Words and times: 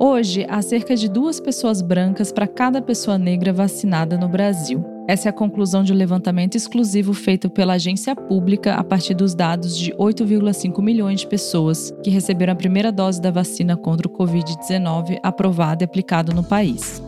Hoje, 0.00 0.46
há 0.48 0.62
cerca 0.62 0.94
de 0.94 1.08
duas 1.08 1.40
pessoas 1.40 1.82
brancas 1.82 2.30
para 2.30 2.46
cada 2.46 2.80
pessoa 2.80 3.18
negra 3.18 3.52
vacinada 3.52 4.16
no 4.16 4.28
Brasil. 4.28 4.84
Essa 5.08 5.28
é 5.28 5.30
a 5.30 5.32
conclusão 5.32 5.82
de 5.82 5.92
um 5.92 5.96
levantamento 5.96 6.54
exclusivo 6.54 7.12
feito 7.12 7.50
pela 7.50 7.72
agência 7.72 8.14
pública 8.14 8.74
a 8.74 8.84
partir 8.84 9.14
dos 9.14 9.34
dados 9.34 9.76
de 9.76 9.90
8,5 9.94 10.80
milhões 10.80 11.22
de 11.22 11.26
pessoas 11.26 11.92
que 12.00 12.10
receberam 12.10 12.52
a 12.52 12.56
primeira 12.56 12.92
dose 12.92 13.20
da 13.20 13.32
vacina 13.32 13.76
contra 13.76 14.06
o 14.06 14.10
Covid-19 14.12 15.18
aprovada 15.20 15.82
e 15.82 15.86
aplicada 15.86 16.32
no 16.32 16.44
país. 16.44 17.02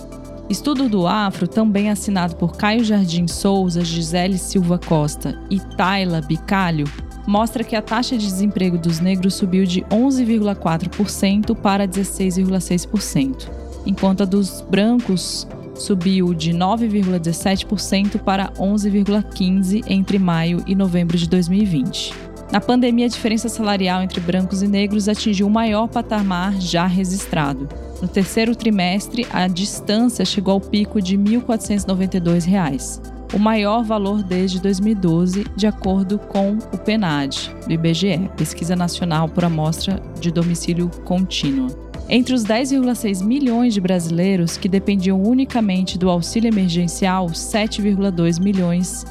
Estudo 0.49 0.89
do 0.89 1.07
Afro, 1.07 1.47
também 1.47 1.91
assinado 1.91 2.35
por 2.35 2.57
Caio 2.57 2.83
Jardim 2.83 3.29
Souza, 3.29 3.85
Gisele 3.85 4.37
Silva 4.37 4.81
Costa 4.81 5.41
e 5.49 5.61
Tayla 5.61 6.21
Bicalho, 6.23 6.87
mostra 7.27 7.65
que 7.65 7.77
a 7.77 7.83
taxa 7.83 8.17
de 8.17 8.27
desemprego 8.27 8.79
dos 8.79 9.01
negros 9.01 9.35
subiu 9.35 9.65
de 9.65 9.83
11,4% 9.83 11.55
para 11.57 11.87
16,6%, 11.87 13.49
enquanto 13.87 14.23
a 14.23 14.27
dos 14.27 14.65
brancos 14.69 15.47
subiu 15.75 16.35
de 16.35 16.53
9,17% 16.53 18.19
para 18.19 18.51
11,15% 18.53 19.85
entre 19.89 20.19
maio 20.19 20.63
e 20.67 20.75
novembro 20.75 21.17
de 21.17 21.29
2020. 21.29 22.13
Na 22.53 22.61
pandemia, 22.61 23.07
a 23.07 23.09
diferença 23.09 23.49
salarial 23.49 24.03
entre 24.03 24.21
brancos 24.21 24.61
e 24.61 24.67
negros 24.67 25.09
atingiu 25.09 25.47
o 25.47 25.51
maior 25.51 25.87
patamar 25.87 26.61
já 26.61 26.85
registrado. 26.85 27.69
No 28.03 28.09
terceiro 28.09 28.57
trimestre, 28.57 29.27
a 29.31 29.47
distância 29.47 30.25
chegou 30.25 30.55
ao 30.55 30.61
pico 30.61 31.01
de 31.01 31.17
R$ 31.17 31.23
1.492 31.23 33.20
o 33.33 33.39
maior 33.39 33.85
valor 33.85 34.23
desde 34.23 34.61
2012, 34.61 35.45
de 35.57 35.67
acordo 35.67 36.19
com 36.19 36.59
o 36.73 36.79
PNAD, 36.79 37.55
do 37.67 37.73
IBGE, 37.73 38.31
Pesquisa 38.37 38.75
Nacional 38.75 39.29
por 39.29 39.45
Amostra 39.45 40.03
de 40.21 40.31
Domicílio 40.31 40.91
Contínua. 41.05 41.69
Entre 42.09 42.35
os 42.35 42.45
10,6 42.45 43.23
milhões 43.23 43.73
de 43.73 43.81
brasileiros 43.81 44.57
que 44.57 44.69
dependiam 44.69 45.23
unicamente 45.23 45.97
do 45.97 46.11
auxílio 46.11 46.49
emergencial, 46.49 47.27
7,2 47.27 48.41
milhões 48.41 49.05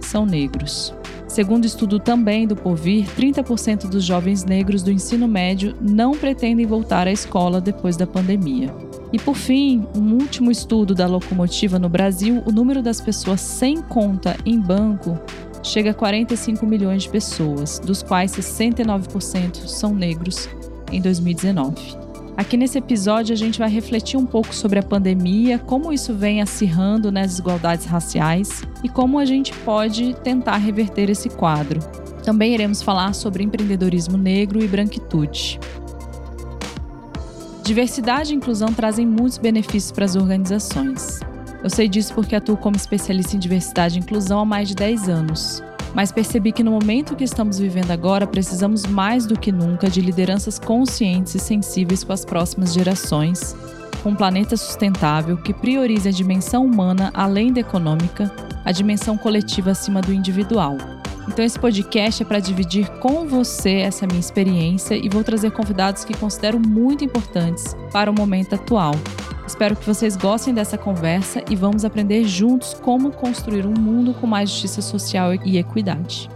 são 0.00 0.24
negros. 0.24 0.94
Segundo 1.28 1.66
estudo 1.66 1.98
também 1.98 2.46
do 2.46 2.56
Povir, 2.56 3.04
30% 3.14 3.90
dos 3.90 4.04
jovens 4.04 4.42
negros 4.44 4.82
do 4.82 4.90
ensino 4.90 5.28
médio 5.28 5.74
não 5.82 6.12
pretendem 6.12 6.64
voltar 6.64 7.06
à 7.06 7.12
escola 7.12 7.60
depois 7.60 7.94
da 7.94 8.06
pandemia. 8.06 8.72
E 9.12 9.18
por 9.18 9.36
fim, 9.36 9.86
um 9.94 10.14
último 10.14 10.50
estudo 10.50 10.94
da 10.94 11.06
locomotiva 11.06 11.78
no 11.78 11.88
Brasil, 11.88 12.42
o 12.44 12.52
número 12.52 12.82
das 12.82 13.00
pessoas 13.00 13.40
sem 13.40 13.80
conta 13.80 14.36
em 14.44 14.58
banco 14.58 15.18
chega 15.62 15.90
a 15.90 15.94
45 15.94 16.64
milhões 16.66 17.04
de 17.04 17.08
pessoas, 17.08 17.78
dos 17.78 18.02
quais 18.02 18.32
69% 18.32 19.66
são 19.66 19.94
negros 19.94 20.48
em 20.92 21.00
2019. 21.00 22.06
Aqui 22.36 22.56
nesse 22.56 22.76
episódio 22.76 23.32
a 23.32 23.36
gente 23.36 23.58
vai 23.58 23.70
refletir 23.70 24.18
um 24.18 24.26
pouco 24.26 24.54
sobre 24.54 24.78
a 24.78 24.82
pandemia, 24.82 25.58
como 25.58 25.92
isso 25.92 26.12
vem 26.12 26.42
acirrando 26.42 27.10
nas 27.10 27.28
desigualdades 27.28 27.86
raciais 27.86 28.62
e 28.84 28.88
como 28.88 29.18
a 29.18 29.24
gente 29.24 29.54
pode 29.60 30.14
tentar 30.22 30.58
reverter 30.58 31.08
esse 31.08 31.30
quadro. 31.30 31.80
Também 32.22 32.52
iremos 32.52 32.82
falar 32.82 33.14
sobre 33.14 33.42
empreendedorismo 33.42 34.18
negro 34.18 34.62
e 34.62 34.68
branquitude. 34.68 35.58
Diversidade 37.66 38.32
e 38.32 38.36
inclusão 38.36 38.72
trazem 38.72 39.04
muitos 39.04 39.38
benefícios 39.38 39.90
para 39.90 40.04
as 40.04 40.14
organizações. 40.14 41.18
Eu 41.64 41.68
sei 41.68 41.88
disso 41.88 42.14
porque 42.14 42.36
atuo 42.36 42.56
como 42.56 42.76
especialista 42.76 43.34
em 43.34 43.40
diversidade 43.40 43.98
e 43.98 43.98
inclusão 44.00 44.38
há 44.38 44.44
mais 44.44 44.68
de 44.68 44.76
10 44.76 45.08
anos. 45.08 45.64
Mas 45.92 46.12
percebi 46.12 46.52
que 46.52 46.62
no 46.62 46.70
momento 46.70 47.16
que 47.16 47.24
estamos 47.24 47.58
vivendo 47.58 47.90
agora, 47.90 48.24
precisamos 48.24 48.86
mais 48.86 49.26
do 49.26 49.36
que 49.36 49.50
nunca 49.50 49.90
de 49.90 50.00
lideranças 50.00 50.60
conscientes 50.60 51.34
e 51.34 51.40
sensíveis 51.40 52.04
com 52.04 52.12
as 52.12 52.24
próximas 52.24 52.72
gerações, 52.72 53.56
com 54.00 54.10
um 54.10 54.14
planeta 54.14 54.56
sustentável 54.56 55.36
que 55.36 55.52
priorize 55.52 56.08
a 56.08 56.12
dimensão 56.12 56.64
humana 56.64 57.10
além 57.12 57.52
da 57.52 57.62
econômica, 57.62 58.32
a 58.64 58.70
dimensão 58.70 59.18
coletiva 59.18 59.72
acima 59.72 60.00
do 60.00 60.12
individual. 60.12 60.76
Então, 61.28 61.44
esse 61.44 61.58
podcast 61.58 62.22
é 62.22 62.26
para 62.26 62.38
dividir 62.38 62.88
com 62.98 63.26
você 63.26 63.76
essa 63.78 64.06
minha 64.06 64.20
experiência 64.20 64.94
e 64.94 65.08
vou 65.08 65.24
trazer 65.24 65.50
convidados 65.50 66.04
que 66.04 66.16
considero 66.16 66.58
muito 66.60 67.04
importantes 67.04 67.76
para 67.92 68.10
o 68.10 68.14
momento 68.14 68.54
atual. 68.54 68.94
Espero 69.46 69.76
que 69.76 69.86
vocês 69.86 70.16
gostem 70.16 70.52
dessa 70.52 70.76
conversa 70.76 71.42
e 71.50 71.56
vamos 71.56 71.84
aprender 71.84 72.24
juntos 72.24 72.74
como 72.74 73.10
construir 73.10 73.66
um 73.66 73.74
mundo 73.74 74.14
com 74.14 74.26
mais 74.26 74.50
justiça 74.50 74.82
social 74.82 75.34
e 75.34 75.58
equidade 75.58 76.28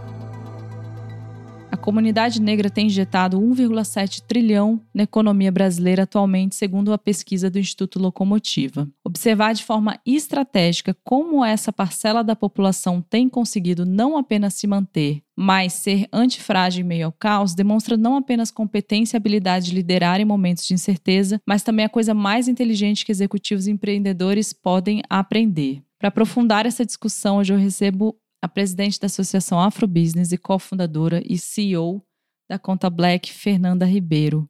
comunidade 1.77 2.41
negra 2.41 2.69
tem 2.69 2.87
injetado 2.87 3.39
1,7 3.39 4.21
trilhão 4.27 4.81
na 4.93 5.03
economia 5.03 5.51
brasileira 5.51 6.03
atualmente, 6.03 6.55
segundo 6.55 6.93
a 6.93 6.97
pesquisa 6.97 7.49
do 7.49 7.59
Instituto 7.59 7.99
Locomotiva. 7.99 8.87
Observar 9.03 9.53
de 9.53 9.63
forma 9.63 9.99
estratégica 10.05 10.95
como 11.03 11.43
essa 11.43 11.71
parcela 11.71 12.23
da 12.23 12.35
população 12.35 13.01
tem 13.01 13.29
conseguido 13.29 13.85
não 13.85 14.17
apenas 14.17 14.53
se 14.53 14.67
manter, 14.67 15.21
mas 15.35 15.73
ser 15.73 16.07
antifrágil 16.13 16.83
em 16.83 16.87
meio 16.87 17.05
ao 17.07 17.11
caos 17.11 17.55
demonstra 17.55 17.97
não 17.97 18.15
apenas 18.15 18.51
competência 18.51 19.15
e 19.15 19.17
habilidade 19.17 19.67
de 19.67 19.75
liderar 19.75 20.19
em 20.19 20.25
momentos 20.25 20.65
de 20.65 20.73
incerteza, 20.73 21.41
mas 21.47 21.63
também 21.63 21.85
a 21.85 21.89
coisa 21.89 22.13
mais 22.13 22.47
inteligente 22.47 23.05
que 23.05 23.11
executivos 23.11 23.67
e 23.67 23.71
empreendedores 23.71 24.53
podem 24.53 25.01
aprender. 25.09 25.81
Para 26.01 26.09
aprofundar 26.09 26.65
essa 26.65 26.83
discussão, 26.83 27.37
hoje 27.37 27.53
eu 27.53 27.57
recebo 27.57 28.15
a 28.41 28.47
presidente 28.47 28.99
da 28.99 29.05
Associação 29.05 29.59
Afrobusiness 29.59 30.31
e 30.31 30.37
cofundadora 30.37 31.21
e 31.25 31.37
CEO 31.37 32.03
da 32.49 32.57
Conta 32.57 32.89
Black, 32.89 33.31
Fernanda 33.31 33.85
Ribeiro. 33.85 34.49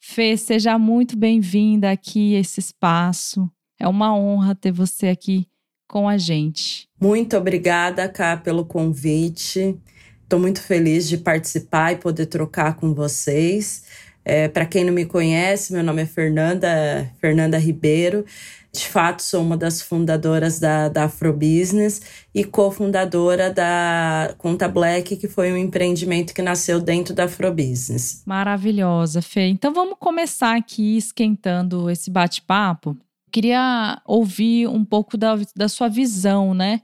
Fê, 0.00 0.36
seja 0.36 0.78
muito 0.78 1.16
bem-vinda 1.16 1.90
aqui 1.90 2.34
a 2.34 2.40
esse 2.40 2.58
espaço. 2.58 3.50
É 3.78 3.86
uma 3.86 4.14
honra 4.14 4.54
ter 4.54 4.72
você 4.72 5.08
aqui 5.08 5.46
com 5.86 6.08
a 6.08 6.18
gente. 6.18 6.88
Muito 7.00 7.36
obrigada, 7.36 8.08
Cá, 8.08 8.36
pelo 8.36 8.64
convite. 8.64 9.78
Estou 10.22 10.38
muito 10.38 10.60
feliz 10.60 11.08
de 11.08 11.18
participar 11.18 11.92
e 11.92 11.96
poder 11.96 12.26
trocar 12.26 12.76
com 12.76 12.94
vocês. 12.94 13.84
É, 14.24 14.48
Para 14.48 14.66
quem 14.66 14.84
não 14.84 14.92
me 14.92 15.06
conhece, 15.06 15.72
meu 15.72 15.82
nome 15.82 16.02
é 16.02 16.06
Fernanda, 16.06 17.10
Fernanda 17.20 17.58
Ribeiro. 17.58 18.24
De 18.72 18.86
fato, 18.86 19.20
sou 19.20 19.42
uma 19.42 19.56
das 19.56 19.82
fundadoras 19.82 20.60
da, 20.60 20.88
da 20.88 21.04
Afrobusiness 21.04 22.02
e 22.32 22.44
cofundadora 22.44 23.52
da 23.52 24.32
Conta 24.38 24.68
Black, 24.68 25.16
que 25.16 25.26
foi 25.26 25.52
um 25.52 25.56
empreendimento 25.56 26.32
que 26.32 26.40
nasceu 26.40 26.80
dentro 26.80 27.12
da 27.12 27.24
Afrobusiness. 27.24 28.22
Maravilhosa, 28.24 29.20
Fê. 29.20 29.48
Então 29.48 29.74
vamos 29.74 29.96
começar 29.98 30.56
aqui 30.56 30.96
esquentando 30.96 31.90
esse 31.90 32.10
bate-papo. 32.10 32.96
Queria 33.32 34.00
ouvir 34.06 34.68
um 34.68 34.84
pouco 34.84 35.16
da, 35.16 35.36
da 35.56 35.68
sua 35.68 35.88
visão, 35.88 36.54
né? 36.54 36.82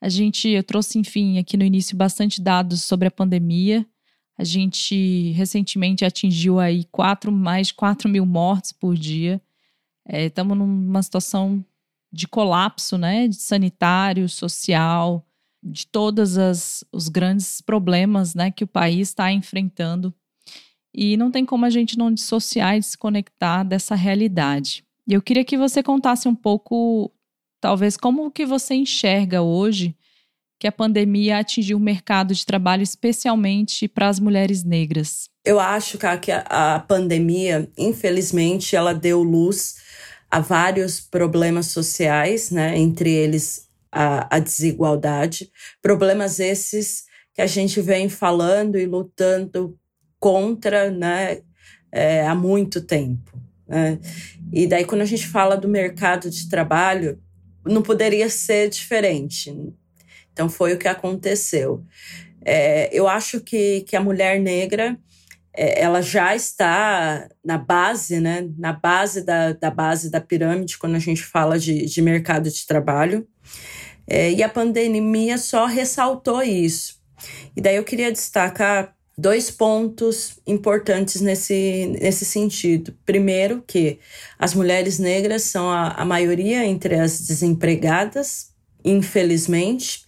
A 0.00 0.08
gente, 0.08 0.48
eu 0.48 0.62
trouxe, 0.62 0.98
enfim, 0.98 1.38
aqui 1.38 1.56
no 1.56 1.64
início 1.64 1.96
bastante 1.96 2.40
dados 2.40 2.82
sobre 2.82 3.08
a 3.08 3.10
pandemia. 3.10 3.84
A 4.36 4.44
gente 4.44 5.30
recentemente 5.32 6.04
atingiu 6.04 6.58
aí 6.58 6.84
quatro, 6.90 7.30
mais 7.30 7.68
de 7.68 7.74
4 7.74 8.08
mil 8.08 8.26
mortes 8.26 8.72
por 8.72 8.96
dia. 8.96 9.40
Estamos 10.08 10.56
é, 10.56 10.58
numa 10.58 11.02
situação 11.02 11.64
de 12.12 12.26
colapso, 12.26 12.98
né? 12.98 13.28
De 13.28 13.36
sanitário, 13.36 14.28
social, 14.28 15.24
de 15.62 15.86
todos 15.86 16.36
os 16.92 17.08
grandes 17.08 17.60
problemas, 17.60 18.34
né? 18.34 18.50
Que 18.50 18.64
o 18.64 18.68
país 18.68 19.08
está 19.08 19.32
enfrentando. 19.32 20.12
E 20.92 21.16
não 21.16 21.30
tem 21.30 21.44
como 21.44 21.64
a 21.64 21.70
gente 21.70 21.96
não 21.96 22.12
dissociar 22.12 22.76
e 22.76 22.80
desconectar 22.80 23.66
dessa 23.66 23.94
realidade. 23.94 24.84
E 25.08 25.12
eu 25.12 25.22
queria 25.22 25.44
que 25.44 25.56
você 25.56 25.82
contasse 25.82 26.28
um 26.28 26.34
pouco, 26.34 27.12
talvez, 27.60 27.96
como 27.96 28.30
que 28.30 28.46
você 28.46 28.74
enxerga 28.74 29.42
hoje 29.42 29.96
que 30.58 30.66
a 30.66 30.72
pandemia 30.72 31.38
atingiu 31.38 31.76
o 31.76 31.80
mercado 31.80 32.34
de 32.34 32.44
trabalho, 32.44 32.82
especialmente 32.82 33.88
para 33.88 34.08
as 34.08 34.18
mulheres 34.18 34.64
negras. 34.64 35.28
Eu 35.44 35.60
acho 35.60 35.98
que 35.98 36.32
a, 36.32 36.74
a 36.74 36.80
pandemia, 36.80 37.68
infelizmente, 37.76 38.74
ela 38.74 38.94
deu 38.94 39.22
luz 39.22 39.76
a 40.30 40.40
vários 40.40 41.00
problemas 41.00 41.66
sociais, 41.66 42.50
né? 42.50 42.78
entre 42.78 43.10
eles 43.10 43.68
a, 43.92 44.36
a 44.36 44.38
desigualdade. 44.38 45.50
Problemas 45.82 46.40
esses 46.40 47.04
que 47.32 47.42
a 47.42 47.46
gente 47.46 47.80
vem 47.80 48.08
falando 48.08 48.78
e 48.78 48.86
lutando 48.86 49.78
contra 50.18 50.90
né? 50.90 51.40
É, 51.92 52.26
há 52.26 52.34
muito 52.34 52.80
tempo. 52.80 53.38
Né? 53.68 53.98
E 54.52 54.66
daí, 54.66 54.84
quando 54.84 55.02
a 55.02 55.06
gente 55.06 55.26
fala 55.26 55.56
do 55.56 55.68
mercado 55.68 56.30
de 56.30 56.48
trabalho, 56.48 57.20
não 57.64 57.82
poderia 57.82 58.28
ser 58.28 58.68
diferente. 58.68 59.54
Então, 60.34 60.50
foi 60.50 60.74
o 60.74 60.78
que 60.78 60.86
aconteceu. 60.86 61.82
É, 62.44 62.90
eu 62.92 63.08
acho 63.08 63.40
que, 63.40 63.80
que 63.82 63.96
a 63.96 64.00
mulher 64.00 64.38
negra 64.38 64.98
é, 65.56 65.80
ela 65.80 66.02
já 66.02 66.34
está 66.34 67.28
na 67.42 67.56
base, 67.56 68.20
né, 68.20 68.50
na 68.58 68.72
base 68.72 69.22
da, 69.22 69.52
da 69.52 69.70
base 69.70 70.10
da 70.10 70.20
pirâmide, 70.20 70.76
quando 70.76 70.96
a 70.96 70.98
gente 70.98 71.22
fala 71.22 71.58
de, 71.58 71.86
de 71.86 72.02
mercado 72.02 72.50
de 72.50 72.66
trabalho. 72.66 73.26
É, 74.06 74.32
e 74.32 74.42
a 74.42 74.48
pandemia 74.48 75.38
só 75.38 75.64
ressaltou 75.64 76.42
isso. 76.42 77.00
E 77.56 77.60
daí 77.60 77.76
eu 77.76 77.84
queria 77.84 78.12
destacar 78.12 78.94
dois 79.16 79.50
pontos 79.50 80.40
importantes 80.46 81.20
nesse, 81.20 81.86
nesse 82.00 82.24
sentido. 82.24 82.94
Primeiro, 83.06 83.62
que 83.66 84.00
as 84.38 84.54
mulheres 84.54 84.98
negras 84.98 85.44
são 85.44 85.70
a, 85.70 85.90
a 85.90 86.04
maioria 86.04 86.66
entre 86.66 86.96
as 86.96 87.20
desempregadas, 87.20 88.52
infelizmente. 88.84 90.04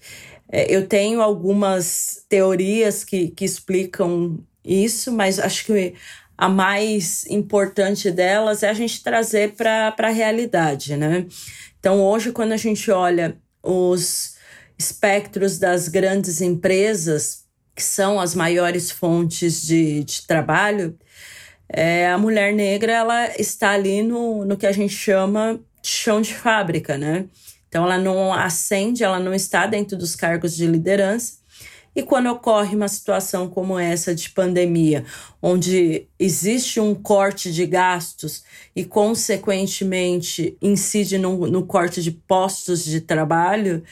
É, 0.50 0.72
eu 0.74 0.86
tenho 0.86 1.20
algumas 1.22 2.24
teorias 2.28 3.02
que, 3.04 3.28
que 3.28 3.44
explicam 3.44 4.38
isso, 4.64 5.12
mas 5.12 5.38
acho 5.38 5.64
que 5.66 5.94
a 6.36 6.48
mais 6.48 7.26
importante 7.26 8.10
delas 8.10 8.62
é 8.62 8.68
a 8.68 8.74
gente 8.74 9.02
trazer 9.02 9.52
para 9.54 9.94
a 9.96 10.10
realidade, 10.10 10.96
né? 10.96 11.26
Então, 11.78 12.02
hoje, 12.02 12.32
quando 12.32 12.52
a 12.52 12.56
gente 12.56 12.90
olha 12.90 13.38
os 13.62 14.36
espectros 14.78 15.58
das 15.58 15.88
grandes 15.88 16.40
empresas, 16.40 17.44
que 17.74 17.82
são 17.82 18.20
as 18.20 18.34
maiores 18.34 18.90
fontes 18.90 19.62
de, 19.62 20.04
de 20.04 20.26
trabalho, 20.26 20.98
é, 21.68 22.08
a 22.08 22.18
mulher 22.18 22.52
negra 22.52 22.92
ela 22.92 23.40
está 23.40 23.70
ali 23.70 24.02
no, 24.02 24.44
no 24.44 24.56
que 24.56 24.66
a 24.66 24.72
gente 24.72 24.94
chama 24.94 25.60
de 25.82 25.88
chão 25.88 26.20
de 26.20 26.34
fábrica, 26.34 26.96
né? 26.98 27.26
Então 27.68 27.84
ela 27.84 27.98
não 27.98 28.32
ascende, 28.32 29.04
ela 29.04 29.18
não 29.18 29.34
está 29.34 29.66
dentro 29.66 29.96
dos 29.96 30.14
cargos 30.14 30.56
de 30.56 30.66
liderança. 30.66 31.34
E 31.96 32.02
quando 32.02 32.26
ocorre 32.26 32.76
uma 32.76 32.88
situação 32.88 33.48
como 33.48 33.78
essa 33.78 34.14
de 34.14 34.28
pandemia, 34.28 35.02
onde 35.40 36.06
existe 36.18 36.78
um 36.78 36.94
corte 36.94 37.50
de 37.50 37.64
gastos 37.64 38.44
e, 38.74 38.84
consequentemente, 38.84 40.58
incide 40.60 41.16
no, 41.16 41.46
no 41.46 41.64
corte 41.64 42.02
de 42.02 42.10
postos 42.10 42.84
de 42.84 43.00
trabalho, 43.00 43.82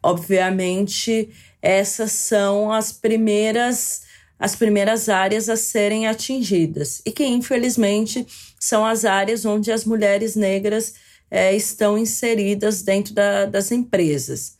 obviamente 0.00 1.30
essas 1.60 2.12
são 2.12 2.72
as 2.72 2.92
primeiras 2.92 4.06
as 4.38 4.54
primeiras 4.54 5.08
áreas 5.08 5.48
a 5.48 5.56
serem 5.56 6.06
atingidas 6.06 7.02
e 7.04 7.10
que 7.10 7.24
infelizmente 7.24 8.24
são 8.56 8.86
as 8.86 9.04
áreas 9.04 9.44
onde 9.44 9.72
as 9.72 9.84
mulheres 9.84 10.36
negras 10.36 10.94
é, 11.30 11.54
estão 11.54 11.98
inseridas 11.98 12.82
dentro 12.82 13.14
da, 13.14 13.46
das 13.46 13.70
empresas. 13.70 14.56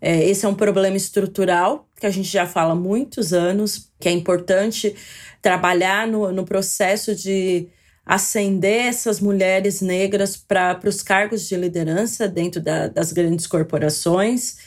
É, 0.00 0.24
esse 0.28 0.44
é 0.44 0.48
um 0.48 0.54
problema 0.54 0.96
estrutural 0.96 1.88
que 1.98 2.06
a 2.06 2.10
gente 2.10 2.28
já 2.28 2.46
fala 2.46 2.72
há 2.72 2.76
muitos 2.76 3.32
anos, 3.32 3.90
que 3.98 4.08
é 4.08 4.12
importante 4.12 4.94
trabalhar 5.40 6.06
no, 6.06 6.30
no 6.30 6.44
processo 6.44 7.14
de 7.14 7.68
ascender 8.04 8.86
essas 8.86 9.18
mulheres 9.18 9.80
negras 9.80 10.36
para 10.36 10.78
os 10.84 11.02
cargos 11.02 11.48
de 11.48 11.56
liderança 11.56 12.28
dentro 12.28 12.60
da, 12.60 12.88
das 12.88 13.12
grandes 13.12 13.46
corporações 13.46 14.58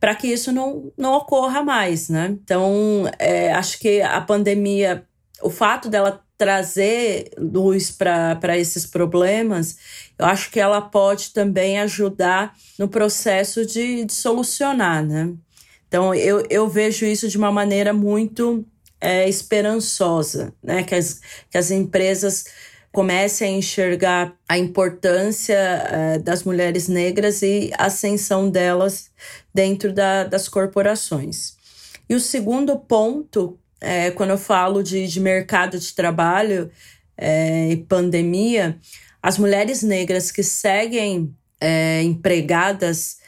para 0.00 0.14
que 0.14 0.28
isso 0.28 0.50
não, 0.50 0.90
não 0.96 1.12
ocorra 1.12 1.62
mais, 1.62 2.08
né? 2.08 2.28
Então, 2.42 3.04
é, 3.18 3.52
acho 3.52 3.78
que 3.78 4.00
a 4.00 4.20
pandemia, 4.22 5.04
o 5.42 5.50
fato 5.50 5.90
dela 5.90 6.24
trazer 6.40 7.32
luz 7.36 7.90
para 7.90 8.56
esses 8.56 8.86
problemas, 8.86 9.76
eu 10.18 10.24
acho 10.24 10.50
que 10.50 10.58
ela 10.58 10.80
pode 10.80 11.34
também 11.34 11.78
ajudar 11.80 12.56
no 12.78 12.88
processo 12.88 13.66
de, 13.66 14.06
de 14.06 14.12
solucionar, 14.14 15.04
né? 15.04 15.34
Então, 15.86 16.14
eu, 16.14 16.42
eu 16.48 16.66
vejo 16.66 17.04
isso 17.04 17.28
de 17.28 17.36
uma 17.36 17.52
maneira 17.52 17.92
muito 17.92 18.64
é, 18.98 19.28
esperançosa, 19.28 20.54
né? 20.62 20.82
Que 20.82 20.94
as, 20.94 21.20
que 21.50 21.58
as 21.58 21.70
empresas 21.70 22.46
comece 22.90 23.44
a 23.44 23.48
enxergar 23.48 24.34
a 24.48 24.56
importância 24.56 25.58
uh, 25.58 26.22
das 26.22 26.42
mulheres 26.42 26.88
negras 26.88 27.42
e 27.42 27.70
a 27.76 27.84
ascensão 27.84 28.48
delas 28.48 29.10
dentro 29.52 29.92
da, 29.92 30.24
das 30.24 30.48
corporações. 30.48 31.54
E 32.08 32.14
o 32.14 32.20
segundo 32.20 32.78
ponto, 32.78 33.59
é, 33.80 34.10
quando 34.10 34.30
eu 34.30 34.38
falo 34.38 34.82
de, 34.82 35.06
de 35.06 35.20
mercado 35.20 35.78
de 35.78 35.94
trabalho 35.94 36.70
é, 37.16 37.70
e 37.70 37.76
pandemia, 37.76 38.78
as 39.22 39.38
mulheres 39.38 39.82
negras 39.82 40.30
que 40.30 40.42
seguem 40.42 41.34
é, 41.60 42.02
empregadas, 42.02 43.18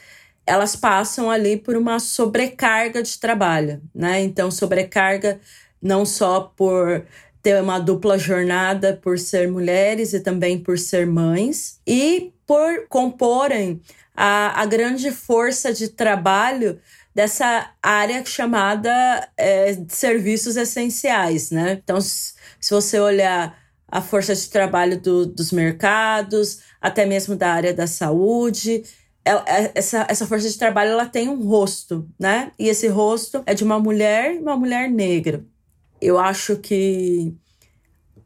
elas 0.45 0.75
passam 0.75 1.29
ali 1.29 1.57
por 1.57 1.75
uma 1.75 1.99
sobrecarga 1.99 3.01
de 3.01 3.17
trabalho, 3.19 3.81
né? 3.93 4.21
Então, 4.21 4.51
sobrecarga 4.51 5.39
não 5.81 6.05
só 6.05 6.41
por 6.41 7.05
ter 7.41 7.61
uma 7.61 7.79
dupla 7.79 8.17
jornada 8.17 8.99
por 9.01 9.19
ser 9.19 9.49
mulheres 9.49 10.13
e 10.13 10.19
também 10.21 10.57
por 10.57 10.79
ser 10.79 11.05
mães 11.05 11.79
e 11.85 12.33
por 12.47 12.87
comporem 12.87 13.81
a, 14.15 14.61
a 14.61 14.65
grande 14.65 15.11
força 15.11 15.73
de 15.73 15.89
trabalho 15.89 16.79
dessa 17.13 17.71
área 17.81 18.25
chamada 18.25 19.29
é, 19.37 19.73
de 19.73 19.93
serviços 19.93 20.57
essenciais, 20.57 21.51
né? 21.51 21.79
Então, 21.83 21.99
se, 22.01 22.33
se 22.59 22.73
você 22.73 22.99
olhar 22.99 23.57
a 23.87 24.01
força 24.01 24.33
de 24.35 24.49
trabalho 24.49 24.99
do, 24.99 25.25
dos 25.25 25.51
mercados, 25.51 26.59
até 26.81 27.05
mesmo 27.05 27.35
da 27.35 27.51
área 27.51 27.73
da 27.73 27.85
saúde, 27.87 28.83
ela, 29.23 29.43
é, 29.47 29.71
essa, 29.75 30.05
essa 30.09 30.25
força 30.27 30.49
de 30.49 30.57
trabalho 30.57 30.91
ela 30.91 31.05
tem 31.05 31.29
um 31.29 31.43
rosto, 31.43 32.09
né? 32.19 32.51
E 32.57 32.69
esse 32.69 32.87
rosto 32.87 33.43
é 33.45 33.53
de 33.53 33.63
uma 33.63 33.79
mulher, 33.79 34.39
uma 34.39 34.57
mulher 34.57 34.89
negra 34.89 35.45
eu 36.03 36.19
acho 36.19 36.57
que, 36.57 37.33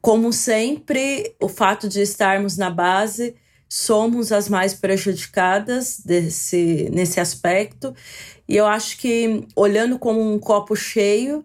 como 0.00 0.32
sempre, 0.32 1.32
o 1.40 1.48
fato 1.48 1.88
de 1.88 2.00
estarmos 2.00 2.56
na 2.56 2.70
base 2.70 3.36
somos 3.68 4.32
as 4.32 4.48
mais 4.48 4.74
prejudicadas 4.74 6.00
desse, 6.00 6.88
nesse 6.92 7.20
aspecto. 7.20 7.94
E 8.48 8.56
eu 8.56 8.66
acho 8.66 8.96
que, 8.96 9.46
olhando 9.54 9.98
como 9.98 10.20
um 10.20 10.38
copo 10.38 10.74
cheio, 10.74 11.44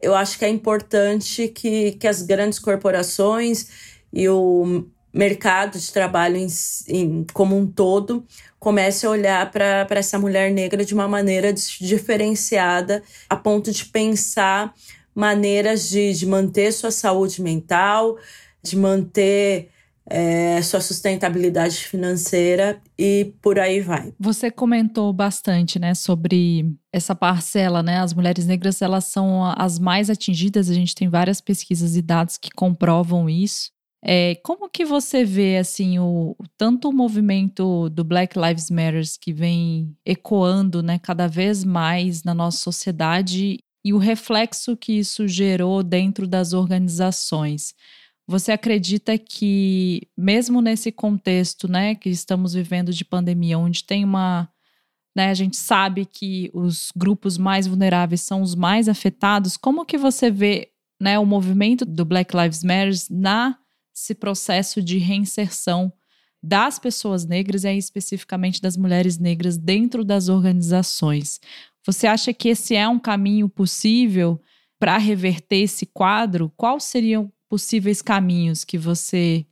eu 0.00 0.14
acho 0.14 0.38
que 0.38 0.44
é 0.44 0.48
importante 0.48 1.48
que, 1.48 1.92
que 1.92 2.06
as 2.06 2.22
grandes 2.22 2.58
corporações 2.58 3.68
e 4.12 4.28
o 4.28 4.84
mercado 5.12 5.78
de 5.78 5.92
trabalho 5.92 6.36
em, 6.36 6.46
em, 6.88 7.26
como 7.32 7.56
um 7.56 7.66
todo 7.66 8.24
comece 8.58 9.06
a 9.06 9.10
olhar 9.10 9.50
para 9.50 9.86
essa 9.90 10.18
mulher 10.18 10.50
negra 10.50 10.84
de 10.84 10.94
uma 10.94 11.08
maneira 11.08 11.52
diferenciada, 11.52 13.02
a 13.28 13.36
ponto 13.36 13.70
de 13.72 13.84
pensar 13.86 14.74
maneiras 15.14 15.88
de, 15.88 16.12
de 16.12 16.26
manter 16.26 16.72
sua 16.72 16.90
saúde 16.90 17.42
mental, 17.42 18.16
de 18.62 18.76
manter 18.76 19.71
é, 20.08 20.60
sua 20.62 20.80
sustentabilidade 20.80 21.76
financeira 21.76 22.80
e 22.98 23.32
por 23.40 23.58
aí 23.58 23.80
vai. 23.80 24.12
Você 24.18 24.50
comentou 24.50 25.12
bastante, 25.12 25.78
né, 25.78 25.94
sobre 25.94 26.66
essa 26.92 27.14
parcela, 27.14 27.82
né? 27.82 27.98
As 27.98 28.12
mulheres 28.12 28.46
negras 28.46 28.82
elas 28.82 29.04
são 29.06 29.44
as 29.56 29.78
mais 29.78 30.10
atingidas. 30.10 30.68
A 30.68 30.74
gente 30.74 30.94
tem 30.94 31.08
várias 31.08 31.40
pesquisas 31.40 31.96
e 31.96 32.02
dados 32.02 32.36
que 32.36 32.50
comprovam 32.50 33.28
isso. 33.28 33.70
É, 34.04 34.34
como 34.42 34.68
que 34.68 34.84
você 34.84 35.24
vê 35.24 35.58
assim 35.58 36.00
o 36.00 36.34
tanto 36.58 36.88
o 36.88 36.92
movimento 36.92 37.88
do 37.88 38.02
Black 38.02 38.36
Lives 38.36 38.68
Matter 38.68 39.04
que 39.20 39.32
vem 39.32 39.96
ecoando, 40.04 40.82
né, 40.82 40.98
cada 40.98 41.28
vez 41.28 41.62
mais 41.62 42.24
na 42.24 42.34
nossa 42.34 42.58
sociedade 42.58 43.60
e 43.84 43.92
o 43.92 43.98
reflexo 43.98 44.76
que 44.76 44.92
isso 44.92 45.28
gerou 45.28 45.84
dentro 45.84 46.26
das 46.26 46.52
organizações. 46.52 47.74
Você 48.26 48.52
acredita 48.52 49.18
que, 49.18 50.08
mesmo 50.16 50.60
nesse 50.60 50.92
contexto 50.92 51.66
né, 51.68 51.94
que 51.94 52.08
estamos 52.08 52.54
vivendo 52.54 52.92
de 52.92 53.04
pandemia, 53.04 53.58
onde 53.58 53.84
tem 53.84 54.04
uma. 54.04 54.48
Né, 55.14 55.28
a 55.28 55.34
gente 55.34 55.56
sabe 55.56 56.06
que 56.06 56.50
os 56.54 56.90
grupos 56.96 57.36
mais 57.36 57.66
vulneráveis 57.66 58.22
são 58.22 58.40
os 58.40 58.54
mais 58.54 58.88
afetados, 58.88 59.58
como 59.58 59.84
que 59.84 59.98
você 59.98 60.30
vê 60.30 60.70
né, 60.98 61.18
o 61.18 61.26
movimento 61.26 61.84
do 61.84 62.04
Black 62.04 62.34
Lives 62.34 62.64
Matter 62.64 62.94
nesse 63.10 64.14
processo 64.14 64.80
de 64.80 64.96
reinserção 64.96 65.92
das 66.42 66.78
pessoas 66.78 67.26
negras 67.26 67.64
e 67.64 67.68
aí 67.68 67.78
especificamente 67.78 68.62
das 68.62 68.76
mulheres 68.76 69.18
negras 69.18 69.58
dentro 69.58 70.02
das 70.02 70.28
organizações? 70.28 71.40
Você 71.84 72.06
acha 72.06 72.32
que 72.32 72.48
esse 72.48 72.74
é 72.74 72.88
um 72.88 72.98
caminho 72.98 73.48
possível 73.48 74.40
para 74.78 74.96
reverter 74.96 75.58
esse 75.58 75.84
quadro? 75.84 76.50
Quais 76.56 76.84
seriam 76.84 77.30
possíveis 77.52 78.00
caminhos 78.00 78.64
que 78.64 78.78
você 78.78 79.44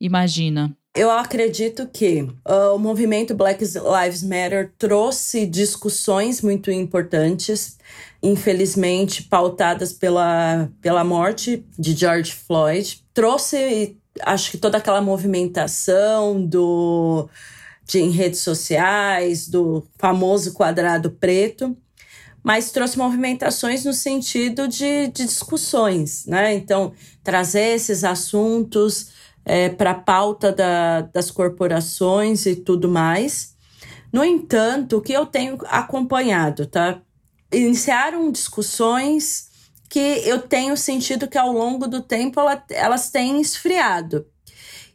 imagina? 0.00 0.74
Eu 0.96 1.10
acredito 1.10 1.86
que 1.86 2.22
uh, 2.22 2.74
o 2.74 2.78
movimento 2.78 3.34
Black 3.34 3.62
Lives 3.62 4.22
Matter 4.22 4.72
trouxe 4.78 5.44
discussões 5.44 6.40
muito 6.40 6.70
importantes, 6.70 7.76
infelizmente 8.22 9.24
pautadas 9.24 9.92
pela, 9.92 10.70
pela 10.80 11.04
morte 11.04 11.62
de 11.78 11.92
George 11.92 12.32
Floyd. 12.32 13.04
Trouxe, 13.12 13.98
acho 14.22 14.50
que 14.50 14.56
toda 14.56 14.78
aquela 14.78 15.02
movimentação 15.02 16.42
do 16.42 17.28
de, 17.84 17.98
em 17.98 18.10
redes 18.10 18.40
sociais, 18.40 19.46
do 19.46 19.86
famoso 19.98 20.54
quadrado 20.54 21.10
preto, 21.10 21.76
mas 22.42 22.72
trouxe 22.72 22.98
movimentações 22.98 23.84
no 23.84 23.92
sentido 23.92 24.66
de, 24.66 25.08
de 25.08 25.24
discussões, 25.24 26.26
né? 26.26 26.54
Então, 26.54 26.92
trazer 27.22 27.74
esses 27.74 28.02
assuntos 28.02 29.12
é, 29.44 29.68
para 29.68 29.92
a 29.92 30.00
pauta 30.00 30.52
da, 30.52 31.02
das 31.02 31.30
corporações 31.30 32.46
e 32.46 32.56
tudo 32.56 32.88
mais. 32.88 33.54
No 34.12 34.24
entanto, 34.24 34.98
o 34.98 35.00
que 35.00 35.12
eu 35.12 35.24
tenho 35.24 35.58
acompanhado, 35.66 36.66
tá? 36.66 37.00
Iniciaram 37.52 38.30
discussões 38.30 39.50
que 39.88 39.98
eu 39.98 40.40
tenho 40.40 40.76
sentido 40.76 41.28
que 41.28 41.38
ao 41.38 41.52
longo 41.52 41.86
do 41.86 42.00
tempo 42.00 42.40
ela, 42.40 42.64
elas 42.70 43.10
têm 43.10 43.40
esfriado. 43.40 44.26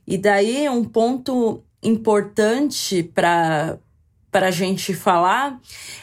E 0.06 0.18
daí 0.18 0.68
um 0.70 0.84
ponto 0.84 1.64
importante 1.84 3.04
para 3.04 3.78
para 4.32 4.48
a 4.48 4.52
gente 4.52 4.94
falar 4.94 5.60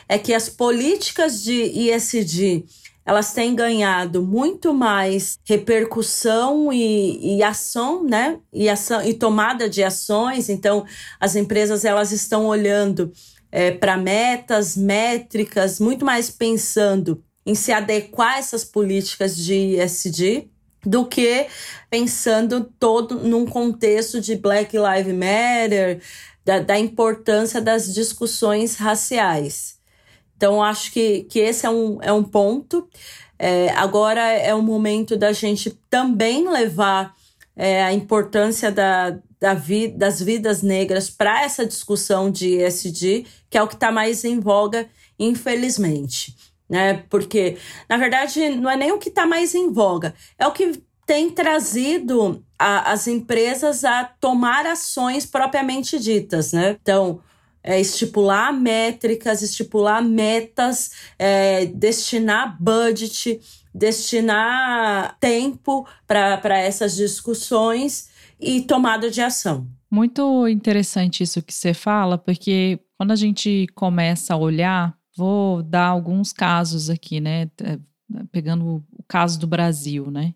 é 0.09 0.19
que 0.19 0.33
as 0.33 0.49
políticas 0.49 1.43
de 1.43 1.53
ISD 1.53 2.65
elas 3.07 3.35
têm 3.35 3.55
ganhado 3.55 4.23
muito 4.23 4.73
mais 4.73 5.39
repercussão 5.45 6.73
e, 6.73 7.37
e 7.37 7.43
ação, 7.43 8.03
né? 8.03 8.39
E, 8.51 8.67
ação, 8.69 9.05
e 9.05 9.13
tomada 9.13 9.69
de 9.69 9.83
ações. 9.83 10.49
Então, 10.49 10.87
as 11.21 11.37
empresas 11.37 11.85
elas 11.85 12.13
estão 12.13 12.47
olhando 12.47 13.13
é, 13.53 13.71
para 13.71 13.99
metas, 13.99 14.75
métricas, 14.75 15.79
muito 15.79 16.05
mais 16.05 16.31
pensando 16.31 17.23
em 17.45 17.55
se 17.55 17.73
adequar 17.73 18.37
a 18.37 18.39
essas 18.39 18.65
políticas 18.65 19.37
de 19.37 19.77
ESG 19.77 20.49
do 20.85 21.07
que 21.07 21.47
pensando 21.91 22.71
todo 22.79 23.17
num 23.17 23.47
contexto 23.47 24.21
de 24.21 24.37
Black 24.37 24.77
Lives 24.77 25.15
Matter, 25.15 26.01
da, 26.45 26.61
da 26.61 26.79
importância 26.79 27.61
das 27.61 27.93
discussões 27.93 28.77
raciais. 28.77 29.79
Então, 30.37 30.63
acho 30.63 30.93
que, 30.93 31.25
que 31.25 31.39
esse 31.39 31.65
é 31.65 31.71
um, 31.71 31.99
é 32.03 32.13
um 32.13 32.23
ponto. 32.23 32.89
É, 33.39 33.71
agora 33.71 34.21
é 34.21 34.55
o 34.55 34.63
momento 34.63 35.17
da 35.17 35.33
gente 35.33 35.71
também 35.89 36.49
levar 36.49 37.15
é, 37.57 37.83
a 37.83 37.93
importância 37.93 38.71
da, 38.71 39.19
da 39.41 39.55
vi, 39.55 39.89
das 39.89 40.21
vidas 40.21 40.63
negras 40.63 41.09
para 41.09 41.43
essa 41.43 41.65
discussão 41.65 42.31
de 42.31 42.57
ESG, 42.57 43.27
que 43.49 43.57
é 43.57 43.63
o 43.63 43.69
que 43.69 43.75
está 43.75 43.91
mais 43.91 44.25
em 44.25 44.41
voga, 44.41 44.89
infelizmente. 45.19 46.37
Né? 46.69 47.05
Porque, 47.09 47.57
na 47.89 47.97
verdade, 47.97 48.49
não 48.51 48.71
é 48.71 48.77
nem 48.77 48.93
o 48.93 48.99
que 48.99 49.09
está 49.09 49.27
mais 49.27 49.55
em 49.55 49.73
voga, 49.73 50.15
é 50.39 50.47
o 50.47 50.53
que 50.53 50.83
tem 51.07 51.31
trazido 51.31 52.43
a, 52.59 52.93
as 52.93 53.07
empresas 53.07 53.85
a 53.85 54.05
tomar 54.05 54.67
ações 54.67 55.27
propriamente 55.27 55.99
ditas. 55.99 56.53
Né? 56.53 56.77
Então, 56.81 57.21
é, 57.63 57.81
estipular 57.81 58.53
métricas, 58.53 59.41
estipular 59.41 60.03
metas, 60.05 60.93
é, 61.19 61.67
destinar 61.67 62.63
budget, 62.63 63.41
destinar 63.75 65.17
tempo 65.19 65.87
para 66.07 66.59
essas 66.59 66.95
discussões 66.95 68.11
e 68.39 68.61
tomada 68.63 69.11
de 69.11 69.21
ação. 69.21 69.67
Muito 69.91 70.47
interessante 70.49 71.23
isso 71.23 71.43
que 71.43 71.55
você 71.55 71.73
fala, 71.73 72.19
porque 72.19 72.81
quando 72.99 73.13
a 73.13 73.17
gente 73.17 73.67
começa 73.75 74.35
a 74.35 74.37
olhar, 74.37 74.97
vou 75.17 75.63
dar 75.63 75.87
alguns 75.87 76.33
casos 76.33 76.91
aqui, 76.91 77.21
né? 77.21 77.49
Pegando 78.31 78.85
o 78.93 79.03
caso 79.09 79.39
do 79.39 79.47
Brasil, 79.47 80.11
né? 80.11 80.35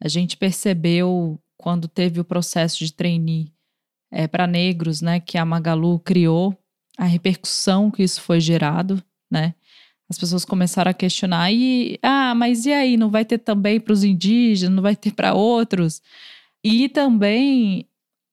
A 0.00 0.08
gente 0.08 0.36
percebeu 0.36 1.38
quando 1.56 1.86
teve 1.86 2.20
o 2.20 2.24
processo 2.24 2.78
de 2.78 2.92
trainee 2.92 3.52
é, 4.10 4.26
para 4.26 4.46
negros, 4.46 5.02
né, 5.02 5.20
que 5.20 5.36
a 5.36 5.44
Magalu 5.44 5.98
criou, 6.00 6.56
a 6.96 7.04
repercussão 7.04 7.90
que 7.90 8.02
isso 8.02 8.20
foi 8.20 8.40
gerado, 8.40 9.02
né? 9.30 9.54
As 10.08 10.18
pessoas 10.18 10.44
começaram 10.44 10.90
a 10.90 10.94
questionar 10.94 11.52
e 11.52 11.98
ah, 12.02 12.34
mas 12.34 12.66
e 12.66 12.72
aí, 12.72 12.96
não 12.96 13.10
vai 13.10 13.24
ter 13.24 13.38
também 13.38 13.78
para 13.78 13.92
os 13.92 14.02
indígenas, 14.02 14.74
não 14.74 14.82
vai 14.82 14.96
ter 14.96 15.12
para 15.12 15.34
outros? 15.34 16.02
E 16.64 16.88
também, 16.88 17.86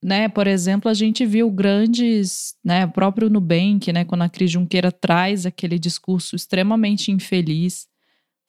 né, 0.03 0.27
por 0.27 0.47
exemplo, 0.47 0.89
a 0.89 0.93
gente 0.93 1.25
viu 1.25 1.51
grandes, 1.51 2.55
né, 2.63 2.85
o 2.85 2.91
próprio 2.91 3.29
Nubank, 3.29 3.93
né, 3.93 4.03
quando 4.05 4.23
a 4.23 4.29
Cris 4.29 4.51
Junqueira 4.51 4.91
traz 4.91 5.45
aquele 5.45 5.77
discurso 5.77 6.35
extremamente 6.35 7.11
infeliz, 7.11 7.87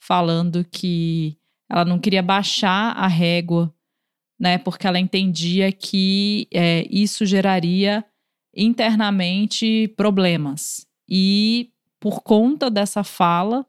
falando 0.00 0.64
que 0.64 1.37
ela 1.70 1.84
não 1.84 1.98
queria 1.98 2.22
baixar 2.22 2.92
a 2.96 3.06
régua, 3.06 3.72
né, 4.38 4.58
porque 4.58 4.86
ela 4.86 4.98
entendia 4.98 5.70
que 5.72 6.48
é, 6.52 6.86
isso 6.90 7.26
geraria 7.26 8.04
internamente 8.54 9.92
problemas. 9.96 10.86
E 11.08 11.70
por 12.00 12.22
conta 12.22 12.70
dessa 12.70 13.02
fala, 13.02 13.66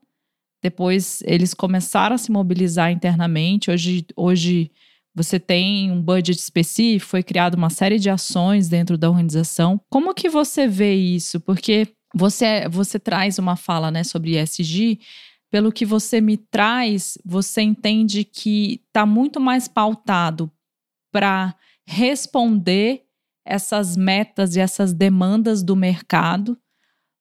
depois 0.61 1.23
eles 1.25 1.53
começaram 1.53 2.15
a 2.15 2.17
se 2.17 2.31
mobilizar 2.31 2.91
internamente. 2.91 3.71
Hoje, 3.71 4.05
hoje 4.15 4.71
você 5.15 5.39
tem 5.39 5.91
um 5.91 6.01
budget 6.01 6.37
específico, 6.37 7.09
foi 7.09 7.23
criada 7.23 7.57
uma 7.57 7.69
série 7.69 7.97
de 7.97 8.09
ações 8.09 8.67
dentro 8.67 8.97
da 8.97 9.09
organização. 9.09 9.79
Como 9.89 10.13
que 10.13 10.29
você 10.29 10.67
vê 10.67 10.95
isso? 10.95 11.39
Porque 11.39 11.87
você, 12.13 12.67
você 12.69 12.99
traz 12.99 13.39
uma 13.39 13.55
fala 13.55 13.91
né, 13.91 14.03
sobre 14.03 14.37
ESG, 14.39 14.99
pelo 15.51 15.71
que 15.71 15.85
você 15.85 16.21
me 16.21 16.37
traz, 16.37 17.17
você 17.25 17.61
entende 17.61 18.23
que 18.23 18.81
está 18.87 19.05
muito 19.05 19.39
mais 19.39 19.67
pautado 19.67 20.51
para 21.11 21.55
responder 21.85 23.03
essas 23.45 23.97
metas 23.97 24.55
e 24.55 24.59
essas 24.59 24.93
demandas 24.93 25.63
do 25.63 25.75
mercado, 25.75 26.57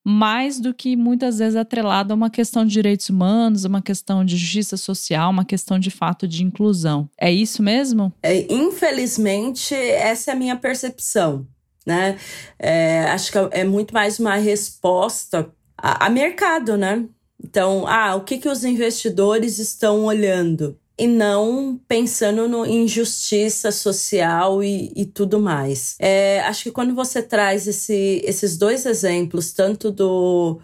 mais 0.05 0.61
do 0.61 0.75
que 0.75 0.95
muitas 0.95 1.39
vezes 1.39 1.57
atrelado 1.57 2.13
a 2.13 2.17
uma 2.17 2.31
questão 2.31 2.65
de 2.65 2.73
direitos 2.73 3.09
humanos, 3.09 3.65
uma 3.65 3.81
questão 3.81 4.25
de 4.25 4.37
justiça 4.37 4.77
social, 4.77 5.31
uma 5.31 5.45
questão 5.45 5.79
de 5.79 5.91
fato 5.91 6.29
de 6.29 6.45
inclusão. 6.45 7.09
É 7.19 7.33
isso 7.33 7.63
mesmo? 7.63 8.13
É, 8.23 8.53
infelizmente, 8.53 9.75
essa 9.75 10.31
é 10.31 10.35
a 10.35 10.37
minha 10.37 10.57
percepção. 10.57 11.47
Né? 11.87 12.19
É, 12.59 13.05
acho 13.05 13.33
que 13.33 13.39
é 13.53 13.65
muito 13.65 13.95
mais 13.95 14.19
uma 14.19 14.37
resposta 14.37 15.51
a, 15.77 16.07
a 16.07 16.11
mercado, 16.11 16.77
né? 16.77 17.07
Então, 17.43 17.87
ah, 17.87 18.17
o 18.17 18.25
que, 18.25 18.39
que 18.39 18.49
os 18.49 18.65
investidores 18.65 19.59
estão 19.59 20.05
olhando? 20.05 20.79
e 20.99 21.07
não 21.07 21.81
pensando 21.87 22.49
no, 22.49 22.67
em 22.67 22.89
justiça 22.89 23.71
social 23.71 24.65
e, 24.65 24.93
e 24.97 25.07
tudo 25.07 25.39
mais. 25.39 25.95
É, 26.01 26.41
acho 26.41 26.65
que 26.65 26.73
quando 26.73 26.93
você 26.93 27.23
traz 27.23 27.69
esse, 27.69 28.21
esses 28.25 28.59
dois 28.59 28.85
exemplos, 28.85 29.53
tanto 29.53 29.93
do 29.93 30.59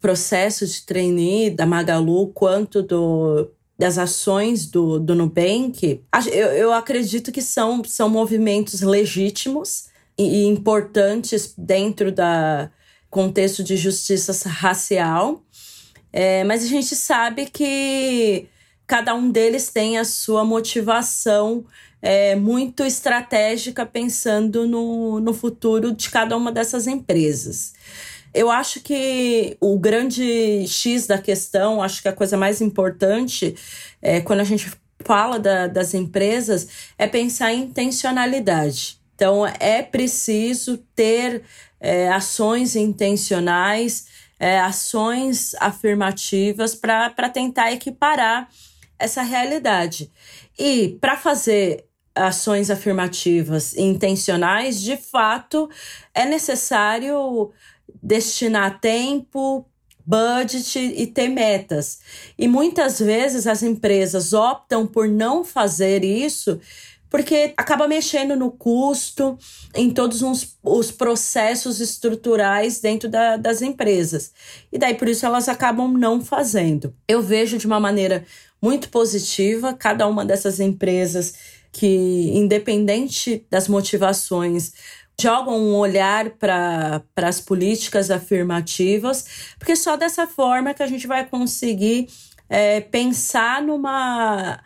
processo 0.00 0.66
de 0.66 0.82
trainee 0.82 1.50
da 1.50 1.66
Magalu 1.66 2.28
quanto 2.28 2.80
do, 2.80 3.50
das 3.76 3.98
ações 3.98 4.66
do, 4.66 5.00
do 5.00 5.16
Nubank, 5.16 6.00
eu, 6.30 6.46
eu 6.48 6.72
acredito 6.72 7.32
que 7.32 7.42
são, 7.42 7.82
são 7.84 8.08
movimentos 8.08 8.82
legítimos 8.82 9.86
e, 10.16 10.42
e 10.42 10.46
importantes 10.46 11.54
dentro 11.58 12.12
da 12.12 12.70
contexto 13.10 13.62
de 13.62 13.76
justiça 13.76 14.48
racial. 14.48 15.42
É, 16.12 16.44
mas 16.44 16.62
a 16.64 16.66
gente 16.66 16.94
sabe 16.94 17.46
que 17.46 18.46
cada 18.86 19.14
um 19.14 19.30
deles 19.30 19.70
tem 19.70 19.98
a 19.98 20.04
sua 20.04 20.44
motivação 20.44 21.64
é, 22.02 22.34
muito 22.34 22.84
estratégica 22.84 23.86
pensando 23.86 24.66
no, 24.66 25.20
no 25.20 25.32
futuro 25.32 25.92
de 25.92 26.10
cada 26.10 26.36
uma 26.36 26.52
dessas 26.52 26.86
empresas. 26.86 27.72
Eu 28.34 28.50
acho 28.50 28.80
que 28.80 29.56
o 29.60 29.78
grande 29.78 30.66
X 30.66 31.06
da 31.06 31.18
questão, 31.18 31.82
acho 31.82 32.02
que 32.02 32.08
a 32.08 32.12
coisa 32.12 32.36
mais 32.36 32.60
importante 32.60 33.54
é, 34.00 34.20
quando 34.20 34.40
a 34.40 34.44
gente 34.44 34.70
fala 35.04 35.38
da, 35.38 35.66
das 35.66 35.94
empresas 35.94 36.68
é 36.98 37.06
pensar 37.06 37.52
em 37.52 37.62
intencionalidade. 37.62 38.98
Então, 39.14 39.46
é 39.46 39.82
preciso 39.82 40.78
ter 40.96 41.42
é, 41.80 42.08
ações 42.08 42.74
intencionais, 42.74 44.06
é, 44.42 44.58
ações 44.58 45.54
afirmativas 45.60 46.74
para 46.74 47.28
tentar 47.28 47.70
equiparar 47.70 48.48
essa 48.98 49.22
realidade. 49.22 50.10
E 50.58 50.98
para 51.00 51.16
fazer 51.16 51.84
ações 52.12 52.68
afirmativas 52.68 53.76
intencionais, 53.76 54.80
de 54.80 54.96
fato, 54.96 55.70
é 56.12 56.24
necessário 56.24 57.52
destinar 58.02 58.80
tempo, 58.80 59.64
budget 60.04 60.76
e 60.76 61.06
ter 61.06 61.28
metas. 61.28 62.00
E 62.36 62.48
muitas 62.48 62.98
vezes 62.98 63.46
as 63.46 63.62
empresas 63.62 64.32
optam 64.32 64.88
por 64.88 65.06
não 65.06 65.44
fazer 65.44 66.02
isso 66.02 66.60
porque 67.12 67.52
acaba 67.58 67.86
mexendo 67.86 68.34
no 68.34 68.50
custo, 68.50 69.38
em 69.74 69.90
todos 69.90 70.22
os, 70.22 70.56
os 70.62 70.90
processos 70.90 71.78
estruturais 71.78 72.80
dentro 72.80 73.06
da, 73.06 73.36
das 73.36 73.60
empresas. 73.60 74.32
E 74.72 74.78
daí 74.78 74.94
por 74.94 75.06
isso 75.06 75.26
elas 75.26 75.46
acabam 75.46 75.92
não 75.92 76.24
fazendo. 76.24 76.96
Eu 77.06 77.20
vejo 77.20 77.58
de 77.58 77.66
uma 77.66 77.78
maneira 77.78 78.24
muito 78.62 78.88
positiva 78.88 79.74
cada 79.74 80.08
uma 80.08 80.24
dessas 80.24 80.58
empresas 80.58 81.34
que, 81.70 82.30
independente 82.32 83.46
das 83.50 83.68
motivações, 83.68 84.72
jogam 85.20 85.60
um 85.60 85.74
olhar 85.76 86.30
para 86.30 87.02
as 87.16 87.42
políticas 87.42 88.10
afirmativas, 88.10 89.52
porque 89.58 89.76
só 89.76 89.98
dessa 89.98 90.26
forma 90.26 90.72
que 90.72 90.82
a 90.82 90.86
gente 90.86 91.06
vai 91.06 91.26
conseguir 91.26 92.08
é, 92.48 92.80
pensar 92.80 93.60
numa, 93.60 94.58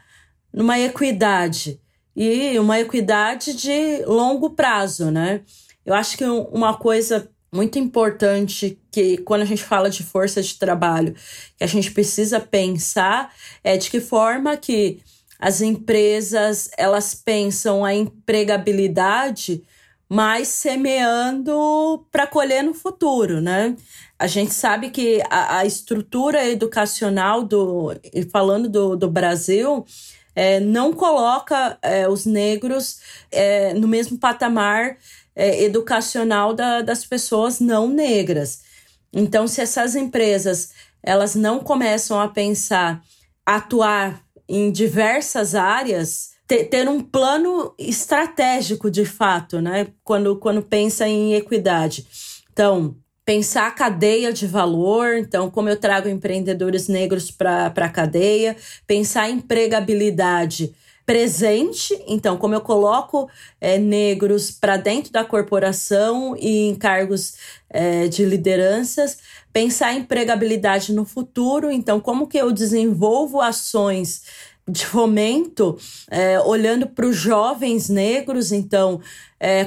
numa 0.53 0.79
equidade 0.79 1.81
e 2.17 2.59
uma 2.59 2.81
equidade 2.81 3.55
de 3.55 4.03
longo 4.07 4.51
prazo, 4.51 5.11
né? 5.11 5.43
Eu 5.85 5.95
acho 5.95 6.17
que 6.17 6.25
uma 6.25 6.75
coisa 6.79 7.31
muito 7.53 7.79
importante 7.79 8.81
que 8.91 9.19
quando 9.19 9.43
a 9.43 9.45
gente 9.45 9.63
fala 9.63 9.91
de 9.91 10.03
força 10.03 10.43
de 10.43 10.59
trabalho, 10.59 11.15
que 11.57 11.63
a 11.65 11.67
gente 11.67 11.91
precisa 11.91 12.41
pensar 12.41 13.33
é 13.63 13.77
de 13.77 13.91
que 13.91 14.01
forma 14.01 14.57
que 14.57 15.01
as 15.39 15.61
empresas 15.61 16.71
elas 16.79 17.15
pensam 17.15 17.85
a 17.85 17.95
empregabilidade 17.95 19.63
mas 20.09 20.49
semeando 20.49 22.07
para 22.13 22.27
colher 22.27 22.63
no 22.63 22.73
futuro, 22.73 23.41
né? 23.41 23.77
A 24.19 24.27
gente 24.27 24.55
sabe 24.55 24.91
que 24.91 25.21
a, 25.29 25.59
a 25.59 25.67
estrutura 25.67 26.49
educacional 26.49 27.43
do 27.43 27.93
falando 28.31 28.69
do, 28.69 28.97
do 28.97 29.11
Brasil 29.11 29.85
é, 30.37 30.61
não 30.61 30.93
coloca 30.93 31.79
é, 31.81 32.07
os 32.07 32.27
negros 32.27 33.01
é, 33.33 33.73
no 33.73 33.89
mesmo 33.89 34.19
patamar 34.19 34.99
é, 35.35 35.65
educacional 35.65 36.53
da, 36.53 36.83
das 36.83 37.07
pessoas 37.07 37.59
não 37.59 37.89
negras. 37.89 38.61
Então, 39.13 39.49
se 39.49 39.63
essas 39.63 39.97
empresas 39.97 40.75
elas 41.03 41.35
não 41.35 41.61
começam 41.61 42.21
a 42.21 42.29
pensar, 42.29 43.03
atuar 43.45 44.21
em 44.49 44.71
diversas 44.71 45.55
áreas, 45.55 46.31
ter, 46.47 46.65
ter 46.65 46.89
um 46.89 47.01
plano 47.01 47.75
estratégico 47.79 48.91
de 48.91 49.05
fato, 49.05 49.61
né? 49.61 49.89
Quando, 50.05 50.37
quando 50.37 50.63
pensa 50.63 51.09
em 51.09 51.35
equidade. 51.35 52.07
Então, 52.53 52.97
pensar 53.27 53.67
a 53.67 53.73
cadeia 53.73 54.33
de 54.33 54.47
valor, 54.47 55.17
então, 55.17 55.51
como 55.51 55.69
eu 55.69 55.77
trago 55.77 56.09
empreendedores 56.09 56.87
negros 56.87 57.29
para 57.29 57.67
a 57.67 57.89
cadeia, 57.89 58.57
pensar 58.87 59.29
em 59.29 59.35
empregabilidade 59.35 60.73
presente, 61.05 62.01
então, 62.07 62.37
como 62.37 62.55
eu 62.55 62.61
coloco 62.61 63.29
é, 63.61 63.79
negros 63.79 64.53
para 64.53 64.77
dentro 64.77 65.13
da 65.13 65.25
corporação 65.25 66.37
e 66.39 66.69
em 66.69 66.75
cargos 66.77 67.35
é, 67.69 68.07
de 68.07 68.25
lideranças, 68.25 69.19
pensar 69.53 69.93
em 69.93 70.01
empregabilidade 70.01 70.93
no 70.93 71.05
futuro, 71.05 71.71
então, 71.71 71.99
como 71.99 72.29
que 72.29 72.39
eu 72.39 72.53
desenvolvo 72.53 73.41
ações 73.41 74.23
de 74.69 74.87
fomento, 74.87 75.77
é, 76.11 76.41
olhando 76.41 76.89
para 76.89 77.07
os 77.07 77.17
jovens 77.17 77.89
negros, 77.89 78.51
então, 78.51 79.01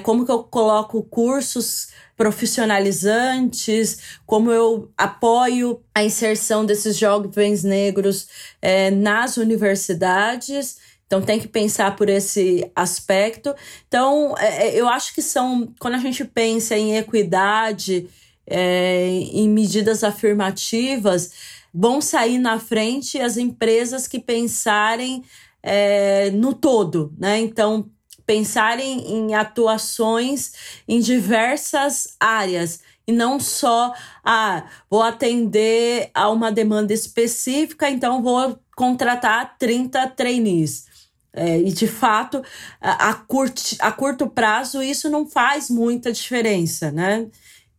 como 0.03 0.25
que 0.25 0.31
eu 0.31 0.43
coloco 0.43 1.03
cursos 1.03 1.89
profissionalizantes, 2.19 4.19
como 4.25 4.51
eu 4.51 4.91
apoio 4.97 5.81
a 5.95 6.03
inserção 6.03 6.65
desses 6.65 6.97
jovens 6.97 7.63
negros 7.63 8.27
é, 8.61 8.91
nas 8.91 9.37
universidades. 9.37 10.79
Então, 11.07 11.21
tem 11.21 11.39
que 11.39 11.47
pensar 11.47 11.95
por 11.95 12.09
esse 12.09 12.69
aspecto. 12.75 13.55
Então, 13.87 14.35
é, 14.37 14.67
é, 14.67 14.75
eu 14.75 14.89
acho 14.89 15.15
que 15.15 15.21
são, 15.21 15.73
quando 15.79 15.93
a 15.93 15.99
gente 15.99 16.25
pensa 16.25 16.75
em 16.75 16.97
equidade, 16.97 18.09
é, 18.45 19.07
em 19.07 19.47
medidas 19.47 20.03
afirmativas, 20.03 21.31
bom 21.73 22.01
sair 22.01 22.37
na 22.37 22.59
frente 22.59 23.17
as 23.17 23.37
empresas 23.37 24.09
que 24.09 24.19
pensarem 24.19 25.23
é, 25.63 26.31
no 26.31 26.53
todo, 26.53 27.13
né? 27.17 27.39
Então, 27.39 27.89
pensarem 28.29 29.11
em 29.11 29.33
atuações 29.33 30.53
em 30.87 30.99
diversas 30.99 32.15
áreas 32.19 32.79
e 33.07 33.11
não 33.11 33.39
só, 33.39 33.91
ah, 34.23 34.67
vou 34.87 35.01
atender 35.01 36.11
a 36.13 36.29
uma 36.29 36.51
demanda 36.51 36.93
específica, 36.93 37.89
então 37.89 38.21
vou 38.21 38.59
contratar 38.75 39.57
30 39.57 40.09
trainees. 40.09 40.85
É, 41.33 41.57
e 41.57 41.71
de 41.71 41.87
fato, 41.87 42.43
a, 42.79 43.09
a, 43.09 43.13
curti, 43.15 43.75
a 43.79 43.91
curto 43.91 44.27
prazo, 44.27 44.83
isso 44.83 45.09
não 45.09 45.27
faz 45.27 45.67
muita 45.67 46.11
diferença, 46.11 46.91
né? 46.91 47.27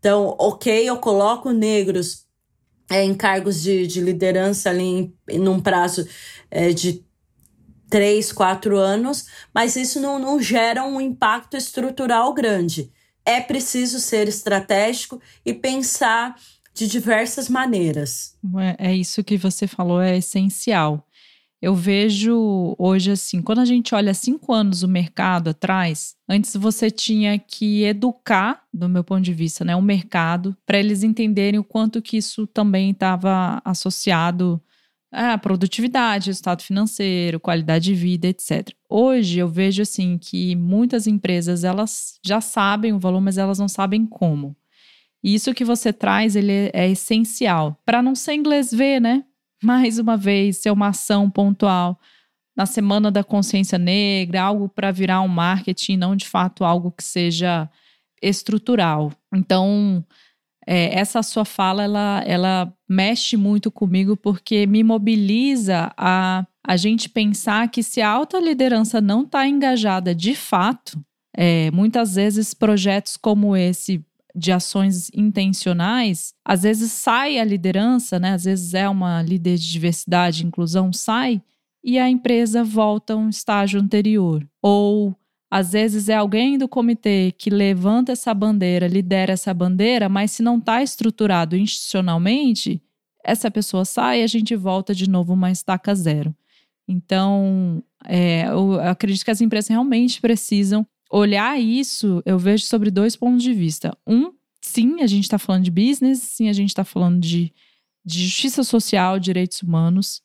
Então, 0.00 0.34
ok, 0.36 0.82
eu 0.82 0.96
coloco 0.96 1.52
negros 1.52 2.26
é, 2.90 3.04
em 3.04 3.14
cargos 3.14 3.62
de, 3.62 3.86
de 3.86 4.00
liderança 4.00 4.68
ali 4.68 5.14
em, 5.28 5.38
num 5.38 5.60
prazo 5.60 6.08
é, 6.50 6.72
de 6.72 7.04
três, 7.90 8.30
quatro 8.32 8.78
anos, 8.78 9.26
mas 9.52 9.74
isso 9.74 10.00
não, 10.00 10.18
não 10.18 10.40
gera 10.40 10.84
um 10.84 11.00
impacto 11.00 11.56
estrutural 11.56 12.32
grande. 12.32 12.90
É 13.26 13.40
preciso 13.40 14.00
ser 14.00 14.28
estratégico 14.28 15.20
e 15.44 15.52
pensar 15.52 16.36
de 16.72 16.86
diversas 16.86 17.48
maneiras. 17.48 18.36
É, 18.78 18.92
é 18.92 18.96
isso 18.96 19.24
que 19.24 19.36
você 19.36 19.66
falou, 19.66 20.00
é 20.00 20.16
essencial. 20.16 21.06
Eu 21.60 21.74
vejo 21.74 22.74
hoje 22.78 23.10
assim, 23.10 23.42
quando 23.42 23.58
a 23.58 23.66
gente 23.66 23.94
olha 23.94 24.14
cinco 24.14 24.50
anos 24.50 24.82
o 24.82 24.88
mercado 24.88 25.50
atrás, 25.50 26.14
antes 26.26 26.56
você 26.56 26.90
tinha 26.90 27.38
que 27.38 27.82
educar, 27.84 28.62
do 28.72 28.88
meu 28.88 29.04
ponto 29.04 29.20
de 29.20 29.34
vista, 29.34 29.62
né, 29.62 29.76
o 29.76 29.82
mercado, 29.82 30.56
para 30.64 30.78
eles 30.78 31.02
entenderem 31.02 31.60
o 31.60 31.64
quanto 31.64 32.00
que 32.00 32.16
isso 32.16 32.46
também 32.46 32.92
estava 32.92 33.60
associado 33.62 34.62
à 35.12 35.36
produtividade, 35.36 36.30
estado 36.30 36.62
financeiro, 36.62 37.40
qualidade 37.40 37.86
de 37.86 37.94
vida, 37.94 38.28
etc. 38.28 38.70
Hoje 38.88 39.38
eu 39.38 39.48
vejo 39.48 39.82
assim 39.82 40.18
que 40.18 40.54
muitas 40.56 41.06
empresas 41.06 41.64
elas 41.64 42.18
já 42.24 42.40
sabem 42.40 42.92
o 42.92 42.98
valor, 42.98 43.20
mas 43.20 43.38
elas 43.38 43.58
não 43.58 43.68
sabem 43.68 44.06
como. 44.06 44.56
E 45.22 45.34
isso 45.34 45.54
que 45.54 45.64
você 45.64 45.92
traz, 45.92 46.36
ele 46.36 46.52
é, 46.52 46.70
é 46.72 46.90
essencial 46.90 47.80
para 47.84 48.02
não 48.02 48.14
ser 48.14 48.34
inglês 48.34 48.70
ver, 48.70 49.00
né? 49.00 49.24
mais 49.62 49.98
uma 49.98 50.16
vez, 50.16 50.58
ser 50.58 50.70
uma 50.70 50.88
ação 50.88 51.30
pontual 51.30 52.00
na 52.56 52.66
Semana 52.66 53.10
da 53.10 53.22
Consciência 53.22 53.78
Negra, 53.78 54.42
algo 54.42 54.68
para 54.68 54.90
virar 54.90 55.20
um 55.20 55.28
marketing, 55.28 55.96
não 55.96 56.16
de 56.16 56.26
fato 56.26 56.64
algo 56.64 56.90
que 56.90 57.04
seja 57.04 57.70
estrutural. 58.22 59.12
Então, 59.34 60.04
é, 60.72 60.96
essa 60.96 61.20
sua 61.20 61.44
fala, 61.44 61.82
ela, 61.82 62.22
ela 62.24 62.74
mexe 62.88 63.36
muito 63.36 63.72
comigo 63.72 64.16
porque 64.16 64.68
me 64.68 64.84
mobiliza 64.84 65.92
a, 65.96 66.46
a 66.64 66.76
gente 66.76 67.08
pensar 67.08 67.68
que 67.68 67.82
se 67.82 68.00
a 68.00 68.08
alta 68.08 68.38
liderança 68.38 69.00
não 69.00 69.22
está 69.22 69.48
engajada 69.48 70.14
de 70.14 70.32
fato, 70.32 70.96
é, 71.36 71.72
muitas 71.72 72.14
vezes 72.14 72.54
projetos 72.54 73.16
como 73.16 73.56
esse 73.56 74.00
de 74.32 74.52
ações 74.52 75.10
intencionais, 75.12 76.34
às 76.44 76.62
vezes 76.62 76.92
sai 76.92 77.40
a 77.40 77.44
liderança, 77.44 78.20
né? 78.20 78.34
Às 78.34 78.44
vezes 78.44 78.72
é 78.72 78.88
uma 78.88 79.20
líder 79.22 79.56
de 79.56 79.68
diversidade 79.68 80.44
e 80.44 80.46
inclusão, 80.46 80.92
sai 80.92 81.42
e 81.82 81.98
a 81.98 82.08
empresa 82.08 82.62
volta 82.62 83.14
a 83.14 83.16
um 83.16 83.28
estágio 83.28 83.80
anterior. 83.80 84.46
Ou 84.62 85.16
às 85.50 85.72
vezes 85.72 86.08
é 86.08 86.14
alguém 86.14 86.56
do 86.56 86.68
comitê 86.68 87.34
que 87.36 87.50
levanta 87.50 88.12
essa 88.12 88.32
bandeira, 88.32 88.86
lidera 88.86 89.32
essa 89.32 89.52
bandeira, 89.52 90.08
mas 90.08 90.30
se 90.30 90.42
não 90.42 90.58
está 90.58 90.80
estruturado 90.80 91.56
institucionalmente, 91.56 92.80
essa 93.24 93.50
pessoa 93.50 93.84
sai 93.84 94.20
e 94.20 94.22
a 94.22 94.26
gente 94.28 94.54
volta 94.54 94.94
de 94.94 95.10
novo 95.10 95.32
uma 95.32 95.50
estaca 95.50 95.92
zero. 95.94 96.34
Então, 96.86 97.82
é, 98.06 98.46
eu 98.46 98.80
acredito 98.80 99.24
que 99.24 99.30
as 99.30 99.40
empresas 99.40 99.68
realmente 99.68 100.20
precisam 100.20 100.86
olhar 101.10 101.60
isso, 101.60 102.22
eu 102.24 102.38
vejo 102.38 102.64
sobre 102.64 102.90
dois 102.90 103.16
pontos 103.16 103.42
de 103.42 103.52
vista. 103.52 103.96
Um, 104.06 104.32
sim, 104.60 105.02
a 105.02 105.06
gente 105.08 105.24
está 105.24 105.38
falando 105.38 105.64
de 105.64 105.70
business, 105.70 106.20
sim, 106.20 106.48
a 106.48 106.52
gente 106.52 106.68
está 106.68 106.84
falando 106.84 107.20
de, 107.20 107.52
de 108.04 108.24
justiça 108.24 108.62
social, 108.62 109.18
direitos 109.18 109.62
humanos. 109.62 110.22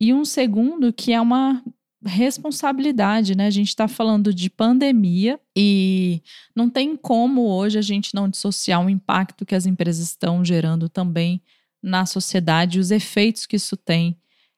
E 0.00 0.12
um 0.14 0.24
segundo, 0.24 0.92
que 0.92 1.12
é 1.12 1.20
uma 1.20 1.62
responsabilidade, 2.04 3.34
né? 3.34 3.46
A 3.46 3.50
gente 3.50 3.68
está 3.68 3.88
falando 3.88 4.32
de 4.32 4.50
pandemia 4.50 5.40
e 5.56 6.22
não 6.54 6.68
tem 6.68 6.96
como 6.96 7.42
hoje 7.46 7.78
a 7.78 7.82
gente 7.82 8.14
não 8.14 8.28
dissociar 8.28 8.84
o 8.84 8.90
impacto 8.90 9.46
que 9.46 9.54
as 9.54 9.66
empresas 9.66 10.08
estão 10.08 10.44
gerando 10.44 10.88
também 10.88 11.40
na 11.82 12.06
sociedade, 12.06 12.78
os 12.78 12.90
efeitos 12.90 13.46
que 13.46 13.56
isso 13.56 13.76
tem 13.76 14.16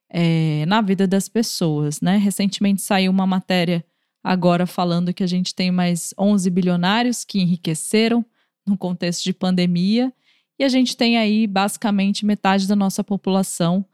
é, 0.08 0.64
na 0.66 0.80
vida 0.80 1.06
das 1.06 1.28
pessoas, 1.28 2.00
né? 2.00 2.16
Recentemente 2.16 2.82
saiu 2.82 3.10
uma 3.10 3.26
matéria 3.26 3.84
agora 4.22 4.66
falando 4.66 5.14
que 5.14 5.22
a 5.22 5.26
gente 5.26 5.54
tem 5.54 5.70
mais 5.70 6.12
11 6.18 6.50
bilionários 6.50 7.24
que 7.24 7.40
enriqueceram 7.40 8.24
no 8.66 8.76
contexto 8.76 9.22
de 9.22 9.32
pandemia, 9.32 10.12
e 10.58 10.64
a 10.64 10.68
gente 10.68 10.96
tem 10.96 11.16
aí 11.16 11.46
basicamente 11.46 12.26
metade 12.26 12.66
da 12.66 12.74
nossa 12.74 13.04
população 13.04 13.84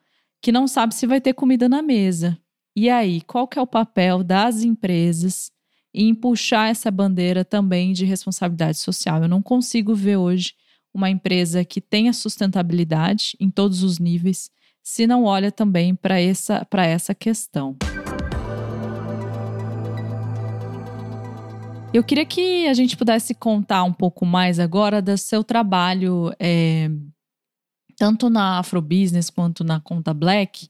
que 0.41 0.53
não 0.53 0.67
sabe 0.67 0.95
se 0.95 1.07
vai 1.07 1.21
ter 1.21 1.35
comida 1.35 1.69
na 1.69 1.83
mesa. 1.83 2.38
E 2.75 2.89
aí, 2.89 3.21
qual 3.21 3.47
que 3.47 3.59
é 3.59 3.63
o 3.63 3.67
papel 3.67 4.25
das 4.25 4.63
empresas 4.63 5.51
em 5.93 6.15
puxar 6.15 6.71
essa 6.71 6.91
bandeira 6.91 7.45
também 7.45 7.93
de 7.93 8.07
responsabilidade 8.07 8.79
social? 8.79 9.23
Eu 9.23 9.29
não 9.29 9.43
consigo 9.43 9.95
ver 9.95 10.17
hoje 10.17 10.55
uma 10.95 11.11
empresa 11.11 11.67
que 11.67 11.83
tenha 11.83 12.15
sustentabilidade 12.15 13.37
em 13.39 13.51
todos 13.51 13.83
os 13.83 13.99
níveis 13.99 14.51
se 14.83 15.07
não 15.07 15.25
olha 15.25 15.53
também 15.53 15.95
para 15.95 16.19
essa, 16.19 16.67
essa 16.73 17.15
questão. 17.15 17.77
Eu 21.93 22.03
queria 22.03 22.25
que 22.25 22.67
a 22.69 22.73
gente 22.73 22.97
pudesse 22.97 23.35
contar 23.35 23.85
um 23.85 23.93
pouco 23.93 24.25
mais 24.25 24.59
agora 24.59 25.03
do 25.03 25.17
seu 25.19 25.45
trabalho, 25.45 26.33
é, 26.41 26.91
tanto 27.99 28.31
na 28.31 28.59
Afrobusiness 28.59 29.29
quanto 29.29 29.63
na 29.63 29.79
Conta 29.79 30.15
Black, 30.15 30.69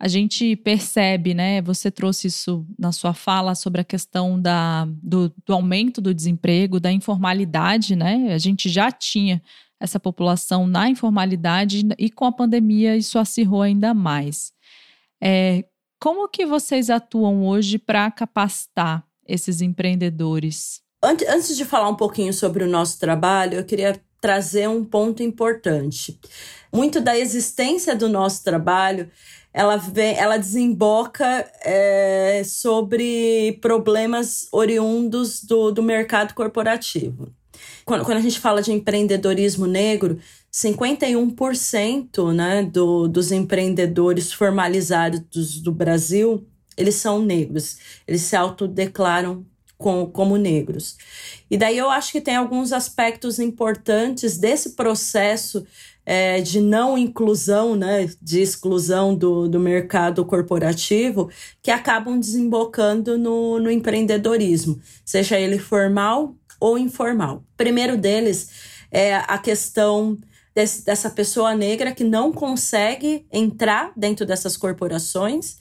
a 0.00 0.06
gente 0.06 0.54
percebe, 0.54 1.34
né? 1.34 1.60
Você 1.62 1.90
trouxe 1.90 2.28
isso 2.28 2.64
na 2.78 2.92
sua 2.92 3.12
fala 3.12 3.54
sobre 3.56 3.80
a 3.80 3.84
questão 3.84 4.40
da, 4.40 4.86
do, 5.02 5.32
do 5.44 5.52
aumento 5.52 6.00
do 6.00 6.14
desemprego, 6.14 6.78
da 6.78 6.92
informalidade, 6.92 7.96
né? 7.96 8.32
A 8.32 8.38
gente 8.38 8.68
já 8.68 8.92
tinha 8.92 9.42
essa 9.80 9.98
população 9.98 10.66
na 10.66 10.88
informalidade 10.88 11.82
e 11.98 12.10
com 12.10 12.24
a 12.24 12.32
pandemia 12.32 12.96
isso 12.96 13.18
acirrou 13.18 13.62
ainda 13.62 13.92
mais. 13.92 14.52
É, 15.20 15.64
como 16.00 16.28
que 16.28 16.46
vocês 16.46 16.90
atuam 16.90 17.44
hoje 17.44 17.76
para 17.76 18.08
capacitar 18.10 19.04
esses 19.26 19.60
empreendedores? 19.60 20.80
Antes 21.02 21.56
de 21.56 21.64
falar 21.64 21.88
um 21.88 21.96
pouquinho 21.96 22.32
sobre 22.32 22.62
o 22.62 22.68
nosso 22.68 23.00
trabalho, 23.00 23.54
eu 23.54 23.64
queria 23.64 24.00
trazer 24.20 24.68
um 24.68 24.84
ponto 24.84 25.22
importante. 25.22 26.18
Muito 26.72 27.00
da 27.00 27.16
existência 27.16 27.94
do 27.94 28.08
nosso 28.08 28.42
trabalho 28.42 29.10
ela, 29.52 29.76
vem, 29.76 30.16
ela 30.16 30.36
desemboca 30.36 31.50
é, 31.64 32.42
sobre 32.44 33.58
problemas 33.60 34.48
oriundos 34.52 35.42
do, 35.42 35.70
do 35.72 35.82
mercado 35.82 36.34
corporativo. 36.34 37.32
Quando, 37.84 38.04
quando 38.04 38.18
a 38.18 38.22
gente 38.22 38.38
fala 38.38 38.62
de 38.62 38.72
empreendedorismo 38.72 39.66
negro, 39.66 40.18
51% 40.52 42.32
né, 42.34 42.62
do, 42.62 43.08
dos 43.08 43.32
empreendedores 43.32 44.32
formalizados 44.32 45.60
do 45.60 45.72
Brasil, 45.72 46.46
eles 46.76 46.94
são 46.94 47.20
negros. 47.22 47.78
Eles 48.06 48.22
se 48.22 48.36
autodeclaram 48.36 49.44
com, 49.78 50.06
como 50.06 50.36
negros. 50.36 50.96
E 51.50 51.56
daí 51.56 51.78
eu 51.78 51.88
acho 51.88 52.12
que 52.12 52.20
tem 52.20 52.36
alguns 52.36 52.72
aspectos 52.72 53.38
importantes 53.38 54.36
desse 54.36 54.70
processo 54.70 55.64
é, 56.10 56.40
de 56.40 56.58
não 56.58 56.96
inclusão, 56.96 57.76
né, 57.76 58.08
de 58.22 58.40
exclusão 58.40 59.14
do, 59.14 59.46
do 59.46 59.60
mercado 59.60 60.24
corporativo, 60.24 61.28
que 61.62 61.70
acabam 61.70 62.18
desembocando 62.18 63.18
no, 63.18 63.60
no 63.60 63.70
empreendedorismo, 63.70 64.80
seja 65.04 65.38
ele 65.38 65.58
formal 65.58 66.34
ou 66.58 66.78
informal. 66.78 67.44
Primeiro 67.58 67.94
deles 67.98 68.48
é 68.90 69.16
a 69.16 69.36
questão 69.36 70.16
desse, 70.54 70.82
dessa 70.82 71.10
pessoa 71.10 71.54
negra 71.54 71.92
que 71.92 72.04
não 72.04 72.32
consegue 72.32 73.26
entrar 73.30 73.92
dentro 73.94 74.24
dessas 74.24 74.56
corporações, 74.56 75.58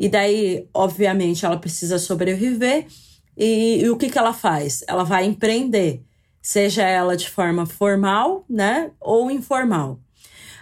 e 0.00 0.08
daí, 0.08 0.68
obviamente, 0.74 1.46
ela 1.46 1.58
precisa 1.58 1.96
sobreviver. 1.96 2.88
E, 3.36 3.82
e 3.82 3.88
o 3.88 3.96
que, 3.96 4.10
que 4.10 4.18
ela 4.18 4.32
faz? 4.32 4.82
Ela 4.88 5.04
vai 5.04 5.26
empreender 5.26 6.02
seja 6.46 6.84
ela 6.84 7.16
de 7.16 7.28
forma 7.28 7.66
formal, 7.66 8.44
né, 8.48 8.92
ou 9.00 9.28
informal. 9.32 9.98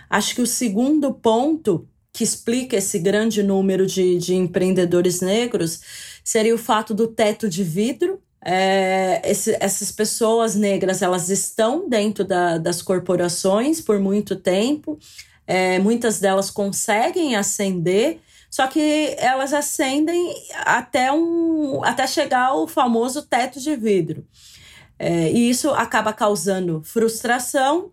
Acho 0.09 0.35
que 0.35 0.41
o 0.41 0.47
segundo 0.47 1.13
ponto 1.13 1.87
que 2.11 2.25
explica 2.25 2.79
esse 2.79 2.99
grande 2.99 3.43
número 3.43 3.87
de, 3.87 4.17
de 4.17 4.35
empreendedores 4.35 5.21
negros 5.21 5.83
seria 6.25 6.55
o 6.55 6.59
fato 6.59 6.95
do 6.95 7.07
teto 7.07 7.51
de 7.51 7.63
vidro. 7.63 8.19
É, 8.43 9.21
esse, 9.27 9.59
essas 9.61 9.93
pessoas 9.93 10.55
negras 10.55 11.03
elas 11.03 11.29
estão 11.29 11.87
dentro 11.87 12.25
da, 12.25 12.57
das 12.57 12.81
corporações 12.81 13.79
por 13.83 14.01
muito 14.01 14.37
tempo, 14.37 14.99
é, 15.47 15.79
muitas 15.81 16.19
delas 16.19 16.51
conseguem 16.51 17.37
ascender, 17.37 18.21
só 18.51 18.67
que 18.69 19.15
elas 19.19 19.53
ascendem 19.53 20.35
até, 20.65 21.13
um, 21.13 21.85
até 21.85 22.07
chegar 22.07 22.47
ao 22.47 22.67
famoso 22.67 23.21
teto 23.21 23.61
de 23.61 23.77
vidro. 23.77 24.27
É, 24.99 25.31
e 25.31 25.51
isso 25.51 25.71
acaba 25.71 26.13
causando 26.13 26.83
frustração 26.85 27.93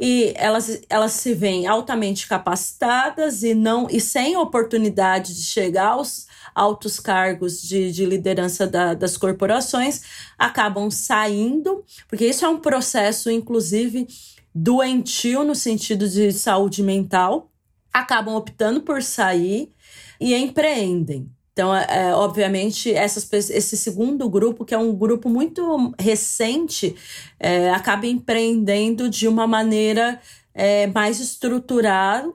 e 0.00 0.32
elas, 0.36 0.80
elas 0.88 1.12
se 1.12 1.34
veem 1.34 1.66
altamente 1.66 2.26
capacitadas 2.26 3.42
e 3.42 3.54
não 3.54 3.86
e 3.90 4.00
sem 4.00 4.36
oportunidade 4.36 5.34
de 5.34 5.42
chegar 5.44 5.90
aos 5.90 6.26
altos 6.54 6.98
cargos 6.98 7.62
de, 7.62 7.92
de 7.92 8.04
liderança 8.04 8.66
da, 8.66 8.94
das 8.94 9.16
corporações, 9.16 10.02
acabam 10.38 10.90
saindo, 10.90 11.84
porque 12.08 12.26
isso 12.26 12.44
é 12.44 12.48
um 12.48 12.58
processo, 12.58 13.30
inclusive, 13.30 14.06
doentio 14.54 15.44
no 15.44 15.54
sentido 15.54 16.08
de 16.08 16.32
saúde 16.32 16.82
mental, 16.82 17.50
acabam 17.92 18.34
optando 18.34 18.82
por 18.82 19.02
sair 19.02 19.72
e 20.20 20.34
empreendem. 20.34 21.30
Então, 21.52 21.74
é, 21.74 21.86
é, 21.88 22.14
obviamente, 22.14 22.90
essas, 22.92 23.30
esse 23.50 23.76
segundo 23.76 24.28
grupo, 24.28 24.64
que 24.64 24.74
é 24.74 24.78
um 24.78 24.94
grupo 24.94 25.28
muito 25.28 25.92
recente, 25.98 26.96
é, 27.38 27.70
acaba 27.70 28.06
empreendendo 28.06 29.08
de 29.08 29.28
uma 29.28 29.46
maneira 29.46 30.18
é, 30.54 30.86
mais 30.86 31.20
estruturada, 31.20 32.32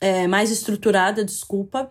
é, 0.00 0.26
mais 0.26 0.50
estruturada, 0.50 1.24
desculpa, 1.24 1.90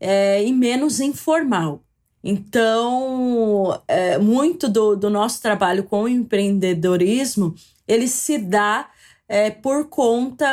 é, 0.00 0.42
e 0.42 0.52
menos 0.52 0.98
informal. 0.98 1.82
Então, 2.26 3.78
muito 4.22 4.66
do, 4.66 4.96
do 4.96 5.10
nosso 5.10 5.42
trabalho 5.42 5.84
com 5.84 6.04
o 6.04 6.08
empreendedorismo, 6.08 7.54
ele 7.86 8.08
se 8.08 8.38
dá 8.38 8.88
é, 9.28 9.50
por 9.50 9.88
conta 9.88 10.46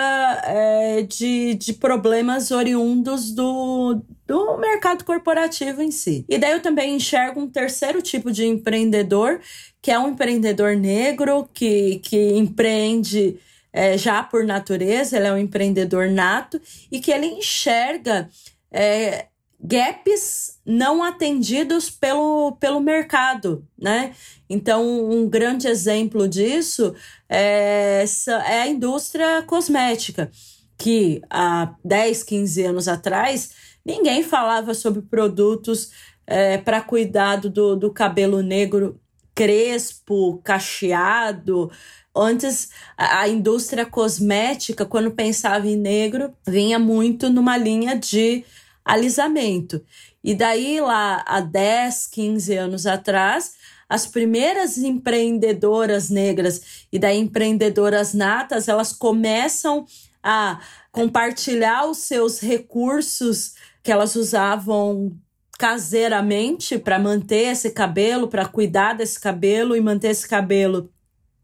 é, 0.45 1.01
de, 1.03 1.55
de 1.55 1.73
problemas 1.73 2.51
oriundos 2.51 3.31
do, 3.31 4.01
do 4.31 4.57
mercado 4.57 5.03
corporativo 5.03 5.81
em 5.81 5.91
si. 5.91 6.23
E 6.29 6.37
daí 6.37 6.53
eu 6.53 6.61
também 6.61 6.95
enxergo 6.95 7.41
um 7.41 7.49
terceiro 7.49 8.01
tipo 8.01 8.31
de 8.31 8.45
empreendedor, 8.45 9.41
que 9.81 9.91
é 9.91 9.99
um 9.99 10.11
empreendedor 10.11 10.73
negro 10.77 11.49
que, 11.53 11.99
que 11.99 12.37
empreende 12.37 13.37
é, 13.73 13.97
já 13.97 14.23
por 14.23 14.45
natureza, 14.45 15.17
ele 15.17 15.27
é 15.27 15.33
um 15.33 15.37
empreendedor 15.37 16.09
nato 16.09 16.61
e 16.89 17.01
que 17.01 17.11
ele 17.11 17.25
enxerga 17.25 18.29
é, 18.71 19.25
gaps 19.59 20.61
não 20.65 21.03
atendidos 21.03 21.89
pelo, 21.89 22.53
pelo 22.53 22.79
mercado, 22.79 23.67
né? 23.77 24.13
Então, 24.49 25.11
um 25.11 25.27
grande 25.29 25.67
exemplo 25.67 26.25
disso 26.25 26.95
é, 27.27 28.05
é 28.47 28.61
a 28.61 28.67
indústria 28.67 29.41
cosmética, 29.41 30.31
que 30.77 31.21
há 31.29 31.75
10, 31.83 32.23
15 32.23 32.63
anos 32.63 32.87
atrás, 32.87 33.70
ninguém 33.85 34.23
falava 34.23 34.73
sobre 34.73 35.01
produtos 35.01 35.91
é, 36.25 36.57
para 36.57 36.81
cuidado 36.81 37.49
do, 37.49 37.75
do 37.75 37.91
cabelo 37.91 38.41
negro 38.41 38.99
crespo, 39.33 40.41
cacheado, 40.43 41.71
Antes, 42.15 42.69
a 42.97 43.27
indústria 43.29 43.85
cosmética, 43.85 44.85
quando 44.85 45.11
pensava 45.11 45.65
em 45.65 45.77
negro, 45.77 46.35
vinha 46.45 46.77
muito 46.77 47.29
numa 47.29 47.55
linha 47.55 47.97
de 47.97 48.43
alisamento. 48.83 49.81
E 50.21 50.35
daí, 50.35 50.81
lá 50.81 51.23
há 51.25 51.39
10, 51.39 52.07
15 52.07 52.53
anos 52.55 52.85
atrás, 52.85 53.53
as 53.87 54.05
primeiras 54.05 54.77
empreendedoras 54.77 56.09
negras 56.09 56.85
e 56.91 56.99
daí 56.99 57.17
empreendedoras 57.17 58.13
natas, 58.13 58.67
elas 58.67 58.91
começam 58.91 59.85
a 60.21 60.59
compartilhar 60.91 61.89
os 61.89 61.99
seus 61.99 62.41
recursos 62.41 63.53
que 63.83 63.91
elas 63.91 64.15
usavam 64.15 65.15
caseiramente 65.57 66.79
para 66.79 66.97
manter 66.97 67.51
esse 67.51 67.69
cabelo, 67.71 68.27
para 68.27 68.47
cuidar 68.47 68.93
desse 68.93 69.19
cabelo 69.19 69.75
e 69.75 69.81
manter 69.81 70.09
esse 70.09 70.27
cabelo 70.27 70.89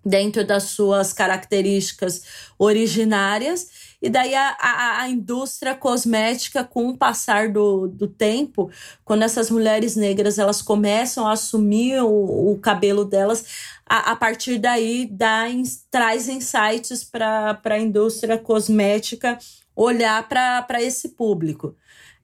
dentro 0.03 0.45
das 0.45 0.63
suas 0.63 1.13
características 1.13 2.23
originárias. 2.57 3.87
E 4.01 4.09
daí 4.09 4.33
a, 4.33 4.55
a, 4.59 5.01
a, 5.01 5.09
indústria 5.09 5.75
cosmética, 5.75 6.63
com 6.63 6.87
o 6.87 6.97
passar 6.97 7.51
do, 7.51 7.87
do 7.87 8.07
tempo, 8.07 8.71
quando 9.03 9.23
essas 9.23 9.51
mulheres 9.51 9.95
negras 9.95 10.39
elas 10.39 10.61
começam 10.61 11.27
a 11.27 11.33
assumir 11.33 12.01
o, 12.01 12.51
o 12.53 12.57
cabelo 12.59 13.03
delas, 13.03 13.45
a, 13.85 14.11
a 14.11 14.15
partir 14.15 14.59
daí 14.59 15.07
dá, 15.11 15.45
traz 15.91 16.29
insights 16.29 17.03
para 17.03 17.59
a 17.63 17.79
indústria 17.79 18.37
cosmética 18.37 19.37
olhar 19.75 20.27
para 20.27 20.81
esse 20.81 21.09
público. 21.09 21.75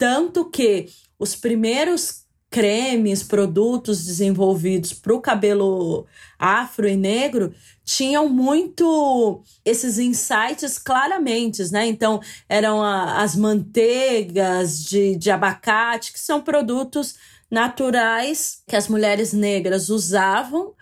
Tanto 0.04 0.44
que 0.44 0.90
os 1.18 1.34
primeiros 1.34 2.26
cremes, 2.50 3.24
produtos 3.24 4.04
desenvolvidos 4.06 4.92
para 4.92 5.14
o 5.14 5.22
cabelo 5.22 6.06
afro 6.38 6.90
e 6.90 6.98
negro 6.98 7.56
tinham 7.86 8.28
muito 8.28 9.42
esses 9.64 9.98
insights 9.98 10.78
claramente, 10.78 11.64
né? 11.72 11.88
Então, 11.88 12.20
eram 12.50 12.84
a, 12.84 13.22
as 13.24 13.38
manteigas 13.38 14.84
de, 14.84 15.16
de 15.16 15.32
abacate, 15.32 16.12
que 16.12 16.20
são 16.20 16.42
produtos 16.42 17.16
naturais 17.50 18.62
que 18.68 18.76
as 18.76 18.90
mulheres 18.90 19.32
negras 19.32 19.88
usavam 19.88 20.74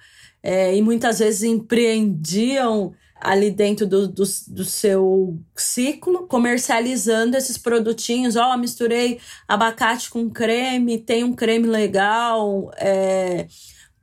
é, 0.41 0.75
e 0.75 0.81
muitas 0.81 1.19
vezes 1.19 1.43
empreendiam 1.43 2.95
ali 3.21 3.51
dentro 3.51 3.85
do, 3.85 4.07
do, 4.07 4.23
do, 4.47 4.65
seu 4.65 5.39
ciclo, 5.55 6.27
comercializando 6.27 7.37
esses 7.37 7.57
produtinhos. 7.57 8.35
Ó, 8.35 8.53
oh, 8.53 8.57
misturei 8.57 9.19
abacate 9.47 10.09
com 10.09 10.29
creme, 10.29 10.97
tem 10.97 11.23
um 11.23 11.33
creme 11.33 11.67
legal, 11.67 12.71
é, 12.77 13.47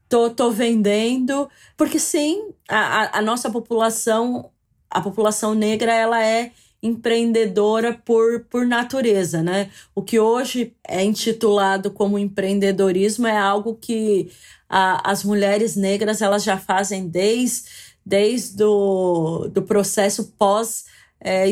tô, 0.09 0.31
tô 0.31 0.51
vendendo. 0.51 1.49
Porque 1.77 1.99
sim, 1.99 2.51
a, 2.69 3.19
a 3.19 3.23
nossa 3.23 3.51
população, 3.51 4.51
a 4.91 5.01
população 5.01 5.55
negra, 5.55 5.93
ela 5.93 6.25
é 6.25 6.53
empreendedora 6.83 7.93
por, 7.93 8.45
por 8.45 8.65
natureza, 8.65 9.43
né? 9.43 9.71
O 9.95 10.03
que 10.03 10.19
hoje 10.21 10.77
é 10.87 11.03
intitulado 11.03 11.91
como 11.91 12.19
empreendedorismo 12.19 13.27
é 13.27 13.37
algo 13.37 13.75
que 13.75 14.31
a, 14.69 15.11
as 15.11 15.25
mulheres 15.25 15.75
negras 15.77 16.23
elas 16.23 16.45
já 16.45 16.57
fazem 16.59 17.09
desde, 17.09 17.69
desde 18.09 18.65
o 18.65 19.51
do 19.53 19.61
processo 19.61 20.33
pós 20.39 20.87
é, 21.21 21.45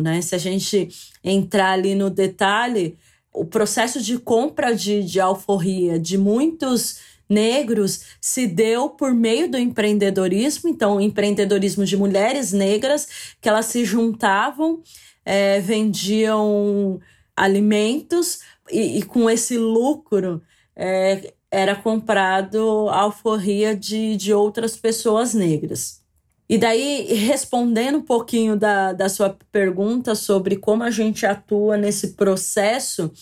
né? 0.00 0.20
Se 0.20 0.34
a 0.34 0.38
gente 0.38 0.88
entrar 1.22 1.72
ali 1.72 1.94
no 1.94 2.10
detalhe, 2.10 2.98
o 3.32 3.44
processo 3.44 4.02
de 4.02 4.18
compra 4.18 4.74
de, 4.74 5.04
de 5.04 5.20
alforria 5.20 5.96
de 5.96 6.18
muitos 6.18 6.98
negros 7.28 8.00
se 8.20 8.48
deu 8.48 8.90
por 8.90 9.14
meio 9.14 9.48
do 9.48 9.56
empreendedorismo, 9.56 10.68
então, 10.68 11.00
empreendedorismo 11.00 11.84
de 11.84 11.96
mulheres 11.96 12.52
negras 12.52 13.06
que 13.40 13.48
elas 13.48 13.66
se 13.66 13.84
juntavam, 13.84 14.82
é, 15.24 15.60
vendiam 15.60 16.98
alimentos 17.36 18.40
e, 18.68 18.98
e, 18.98 19.02
com 19.02 19.30
esse 19.30 19.56
lucro 19.56 20.42
é, 20.74 21.32
era 21.50 21.74
comprado 21.74 22.88
alforria 22.90 23.74
de, 23.74 24.16
de 24.16 24.32
outras 24.32 24.76
pessoas 24.76 25.34
negras. 25.34 26.00
E 26.48 26.58
daí, 26.58 27.12
respondendo 27.14 27.98
um 27.98 28.02
pouquinho 28.02 28.56
da, 28.56 28.92
da 28.92 29.08
sua 29.08 29.36
pergunta 29.52 30.14
sobre 30.14 30.56
como 30.56 30.82
a 30.82 30.90
gente 30.90 31.24
atua 31.24 31.76
nesse 31.76 32.08
processo, 32.14 33.12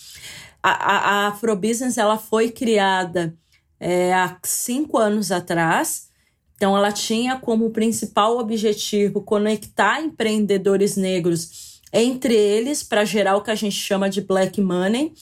a, 0.63 0.71
a, 0.71 0.97
a 0.97 1.27
Afrobusiness 1.27 1.97
ela 1.97 2.17
foi 2.17 2.49
criada 2.49 3.35
é, 3.79 4.13
há 4.13 4.37
cinco 4.43 4.97
anos 4.97 5.31
atrás. 5.31 6.09
Então, 6.55 6.75
ela 6.75 6.91
tinha 6.91 7.37
como 7.37 7.69
principal 7.69 8.37
objetivo 8.37 9.21
conectar 9.21 10.01
empreendedores 10.01 10.97
negros 10.97 11.81
entre 11.93 12.35
eles 12.35 12.83
para 12.83 13.05
gerar 13.05 13.37
o 13.37 13.41
que 13.41 13.51
a 13.51 13.55
gente 13.55 13.75
chama 13.75 14.09
de 14.09 14.21
black 14.21 14.59
money, 14.59 15.13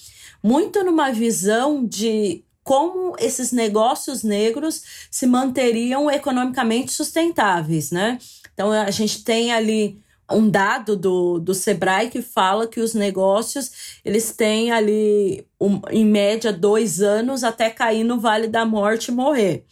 muito 0.41 0.83
numa 0.83 1.11
visão 1.11 1.85
de 1.85 2.43
como 2.67 3.15
esses 3.17 3.53
negócios 3.53 4.23
negros 4.23 4.83
se 5.09 5.25
manteriam 5.25 6.11
economicamente 6.11 6.91
sustentáveis, 6.91 7.91
né? 7.91 8.17
Então, 8.53 8.73
a 8.73 8.91
gente 8.91 9.23
tem 9.23 9.53
ali 9.53 10.01
um 10.29 10.49
dado 10.49 10.97
do, 10.97 11.39
do 11.39 11.53
Sebrae 11.53 12.09
que 12.09 12.21
fala 12.21 12.67
que 12.67 12.81
os 12.81 12.93
negócios 12.93 14.01
eles 14.03 14.33
têm 14.33 14.69
ali 14.69 15.47
um, 15.57 15.79
em 15.89 16.03
média 16.03 16.51
dois 16.51 17.01
anos 17.01 17.41
até 17.41 17.69
cair 17.69 18.03
no 18.03 18.19
Vale 18.19 18.49
da 18.49 18.65
Morte 18.65 19.11
e 19.11 19.13
morrer. 19.13 19.63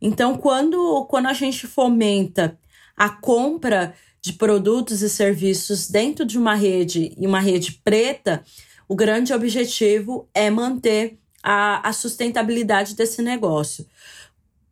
Então, 0.00 0.36
quando, 0.36 1.06
quando 1.08 1.26
a 1.26 1.32
gente 1.32 1.68
fomenta 1.68 2.58
a 2.96 3.08
compra 3.08 3.94
de 4.20 4.32
produtos 4.32 5.00
e 5.00 5.08
serviços 5.08 5.88
dentro 5.88 6.24
de 6.24 6.36
uma 6.36 6.56
rede 6.56 7.14
e 7.16 7.24
uma 7.24 7.38
rede 7.38 7.80
preta, 7.84 8.42
o 8.88 8.96
grande 8.96 9.32
objetivo 9.32 10.28
é 10.34 10.50
manter 10.50 11.21
a, 11.42 11.88
a 11.88 11.92
sustentabilidade 11.92 12.94
desse 12.94 13.20
negócio. 13.22 13.86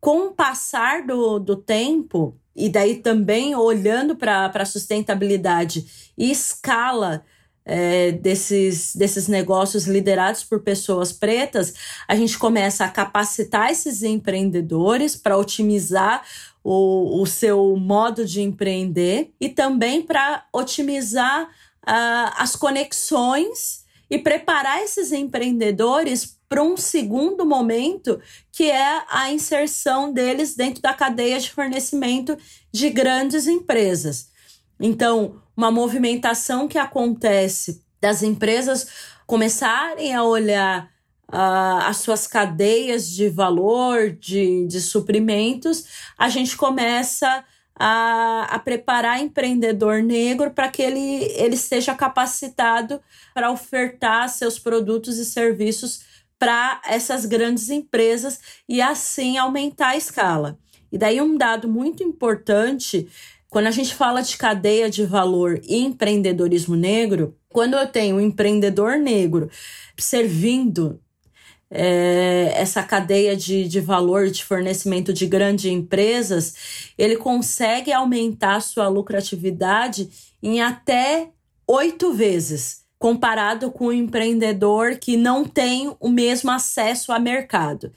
Com 0.01 0.29
o 0.29 0.33
passar 0.33 1.05
do, 1.07 1.39
do 1.39 1.57
tempo, 1.57 2.37
e 2.55 2.69
daí 2.69 2.97
também 2.97 3.55
olhando 3.55 4.17
para 4.17 4.47
a 4.47 4.65
sustentabilidade 4.65 6.13
e 6.17 6.31
escala 6.31 7.25
é, 7.65 8.13
desses, 8.13 8.97
desses 8.97 9.29
negócios 9.29 9.87
liderados 9.87 10.43
por 10.43 10.61
pessoas 10.61 11.13
pretas, 11.13 11.75
a 12.09 12.17
gente 12.17 12.39
começa 12.39 12.85
a 12.85 12.89
capacitar 12.89 13.71
esses 13.71 14.03
empreendedores 14.03 15.15
para 15.15 15.37
otimizar 15.37 16.23
o, 16.65 17.23
o 17.23 17.27
seu 17.27 17.77
modo 17.77 18.25
de 18.25 18.41
empreender 18.41 19.33
e 19.41 19.49
também 19.49 20.03
para 20.03 20.45
otimizar 20.53 21.45
uh, 21.45 22.33
as 22.37 22.57
conexões 22.57 23.85
e 24.11 24.19
preparar 24.19 24.83
esses 24.83 25.13
empreendedores 25.13 26.40
para 26.51 26.65
um 26.65 26.77
segundo 26.77 27.47
momento, 27.47 28.21
que 28.51 28.69
é 28.69 29.05
a 29.09 29.31
inserção 29.31 30.13
deles 30.13 30.57
dentro 30.57 30.83
da 30.83 30.93
cadeia 30.93 31.39
de 31.39 31.49
fornecimento 31.49 32.37
de 32.73 32.91
grandes 32.91 33.47
empresas. 33.47 34.33
Então, 34.81 35.41
uma 35.57 35.71
movimentação 35.71 36.67
que 36.67 36.77
acontece 36.77 37.85
das 38.01 38.25
empresas 38.25 38.89
começarem 39.29 40.13
a 40.13 40.25
olhar 40.25 40.91
uh, 41.29 41.85
as 41.87 41.99
suas 41.99 42.27
cadeias 42.27 43.09
de 43.09 43.29
valor, 43.29 44.11
de, 44.11 44.67
de 44.67 44.81
suprimentos, 44.81 45.85
a 46.19 46.29
gente 46.29 46.57
começa 46.57 47.45
a, 47.79 48.49
a 48.51 48.59
preparar 48.59 49.23
empreendedor 49.23 50.03
negro 50.03 50.51
para 50.51 50.69
que 50.69 50.83
ele, 50.83 51.23
ele 51.37 51.55
esteja 51.55 51.95
capacitado 51.95 53.01
para 53.33 53.53
ofertar 53.53 54.29
seus 54.29 54.59
produtos 54.59 55.17
e 55.17 55.25
serviços 55.25 56.10
para 56.41 56.81
essas 56.89 57.27
grandes 57.27 57.69
empresas 57.69 58.41
e 58.67 58.81
assim 58.81 59.37
aumentar 59.37 59.91
a 59.91 59.97
escala. 59.97 60.59
E 60.91 60.97
daí 60.97 61.21
um 61.21 61.37
dado 61.37 61.69
muito 61.69 62.03
importante, 62.03 63.07
quando 63.51 63.67
a 63.67 63.71
gente 63.71 63.95
fala 63.95 64.23
de 64.23 64.39
cadeia 64.39 64.89
de 64.89 65.05
valor 65.05 65.61
e 65.63 65.77
empreendedorismo 65.77 66.75
negro, 66.75 67.37
quando 67.51 67.75
eu 67.75 67.87
tenho 67.87 68.17
um 68.17 68.21
empreendedor 68.21 68.97
negro 68.97 69.51
servindo 69.99 70.99
é, 71.71 72.55
essa 72.57 72.83
cadeia 72.83 73.37
de, 73.37 73.69
de 73.69 73.79
valor 73.79 74.31
de 74.31 74.43
fornecimento 74.43 75.13
de 75.13 75.27
grandes 75.27 75.67
empresas, 75.67 76.55
ele 76.97 77.17
consegue 77.17 77.93
aumentar 77.93 78.61
sua 78.61 78.89
lucratividade 78.89 80.09
em 80.43 80.63
até 80.63 81.29
oito 81.69 82.15
vezes 82.15 82.80
comparado 83.01 83.73
com 83.73 83.87
o 83.87 83.93
empreendedor 83.93 84.99
que 84.99 85.17
não 85.17 85.43
tem 85.43 85.97
o 85.99 86.11
mesmo 86.11 86.51
acesso 86.51 87.11
a 87.11 87.19
mercado. 87.19 87.91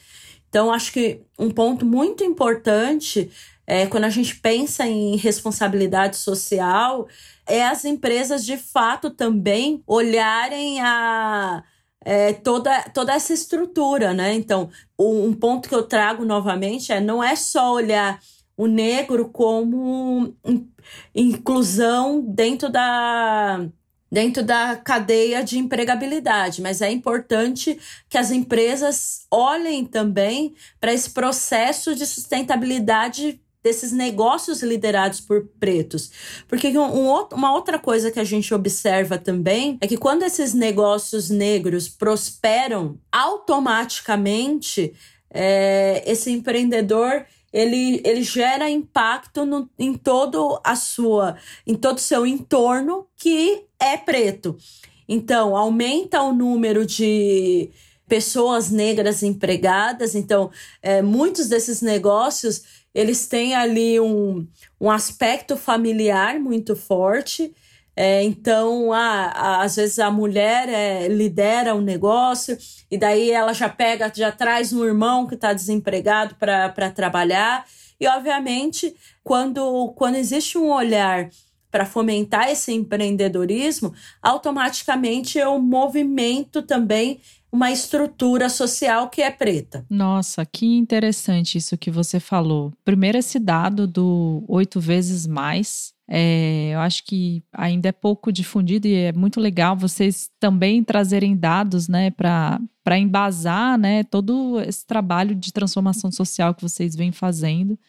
Então, 0.47 0.71
acho 0.71 0.93
que 0.93 1.21
um 1.37 1.51
ponto 1.51 1.85
muito 1.85 2.23
importante 2.23 3.29
é, 3.67 3.85
quando 3.85 4.05
a 4.05 4.09
gente 4.09 4.37
pensa 4.37 4.87
em 4.87 5.17
responsabilidade 5.17 6.15
social 6.15 7.05
é 7.45 7.65
as 7.65 7.83
empresas 7.83 8.45
de 8.45 8.55
fato 8.55 9.09
também 9.09 9.83
olharem 9.85 10.79
a 10.79 11.61
é, 12.05 12.31
toda, 12.33 12.83
toda 12.93 13.13
essa 13.13 13.33
estrutura, 13.33 14.13
né? 14.13 14.33
Então, 14.33 14.69
um 14.97 15.33
ponto 15.33 15.67
que 15.67 15.75
eu 15.75 15.83
trago 15.83 16.23
novamente 16.23 16.93
é 16.93 17.01
não 17.01 17.21
é 17.21 17.35
só 17.35 17.73
olhar 17.73 18.21
o 18.55 18.67
negro 18.67 19.29
como 19.29 20.33
inclusão 21.15 22.21
dentro 22.21 22.69
da 22.69 23.67
dentro 24.13 24.43
da 24.43 24.75
cadeia 24.75 25.43
de 25.43 25.57
empregabilidade, 25.57 26.61
mas 26.61 26.83
é 26.83 26.91
importante 26.91 27.79
que 28.07 28.15
as 28.15 28.29
empresas 28.29 29.25
olhem 29.31 29.83
também 29.83 30.53
para 30.79 30.93
esse 30.93 31.09
processo 31.09 31.95
de 31.95 32.05
sustentabilidade 32.05 33.41
desses 33.63 33.91
negócios 33.91 34.61
liderados 34.61 35.19
por 35.19 35.47
pretos. 35.59 36.11
Porque 36.47 36.77
um, 36.77 37.25
uma 37.33 37.55
outra 37.55 37.79
coisa 37.79 38.11
que 38.11 38.19
a 38.19 38.23
gente 38.23 38.53
observa 38.53 39.17
também 39.17 39.79
é 39.81 39.87
que 39.87 39.97
quando 39.97 40.21
esses 40.21 40.53
negócios 40.53 41.31
negros 41.31 41.89
prosperam, 41.89 42.99
automaticamente 43.11 44.93
é, 45.31 46.03
esse 46.05 46.29
empreendedor 46.29 47.25
ele, 47.53 48.01
ele 48.03 48.23
gera 48.23 48.69
impacto 48.69 49.45
no, 49.45 49.69
em 49.77 49.93
todo 49.93 50.59
a 50.63 50.75
sua, 50.75 51.37
em 51.65 51.75
todo 51.75 51.97
o 51.97 52.01
seu 52.01 52.25
entorno 52.25 53.07
que 53.15 53.65
é 53.79 53.95
preto. 53.95 54.57
Então, 55.07 55.55
aumenta 55.55 56.21
o 56.23 56.33
número 56.33 56.85
de 56.85 57.69
pessoas 58.07 58.71
negras 58.71 59.21
empregadas. 59.21 60.15
Então, 60.15 60.49
é, 60.81 61.01
muitos 61.01 61.47
desses 61.47 61.81
negócios 61.81 62.83
eles 62.93 63.27
têm 63.27 63.55
ali 63.55 63.99
um, 63.99 64.47
um 64.79 64.91
aspecto 64.91 65.57
familiar 65.57 66.39
muito 66.39 66.75
forte. 66.75 67.53
É, 67.95 68.23
então, 68.23 68.91
a, 68.91 69.25
a, 69.27 69.61
às 69.61 69.75
vezes 69.75 69.99
a 69.99 70.09
mulher 70.09 70.67
é, 70.67 71.07
lidera 71.07 71.75
um 71.75 71.81
negócio 71.81 72.57
e 72.89 72.97
daí 72.97 73.29
ela 73.29 73.53
já 73.53 73.69
pega, 73.69 74.11
já 74.13 74.31
traz 74.31 74.73
um 74.73 74.83
irmão 74.83 75.27
que 75.27 75.35
está 75.35 75.53
desempregado 75.53 76.35
para 76.35 76.89
trabalhar. 76.89 77.65
E, 77.99 78.07
obviamente, 78.07 78.95
quando, 79.23 79.93
quando 79.95 80.15
existe 80.15 80.57
um 80.57 80.71
olhar 80.71 81.29
para 81.69 81.85
fomentar 81.85 82.49
esse 82.49 82.71
empreendedorismo, 82.71 83.93
automaticamente 84.21 85.39
eu 85.39 85.59
movimento 85.59 86.61
também 86.61 87.19
uma 87.51 87.71
estrutura 87.71 88.49
social 88.49 89.09
que 89.09 89.21
é 89.21 89.29
preta. 89.29 89.85
Nossa, 89.87 90.43
que 90.43 90.65
interessante 90.65 91.59
isso 91.59 91.77
que 91.77 91.91
você 91.91 92.19
falou. 92.19 92.73
Primeiro, 92.83 93.19
esse 93.19 93.37
dado 93.39 93.87
do 93.87 94.43
oito 94.47 94.79
vezes 94.79 95.27
mais. 95.27 95.93
É, 96.15 96.69
eu 96.75 96.79
acho 96.79 97.03
que 97.05 97.43
ainda 97.51 97.89
é 97.89 97.91
pouco 97.91 98.31
difundido 98.31 98.87
e 98.87 98.93
é 98.93 99.11
muito 99.11 99.39
legal 99.39 99.75
vocês 99.75 100.29
também 100.39 100.83
trazerem 100.83 101.35
dados 101.35 101.87
né, 101.87 102.11
para 102.11 102.99
embasar 102.99 103.79
né, 103.79 104.03
todo 104.03 104.61
esse 104.61 104.85
trabalho 104.85 105.33
de 105.33 105.51
transformação 105.51 106.11
social 106.11 106.53
que 106.53 106.61
vocês 106.61 106.95
vêm 106.95 107.11
fazendo. 107.11 107.79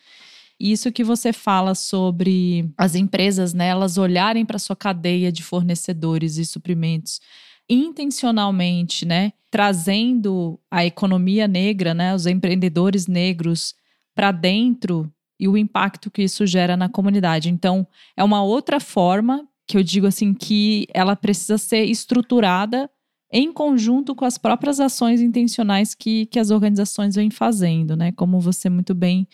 Isso 0.58 0.90
que 0.90 1.04
você 1.04 1.34
fala 1.34 1.74
sobre 1.74 2.72
as 2.78 2.94
empresas, 2.94 3.52
né, 3.52 3.66
elas 3.66 3.98
olharem 3.98 4.46
para 4.46 4.58
sua 4.58 4.74
cadeia 4.74 5.30
de 5.30 5.42
fornecedores 5.42 6.38
e 6.38 6.46
suprimentos 6.46 7.20
intencionalmente, 7.68 9.04
né, 9.04 9.34
trazendo 9.50 10.58
a 10.70 10.82
economia 10.82 11.46
negra, 11.46 11.92
né, 11.92 12.14
os 12.14 12.24
empreendedores 12.24 13.06
negros 13.06 13.74
para 14.14 14.32
dentro 14.32 15.12
e 15.44 15.48
o 15.48 15.58
impacto 15.58 16.10
que 16.10 16.22
isso 16.22 16.46
gera 16.46 16.74
na 16.74 16.88
comunidade. 16.88 17.50
Então, 17.50 17.86
é 18.16 18.24
uma 18.24 18.42
outra 18.42 18.80
forma 18.80 19.46
que 19.66 19.76
eu 19.76 19.82
digo 19.82 20.06
assim 20.06 20.32
que 20.32 20.86
ela 20.94 21.14
precisa 21.14 21.58
ser 21.58 21.84
estruturada 21.84 22.90
em 23.30 23.52
conjunto 23.52 24.14
com 24.14 24.24
as 24.24 24.38
próprias 24.38 24.80
ações 24.80 25.20
intencionais 25.20 25.94
que, 25.94 26.24
que 26.26 26.38
as 26.38 26.50
organizações 26.50 27.14
vêm 27.14 27.30
fazendo, 27.30 27.94
né? 27.94 28.10
Como 28.12 28.40
você 28.40 28.70
muito 28.70 28.94
bem 28.94 29.28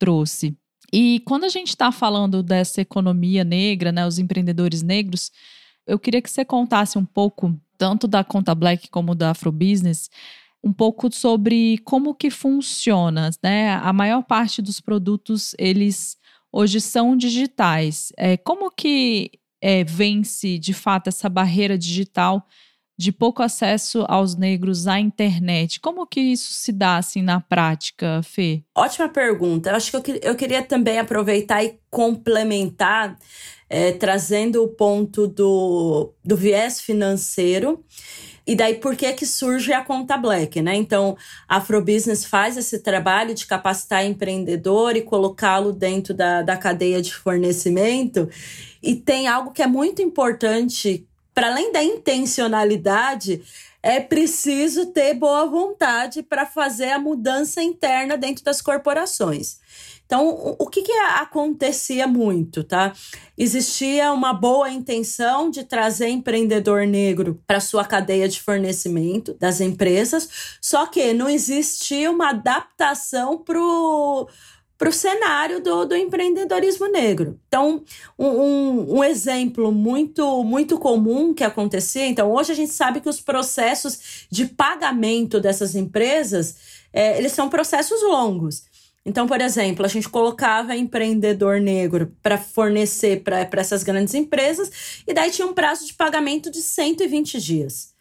trouxe. 0.00 0.56
E 0.92 1.20
quando 1.24 1.44
a 1.44 1.48
gente 1.48 1.68
está 1.68 1.92
falando 1.92 2.42
dessa 2.42 2.80
economia 2.80 3.44
negra, 3.44 3.92
né, 3.92 4.04
os 4.04 4.18
empreendedores 4.18 4.82
negros, 4.82 5.30
eu 5.86 5.96
queria 5.96 6.20
que 6.20 6.30
você 6.30 6.44
contasse 6.44 6.98
um 6.98 7.04
pouco, 7.04 7.56
tanto 7.78 8.08
da 8.08 8.24
Conta 8.24 8.52
Black 8.52 8.90
como 8.90 9.14
da 9.14 9.30
Afrobusiness, 9.30 10.10
um 10.62 10.72
pouco 10.72 11.12
sobre 11.12 11.78
como 11.78 12.14
que 12.14 12.30
funciona, 12.30 13.30
né? 13.42 13.74
A 13.74 13.92
maior 13.92 14.22
parte 14.22 14.62
dos 14.62 14.80
produtos, 14.80 15.54
eles 15.58 16.16
hoje 16.52 16.80
são 16.80 17.16
digitais. 17.16 18.12
É, 18.16 18.36
como 18.36 18.70
que 18.70 19.30
é, 19.60 19.84
vence, 19.84 20.58
de 20.58 20.74
fato, 20.74 21.08
essa 21.08 21.28
barreira 21.28 21.78
digital 21.78 22.46
de 22.98 23.10
pouco 23.10 23.42
acesso 23.42 24.04
aos 24.08 24.36
negros 24.36 24.86
à 24.86 25.00
internet. 25.00 25.80
Como 25.80 26.06
que 26.06 26.20
isso 26.20 26.52
se 26.52 26.70
dá 26.70 26.98
assim 26.98 27.22
na 27.22 27.40
prática, 27.40 28.20
Fê? 28.22 28.62
Ótima 28.76 29.08
pergunta. 29.08 29.70
Eu 29.70 29.76
acho 29.76 30.00
que 30.00 30.10
eu, 30.12 30.16
eu 30.22 30.36
queria 30.36 30.62
também 30.62 30.98
aproveitar 30.98 31.64
e 31.64 31.78
complementar, 31.90 33.18
é, 33.68 33.92
trazendo 33.92 34.62
o 34.62 34.68
ponto 34.68 35.26
do, 35.26 36.12
do 36.24 36.36
viés 36.36 36.80
financeiro. 36.80 37.84
E 38.46 38.56
daí, 38.56 38.74
por 38.74 38.96
que 38.96 39.12
que 39.12 39.24
surge 39.24 39.72
a 39.72 39.84
conta 39.84 40.16
Black, 40.16 40.60
né? 40.60 40.74
Então, 40.74 41.16
a 41.48 41.58
Afrobusiness 41.58 42.24
faz 42.24 42.56
esse 42.56 42.80
trabalho 42.80 43.34
de 43.34 43.46
capacitar 43.46 44.04
empreendedor 44.04 44.96
e 44.96 45.02
colocá-lo 45.02 45.72
dentro 45.72 46.12
da, 46.12 46.42
da 46.42 46.56
cadeia 46.56 47.00
de 47.00 47.14
fornecimento. 47.14 48.28
E 48.82 48.96
tem 48.96 49.28
algo 49.28 49.52
que 49.52 49.62
é 49.62 49.66
muito 49.66 50.02
importante 50.02 51.06
para 51.34 51.48
além 51.48 51.72
da 51.72 51.82
intencionalidade, 51.82 53.42
é 53.82 54.00
preciso 54.00 54.86
ter 54.86 55.14
boa 55.14 55.46
vontade 55.46 56.22
para 56.22 56.46
fazer 56.46 56.90
a 56.90 56.98
mudança 56.98 57.62
interna 57.62 58.16
dentro 58.16 58.44
das 58.44 58.60
corporações. 58.60 59.58
Então, 60.06 60.56
o 60.58 60.66
que, 60.66 60.82
que 60.82 60.92
acontecia 60.92 62.06
muito, 62.06 62.62
tá? 62.62 62.92
Existia 63.36 64.12
uma 64.12 64.34
boa 64.34 64.70
intenção 64.70 65.50
de 65.50 65.64
trazer 65.64 66.08
empreendedor 66.08 66.86
negro 66.86 67.42
para 67.46 67.60
sua 67.60 67.84
cadeia 67.84 68.28
de 68.28 68.40
fornecimento 68.40 69.34
das 69.40 69.60
empresas, 69.60 70.58
só 70.60 70.86
que 70.86 71.14
não 71.14 71.28
existia 71.28 72.10
uma 72.10 72.28
adaptação 72.30 73.38
para 73.38 73.58
o 73.58 74.28
para 74.82 74.88
o 74.88 74.92
cenário 74.92 75.62
do, 75.62 75.84
do 75.84 75.94
empreendedorismo 75.94 76.88
negro. 76.88 77.38
Então, 77.46 77.84
um, 78.18 78.26
um, 78.26 78.98
um, 78.98 79.04
exemplo 79.04 79.70
muito, 79.70 80.42
muito 80.42 80.76
comum 80.76 81.32
que 81.32 81.44
acontecia, 81.44 82.04
então 82.04 82.32
hoje 82.32 82.50
a 82.50 82.54
gente 82.56 82.72
sabe 82.72 83.00
que 83.00 83.08
os 83.08 83.20
processos 83.20 84.26
de 84.28 84.44
pagamento 84.44 85.38
dessas 85.38 85.76
empresas, 85.76 86.56
é, 86.92 87.16
eles 87.16 87.30
são 87.30 87.48
processos 87.48 88.02
longos. 88.02 88.64
Então, 89.04 89.26
por 89.26 89.40
exemplo, 89.40 89.84
a 89.84 89.88
gente 89.88 90.08
colocava 90.08 90.76
empreendedor 90.76 91.60
negro 91.60 92.14
para 92.22 92.38
fornecer 92.38 93.22
para 93.22 93.48
essas 93.60 93.82
grandes 93.82 94.14
empresas, 94.14 95.02
e 95.06 95.12
daí 95.12 95.30
tinha 95.30 95.46
um 95.46 95.54
prazo 95.54 95.86
de 95.86 95.94
pagamento 95.94 96.50
de 96.50 96.62
120 96.62 97.40
dias. 97.40 97.92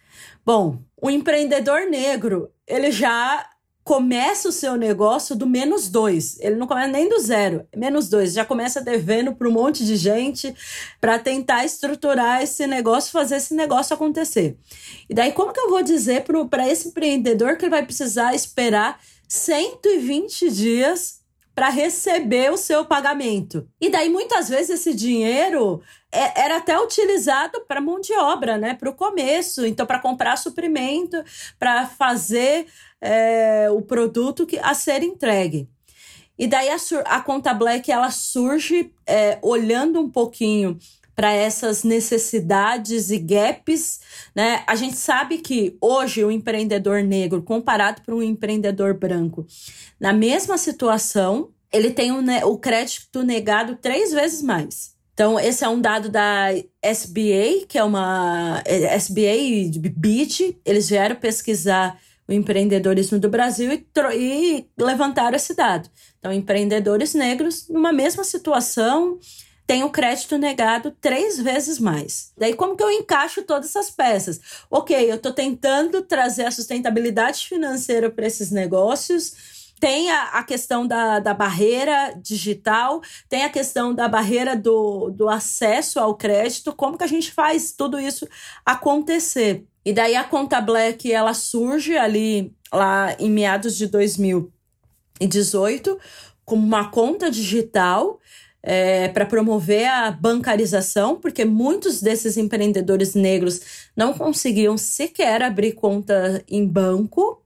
Bom, 0.46 0.80
o 1.02 1.10
empreendedor 1.10 1.82
negro, 1.90 2.52
ele 2.68 2.92
já 2.92 3.48
começa 3.84 4.48
o 4.48 4.52
seu 4.52 4.76
negócio 4.76 5.36
do 5.36 5.48
menos 5.48 5.90
dois. 5.90 6.40
Ele 6.40 6.56
não 6.56 6.68
começa 6.68 6.88
nem 6.88 7.10
do 7.10 7.20
zero, 7.20 7.68
menos 7.76 8.10
dois. 8.10 8.34
Já 8.34 8.46
começa 8.46 8.80
devendo 8.80 9.34
para 9.34 9.48
um 9.48 9.52
monte 9.52 9.84
de 9.84 9.96
gente 9.96 10.56
para 11.00 11.18
tentar 11.18 11.66
estruturar 11.66 12.42
esse 12.42 12.66
negócio, 12.68 13.12
fazer 13.12 13.38
esse 13.38 13.56
negócio 13.56 13.94
acontecer. 13.94 14.58
E 15.10 15.14
daí, 15.14 15.32
como 15.32 15.52
que 15.52 15.60
eu 15.60 15.70
vou 15.70 15.82
dizer 15.82 16.24
para 16.50 16.70
esse 16.70 16.90
empreendedor 16.90 17.58
que 17.58 17.66
ele 17.66 17.72
vai 17.72 17.84
precisar 17.84 18.36
esperar 18.36 19.00
120 19.32 20.52
dias 20.52 21.22
para 21.56 21.70
receber 21.70 22.52
o 22.52 22.58
seu 22.58 22.84
pagamento? 22.84 23.66
E 23.80 23.90
daí, 23.90 24.10
muitas 24.10 24.50
vezes, 24.50 24.82
esse 24.82 24.94
dinheiro 24.94 25.82
é, 26.12 26.42
era 26.42 26.58
até 26.58 26.78
utilizado 26.78 27.62
para 27.62 27.80
mão 27.80 28.02
de 28.02 28.12
obra, 28.12 28.58
né? 28.58 28.74
Para 28.74 28.90
o 28.90 28.94
começo, 28.94 29.66
então, 29.66 29.86
para 29.86 30.00
comprar 30.00 30.36
suprimento, 30.38 31.24
para 31.58 31.88
fazer 31.88 32.68
é, 33.00 33.70
o 33.72 33.82
produto 33.82 34.46
que, 34.46 34.60
a 34.60 34.74
ser 34.74 35.02
entregue. 35.02 35.70
E 36.38 36.46
daí 36.46 36.68
a, 36.68 36.76
a 37.06 37.22
conta 37.22 37.54
Black 37.54 37.90
ela 37.90 38.12
surge 38.12 38.92
é, 39.08 39.40
olhando 39.42 40.02
um 40.02 40.10
pouquinho 40.10 40.78
para 41.22 41.34
essas 41.34 41.84
necessidades 41.84 43.12
e 43.12 43.20
gaps, 43.20 44.00
né? 44.36 44.64
A 44.66 44.74
gente 44.74 44.96
sabe 44.96 45.38
que 45.38 45.78
hoje 45.80 46.26
o 46.26 46.32
empreendedor 46.32 47.04
negro, 47.04 47.44
comparado 47.44 48.02
para 48.02 48.16
um 48.16 48.24
empreendedor 48.24 48.96
branco, 48.96 49.46
na 50.00 50.14
mesma 50.14 50.58
situação, 50.58 51.52
ele 51.72 51.92
tem 51.92 52.12
o, 52.12 52.24
o 52.48 52.58
crédito 52.58 53.22
negado 53.22 53.78
três 53.80 54.12
vezes 54.12 54.42
mais. 54.42 54.96
Então, 55.14 55.40
esse 55.40 55.64
é 55.64 55.70
um 55.70 55.80
dado 55.80 56.10
da 56.10 56.48
SBA, 56.82 57.68
que 57.68 57.78
é 57.78 57.84
uma 57.84 58.60
é, 58.66 58.96
SBA 58.96 59.36
e 59.36 59.70
BIT, 59.78 60.58
eles 60.66 60.90
vieram 60.90 61.18
pesquisar 61.18 62.00
o 62.28 62.34
empreendedorismo 62.34 63.20
do 63.20 63.30
Brasil 63.30 63.72
e, 63.72 63.86
e 64.18 64.66
levantaram 64.76 65.36
esse 65.36 65.54
dado. 65.54 65.88
Então, 66.18 66.34
empreendedores 66.34 67.14
negros, 67.14 67.68
numa 67.70 67.94
mesma 67.94 68.24
situação, 68.24 69.20
têm 69.72 69.86
o 69.86 69.90
crédito 69.90 70.38
negado 70.38 70.92
três 71.00 71.40
vezes 71.40 71.80
mais. 71.80 72.34
Daí, 72.38 72.54
como 72.54 72.76
que 72.76 72.84
eu 72.84 72.92
encaixo 72.92 73.42
todas 73.44 73.70
essas 73.70 73.90
peças? 73.90 74.42
Ok, 74.70 75.10
eu 75.10 75.16
estou 75.16 75.32
tentando 75.32 76.02
trazer 76.02 76.44
a 76.44 76.52
sustentabilidade 76.52 77.48
financeira 77.48 78.10
para 78.10 78.28
esses 78.28 78.52
negócios. 78.52 79.72
Tem 79.80 80.12
a, 80.12 80.24
a 80.24 80.44
questão 80.44 80.86
da, 80.86 81.20
da 81.20 81.34
barreira 81.34 82.14
digital, 82.22 83.00
tem 83.30 83.46
a 83.46 83.50
questão 83.50 83.96
da 83.96 84.10
barreira 84.10 84.58
do, 84.58 85.10
do 85.10 85.30
acesso 85.30 86.02
ao 86.02 86.16
crédito. 86.16 86.76
Como 86.76 86.98
que 86.98 87.06
a 87.06 87.08
gente 87.08 87.32
faz 87.32 87.72
tudo 87.72 87.98
isso 87.98 88.28
acontecer? 88.66 89.66
E 89.86 89.94
daí 89.94 90.18
a 90.18 90.26
conta 90.26 90.60
Black 90.60 91.10
ela 91.10 91.34
surge 91.34 91.98
ali 91.98 92.54
lá 92.74 93.16
em 93.18 93.30
meados 93.30 93.78
de 93.78 93.88
2018 93.88 95.98
como 96.44 96.68
uma 96.68 96.92
conta 96.92 97.32
digital 97.32 98.20
é, 98.64 99.08
para 99.08 99.26
promover 99.26 99.88
a 99.88 100.12
bancarização, 100.12 101.16
porque 101.16 101.46
muitos 101.46 102.02
desses 102.02 102.38
empreendedores 102.38 103.16
negros 103.16 103.62
não 103.96 104.14
conseguiam 104.14 104.78
sequer 104.78 105.42
abrir 105.42 105.74
conta 105.74 106.44
em 106.48 106.66
banco. 106.66 107.42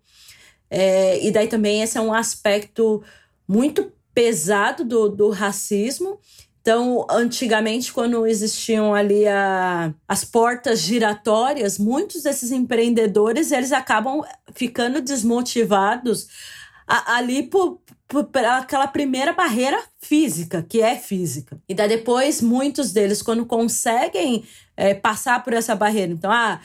É, 0.70 1.24
e 1.26 1.32
daí 1.32 1.48
também 1.48 1.82
esse 1.82 1.98
é 1.98 2.02
um 2.02 2.14
aspecto 2.14 3.04
muito 3.48 3.92
pesado 4.14 4.84
do, 4.84 5.10
do 5.10 5.30
racismo 5.30 6.20
então, 6.66 7.06
antigamente, 7.12 7.94
quando 7.94 8.26
existiam 8.26 8.96
ali 8.96 9.28
a, 9.28 9.94
as 10.08 10.26
portas 10.26 10.80
giratórias, 10.80 11.78
muitos 11.78 12.24
desses 12.24 12.52
empreendedores 12.52 13.52
eles 13.52 13.72
acabam 13.72 14.24
ficando 14.56 15.00
desmotivados 15.00 16.28
a, 16.88 17.18
ali 17.18 17.44
por, 17.44 17.80
por, 18.08 18.28
aquela 18.38 18.88
primeira 18.88 19.34
barreira 19.34 19.82
física, 20.00 20.66
que 20.68 20.82
é 20.82 20.96
física. 20.96 21.60
E 21.68 21.74
daí 21.74 21.90
depois, 21.90 22.42
muitos 22.42 22.92
deles, 22.92 23.22
quando 23.22 23.46
conseguem 23.46 24.44
é, 24.78 24.94
passar 24.94 25.44
por 25.44 25.54
essa 25.54 25.76
barreira, 25.76 26.12
então, 26.12 26.32
ah, 26.32 26.60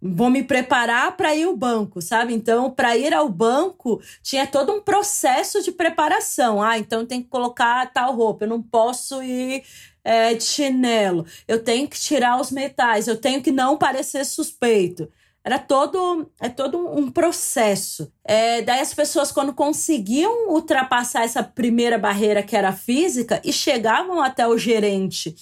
vou 0.00 0.28
me 0.28 0.42
preparar 0.42 1.16
para 1.16 1.34
ir 1.34 1.44
ao 1.44 1.56
banco, 1.56 2.02
sabe? 2.02 2.34
Então, 2.34 2.70
para 2.70 2.96
ir 2.96 3.14
ao 3.14 3.28
banco, 3.28 4.02
tinha 4.22 4.46
todo 4.46 4.72
um 4.72 4.80
processo 4.80 5.62
de 5.62 5.70
preparação. 5.70 6.60
Ah, 6.60 6.76
então 6.76 7.06
tem 7.06 7.22
que 7.22 7.28
colocar 7.28 7.92
tal 7.92 8.14
roupa, 8.16 8.44
eu 8.44 8.48
não 8.48 8.60
posso 8.60 9.22
ir 9.22 9.62
é, 10.02 10.34
de 10.34 10.42
chinelo, 10.42 11.24
eu 11.46 11.62
tenho 11.62 11.86
que 11.86 11.98
tirar 11.98 12.40
os 12.40 12.50
metais, 12.50 13.06
eu 13.06 13.16
tenho 13.16 13.40
que 13.40 13.52
não 13.52 13.78
parecer 13.78 14.24
suspeito. 14.24 15.08
Era 15.44 15.58
todo, 15.58 16.30
é 16.40 16.48
todo 16.48 16.78
um 16.96 17.10
processo. 17.10 18.12
É, 18.24 18.62
daí 18.62 18.80
as 18.80 18.94
pessoas, 18.94 19.32
quando 19.32 19.52
conseguiam 19.52 20.50
ultrapassar 20.50 21.24
essa 21.24 21.42
primeira 21.42 21.98
barreira 21.98 22.42
que 22.42 22.56
era 22.56 22.72
física 22.72 23.40
e 23.44 23.52
chegavam 23.52 24.20
até 24.20 24.46
o 24.46 24.56
gerente 24.56 25.34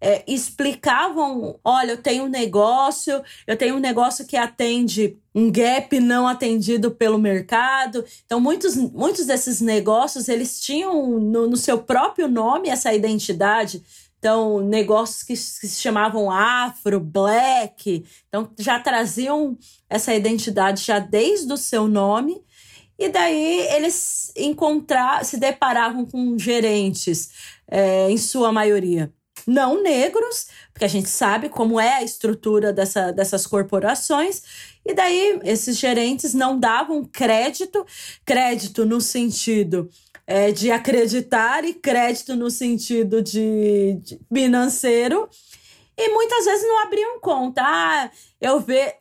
é, 0.00 0.22
explicavam: 0.26 1.58
olha, 1.64 1.92
eu 1.92 2.02
tenho 2.02 2.24
um 2.24 2.28
negócio, 2.28 3.22
eu 3.46 3.56
tenho 3.56 3.76
um 3.76 3.80
negócio 3.80 4.26
que 4.26 4.36
atende 4.36 5.16
um 5.34 5.50
gap 5.50 5.98
não 6.00 6.26
atendido 6.26 6.90
pelo 6.90 7.18
mercado. 7.18 8.04
Então, 8.24 8.40
muitos, 8.40 8.76
muitos 8.76 9.26
desses 9.26 9.60
negócios 9.60 10.28
eles 10.28 10.60
tinham 10.60 11.20
no, 11.20 11.48
no 11.48 11.56
seu 11.56 11.78
próprio 11.78 12.28
nome 12.28 12.68
essa 12.68 12.92
identidade. 12.92 13.82
Então, 14.18 14.60
negócios 14.60 15.22
que, 15.22 15.34
que, 15.34 15.68
se 15.68 15.80
chamavam 15.80 16.30
afro, 16.30 16.98
black, 16.98 18.04
então 18.28 18.50
já 18.58 18.80
traziam 18.80 19.56
essa 19.88 20.12
identidade 20.12 20.84
já 20.84 20.98
desde 20.98 21.52
o 21.52 21.56
seu 21.56 21.86
nome. 21.86 22.42
E 22.98 23.08
daí 23.08 23.60
eles 23.76 24.32
encontrar, 24.36 25.24
se 25.24 25.36
deparavam 25.36 26.04
com 26.04 26.36
gerentes, 26.36 27.30
é, 27.70 28.10
em 28.10 28.18
sua 28.18 28.50
maioria, 28.50 29.12
não 29.46 29.80
negros, 29.80 30.48
porque 30.72 30.84
a 30.84 30.88
gente 30.88 31.08
sabe 31.08 31.48
como 31.48 31.78
é 31.78 31.94
a 31.94 32.02
estrutura 32.02 32.72
dessa, 32.72 33.12
dessas 33.12 33.46
corporações, 33.46 34.42
e 34.84 34.94
daí 34.94 35.38
esses 35.44 35.78
gerentes 35.78 36.34
não 36.34 36.58
davam 36.58 37.04
crédito, 37.04 37.86
crédito 38.24 38.84
no 38.84 39.00
sentido 39.00 39.88
é, 40.30 40.52
de 40.52 40.70
acreditar 40.70 41.64
e 41.64 41.72
crédito 41.72 42.36
no 42.36 42.50
sentido 42.50 43.22
de, 43.22 43.94
de 44.02 44.20
financeiro, 44.30 45.26
e 45.96 46.12
muitas 46.12 46.44
vezes 46.44 46.68
não 46.68 46.82
abriam 46.82 47.18
conta. 47.18 47.62
Ah, 47.64 48.10
eu 48.38 48.60
vejo 48.60 48.92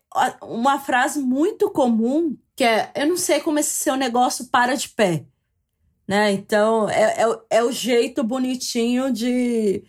uma 0.41 0.79
frase 0.79 1.19
muito 1.19 1.69
comum 1.69 2.35
que 2.55 2.63
é: 2.63 2.89
eu 2.95 3.07
não 3.07 3.17
sei 3.17 3.41
como 3.41 3.59
esse 3.59 3.71
seu 3.71 3.97
negócio 3.97 4.45
para 4.45 4.73
de 4.73 4.87
pé. 4.87 5.25
Né? 6.07 6.31
Então, 6.31 6.89
é, 6.89 7.21
é, 7.21 7.57
é 7.57 7.63
o 7.63 7.73
jeito 7.73 8.23
bonitinho 8.23 9.11
de 9.11 9.83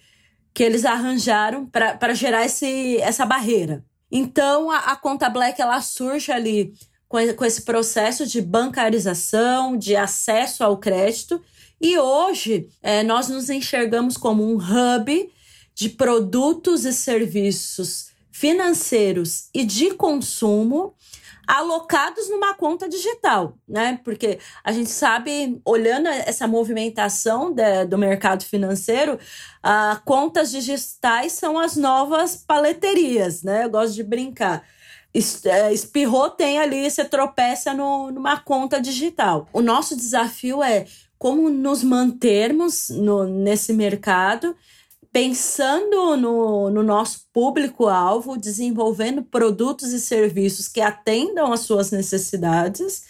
que 0.52 0.64
eles 0.64 0.84
arranjaram 0.84 1.66
para 1.66 2.14
gerar 2.14 2.44
esse, 2.44 2.96
essa 3.00 3.24
barreira. 3.24 3.84
Então, 4.10 4.72
a, 4.72 4.78
a 4.78 4.96
conta 4.96 5.30
Black 5.30 5.62
ela 5.62 5.80
surge 5.80 6.32
ali 6.32 6.74
com, 7.08 7.18
esse 7.18 7.62
processo 7.62 8.26
de 8.26 8.42
bancarização, 8.42 9.76
de 9.76 9.96
acesso 9.96 10.62
ao 10.62 10.76
crédito. 10.76 11.42
E 11.80 11.98
hoje, 11.98 12.68
é, 12.82 13.02
nós 13.02 13.28
nos 13.28 13.48
enxergamos 13.48 14.16
como 14.16 14.44
um 14.44 14.56
hub 14.56 15.32
de 15.74 15.88
produtos 15.88 16.84
e 16.84 16.92
serviços 16.92 18.10
financeiros 18.30 19.48
e 19.54 19.64
de 19.64 19.94
consumo 19.94 20.94
alocados 21.46 22.28
numa 22.28 22.52
conta 22.52 22.86
digital, 22.86 23.56
né? 23.66 23.98
Porque 24.04 24.38
a 24.62 24.70
gente 24.70 24.90
sabe, 24.90 25.58
olhando 25.64 26.06
essa 26.06 26.46
movimentação 26.46 27.50
de, 27.50 27.86
do 27.86 27.96
mercado 27.96 28.44
financeiro, 28.44 29.14
uh, 29.14 29.98
contas 30.04 30.50
digitais 30.50 31.32
são 31.32 31.58
as 31.58 31.74
novas 31.74 32.36
paleterias, 32.36 33.42
né? 33.42 33.64
Eu 33.64 33.70
gosto 33.70 33.94
de 33.94 34.02
brincar. 34.02 34.62
É, 35.44 35.72
espirrou, 35.72 36.30
tem 36.30 36.58
ali, 36.58 36.90
você 36.90 37.04
tropeça 37.04 37.74
no, 37.74 38.10
numa 38.10 38.38
conta 38.38 38.80
digital. 38.80 39.48
O 39.52 39.60
nosso 39.60 39.96
desafio 39.96 40.62
é 40.62 40.86
como 41.18 41.50
nos 41.50 41.82
mantermos 41.82 42.88
no, 42.90 43.24
nesse 43.24 43.72
mercado 43.72 44.54
pensando 45.12 46.16
no, 46.16 46.70
no 46.70 46.82
nosso 46.82 47.26
público-alvo, 47.32 48.36
desenvolvendo 48.36 49.22
produtos 49.22 49.92
e 49.92 50.00
serviços 50.00 50.68
que 50.68 50.80
atendam 50.80 51.52
às 51.52 51.60
suas 51.60 51.90
necessidades, 51.90 53.02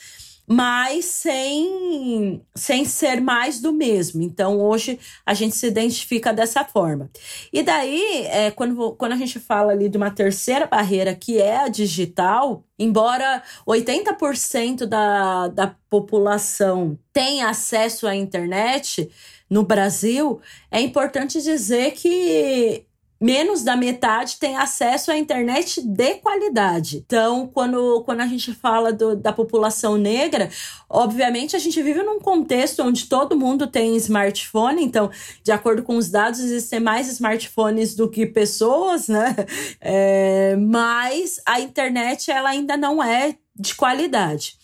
mas 0.50 1.04
sem, 1.04 2.42
sem 2.54 2.86
ser 2.86 3.20
mais 3.20 3.60
do 3.60 3.70
mesmo. 3.70 4.22
Então, 4.22 4.58
hoje 4.58 4.98
a 5.26 5.34
gente 5.34 5.54
se 5.54 5.66
identifica 5.66 6.32
dessa 6.32 6.64
forma. 6.64 7.10
E 7.52 7.62
daí, 7.62 8.24
é, 8.28 8.50
quando, 8.50 8.92
quando 8.92 9.12
a 9.12 9.16
gente 9.16 9.38
fala 9.38 9.72
ali 9.72 9.90
de 9.90 9.98
uma 9.98 10.10
terceira 10.10 10.66
barreira, 10.66 11.14
que 11.14 11.38
é 11.38 11.58
a 11.58 11.68
digital, 11.68 12.64
embora 12.78 13.42
80% 13.66 14.86
da, 14.86 15.48
da 15.48 15.76
população 15.90 16.98
tenha 17.12 17.50
acesso 17.50 18.06
à 18.06 18.16
internet, 18.16 19.10
no 19.50 19.62
Brasil, 19.62 20.40
é 20.70 20.80
importante 20.80 21.42
dizer 21.42 21.92
que 21.92 22.86
menos 23.20 23.62
da 23.62 23.76
metade 23.76 24.38
tem 24.38 24.56
acesso 24.56 25.10
à 25.10 25.18
internet 25.18 25.82
de 25.82 26.14
qualidade. 26.16 27.02
Então, 27.04 27.48
quando, 27.52 28.02
quando 28.04 28.20
a 28.20 28.26
gente 28.26 28.54
fala 28.54 28.92
do, 28.92 29.16
da 29.16 29.32
população 29.32 29.96
negra, 29.96 30.48
obviamente 30.88 31.56
a 31.56 31.58
gente 31.58 31.82
vive 31.82 32.02
num 32.02 32.20
contexto 32.20 32.82
onde 32.82 33.06
todo 33.06 33.36
mundo 33.36 33.66
tem 33.66 33.96
smartphone, 33.96 34.84
então, 34.84 35.10
de 35.42 35.50
acordo 35.50 35.82
com 35.82 35.96
os 35.96 36.08
dados, 36.08 36.40
existem 36.40 36.80
mais 36.80 37.08
smartphones 37.08 37.94
do 37.94 38.08
que 38.08 38.26
pessoas, 38.26 39.08
né? 39.08 39.34
É, 39.80 40.56
mas 40.56 41.40
a 41.46 41.60
internet 41.60 42.30
ela 42.30 42.50
ainda 42.50 42.76
não 42.76 43.02
é 43.02 43.36
de 43.58 43.74
qualidade. 43.74 44.57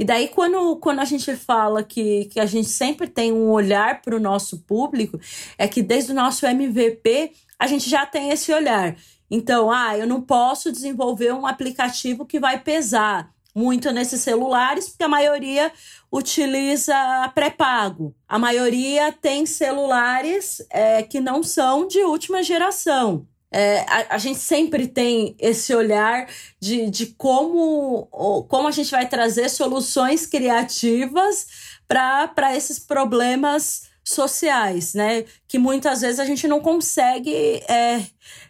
E 0.00 0.04
daí, 0.04 0.28
quando, 0.28 0.76
quando 0.76 1.00
a 1.00 1.04
gente 1.04 1.36
fala 1.36 1.82
que, 1.82 2.24
que 2.32 2.40
a 2.40 2.46
gente 2.46 2.70
sempre 2.70 3.06
tem 3.06 3.34
um 3.34 3.50
olhar 3.50 4.00
para 4.00 4.16
o 4.16 4.18
nosso 4.18 4.60
público, 4.60 5.20
é 5.58 5.68
que 5.68 5.82
desde 5.82 6.12
o 6.12 6.14
nosso 6.14 6.46
MVP 6.46 7.32
a 7.58 7.66
gente 7.66 7.90
já 7.90 8.06
tem 8.06 8.30
esse 8.30 8.50
olhar. 8.50 8.96
Então, 9.30 9.70
ah, 9.70 9.98
eu 9.98 10.06
não 10.06 10.22
posso 10.22 10.72
desenvolver 10.72 11.34
um 11.34 11.46
aplicativo 11.46 12.24
que 12.24 12.40
vai 12.40 12.58
pesar 12.58 13.30
muito 13.54 13.92
nesses 13.92 14.22
celulares, 14.22 14.88
porque 14.88 15.04
a 15.04 15.08
maioria 15.08 15.70
utiliza 16.10 16.96
pré-pago. 17.34 18.14
A 18.26 18.38
maioria 18.38 19.12
tem 19.12 19.44
celulares 19.44 20.64
é, 20.70 21.02
que 21.02 21.20
não 21.20 21.42
são 21.42 21.86
de 21.86 21.98
última 22.04 22.42
geração. 22.42 23.26
É, 23.52 23.80
a, 23.80 24.14
a, 24.14 24.18
gente 24.18 24.38
sempre 24.38 24.86
tem 24.86 25.34
esse 25.38 25.74
olhar 25.74 26.28
de, 26.60 26.88
de 26.88 27.06
como, 27.06 28.06
como 28.48 28.68
a 28.68 28.70
gente 28.70 28.92
vai 28.92 29.08
trazer 29.08 29.48
soluções 29.48 30.24
criativas 30.24 31.46
para 31.88 32.56
esses 32.56 32.78
problemas 32.78 33.90
sociais, 34.04 34.94
né? 34.94 35.24
Que 35.48 35.58
muitas 35.58 36.00
vezes 36.00 36.20
a 36.20 36.24
gente 36.24 36.46
não 36.46 36.60
consegue 36.60 37.34
é, 37.68 38.04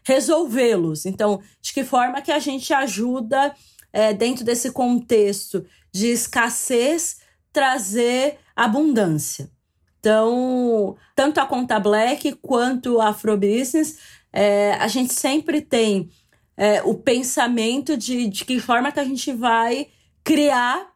resolvê-los. 0.04 1.06
Então, 1.06 1.40
de 1.62 1.72
que 1.72 1.82
forma 1.82 2.20
que 2.20 2.32
a 2.32 2.38
gente 2.38 2.72
ajuda, 2.72 3.54
é, 3.92 4.12
dentro 4.12 4.44
desse 4.44 4.70
contexto 4.70 5.64
de 5.90 6.08
escassez, 6.08 7.20
trazer 7.52 8.38
abundância? 8.54 9.50
Então, 9.98 10.96
tanto 11.14 11.40
a 11.40 11.46
Conta 11.46 11.78
Black 11.78 12.32
quanto 12.36 13.00
a 13.00 13.08
Afrobusiness 13.08 13.98
é, 14.32 14.72
a 14.74 14.88
gente 14.88 15.12
sempre 15.12 15.60
tem 15.60 16.10
é, 16.56 16.82
o 16.82 16.94
pensamento 16.94 17.96
de, 17.96 18.28
de 18.28 18.44
que 18.44 18.60
forma 18.60 18.92
que 18.92 19.00
a 19.00 19.04
gente 19.04 19.32
vai 19.32 19.88
criar 20.22 20.88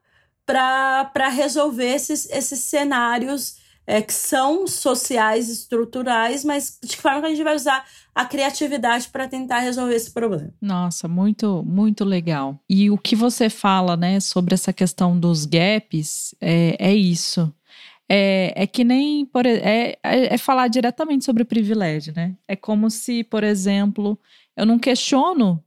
para 0.44 1.28
resolver 1.28 1.94
esses, 1.94 2.28
esses 2.30 2.58
cenários 2.60 3.56
é, 3.86 4.00
que 4.00 4.12
são 4.12 4.66
sociais, 4.66 5.48
estruturais, 5.48 6.44
mas 6.44 6.78
de 6.82 6.96
que 6.96 7.02
forma 7.02 7.20
que 7.20 7.26
a 7.26 7.30
gente 7.30 7.42
vai 7.42 7.54
usar 7.54 7.84
a 8.14 8.24
criatividade 8.24 9.08
para 9.08 9.28
tentar 9.28 9.58
resolver 9.60 9.94
esse 9.94 10.10
problema. 10.10 10.52
Nossa, 10.60 11.08
muito, 11.08 11.62
muito 11.64 12.04
legal. 12.04 12.58
E 12.68 12.90
o 12.90 12.96
que 12.96 13.16
você 13.16 13.50
fala, 13.50 13.96
né, 13.96 14.20
sobre 14.20 14.54
essa 14.54 14.72
questão 14.72 15.18
dos 15.18 15.44
gaps, 15.44 16.34
é, 16.40 16.76
é 16.78 16.94
isso. 16.94 17.52
É, 18.08 18.52
é 18.54 18.66
que 18.66 18.84
nem 18.84 19.24
por, 19.24 19.46
é, 19.46 19.96
é, 20.02 20.34
é 20.34 20.38
falar 20.38 20.68
diretamente 20.68 21.24
sobre 21.24 21.44
privilégio, 21.44 22.12
né? 22.14 22.36
É 22.46 22.54
como 22.54 22.90
se, 22.90 23.24
por 23.24 23.42
exemplo, 23.42 24.18
eu 24.56 24.66
não 24.66 24.78
questiono 24.78 25.62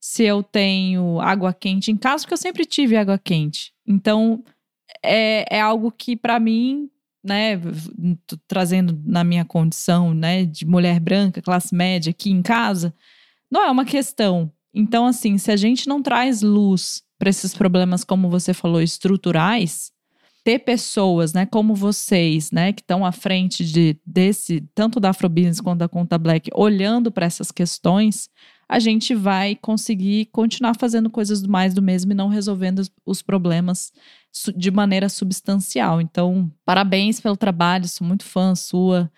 se 0.00 0.24
eu 0.24 0.42
tenho 0.42 1.20
água 1.20 1.52
quente 1.52 1.90
em 1.90 1.96
casa, 1.96 2.24
porque 2.24 2.34
eu 2.34 2.38
sempre 2.38 2.64
tive 2.64 2.96
água 2.96 3.18
quente. 3.18 3.72
Então, 3.86 4.42
é, 5.04 5.58
é 5.58 5.60
algo 5.60 5.92
que, 5.92 6.16
para 6.16 6.40
mim, 6.40 6.90
né, 7.22 7.60
trazendo 8.48 9.00
na 9.04 9.22
minha 9.22 9.44
condição, 9.44 10.12
né, 10.12 10.44
de 10.44 10.66
mulher 10.66 10.98
branca, 10.98 11.40
classe 11.40 11.74
média 11.74 12.10
aqui 12.10 12.30
em 12.30 12.42
casa, 12.42 12.92
não 13.50 13.62
é 13.62 13.70
uma 13.70 13.84
questão. 13.84 14.50
Então, 14.74 15.06
assim, 15.06 15.38
se 15.38 15.52
a 15.52 15.56
gente 15.56 15.86
não 15.88 16.02
traz 16.02 16.42
luz 16.42 17.02
para 17.18 17.30
esses 17.30 17.54
problemas, 17.54 18.02
como 18.02 18.28
você 18.28 18.52
falou, 18.52 18.82
estruturais, 18.82 19.92
ter 20.44 20.60
pessoas, 20.60 21.32
né, 21.32 21.46
como 21.46 21.74
vocês, 21.74 22.50
né, 22.50 22.72
que 22.72 22.82
estão 22.82 23.04
à 23.04 23.12
frente 23.12 23.64
de 23.64 23.96
desse 24.04 24.60
tanto 24.74 24.98
da 24.98 25.10
Afrobusiness 25.10 25.60
quanto 25.60 25.78
da 25.78 25.88
Conta 25.88 26.18
Black, 26.18 26.50
olhando 26.54 27.12
para 27.12 27.26
essas 27.26 27.52
questões, 27.52 28.28
a 28.68 28.78
gente 28.78 29.14
vai 29.14 29.54
conseguir 29.54 30.26
continuar 30.26 30.74
fazendo 30.78 31.10
coisas 31.10 31.42
mais 31.42 31.74
do 31.74 31.82
mesmo 31.82 32.12
e 32.12 32.14
não 32.14 32.28
resolvendo 32.28 32.82
os 33.04 33.22
problemas 33.22 33.92
de 34.56 34.70
maneira 34.70 35.08
substancial. 35.08 36.00
Então, 36.00 36.50
parabéns 36.64 37.20
pelo 37.20 37.36
trabalho, 37.36 37.86
sou 37.86 38.06
muito 38.06 38.24
fã 38.24 38.54
sua. 38.54 39.10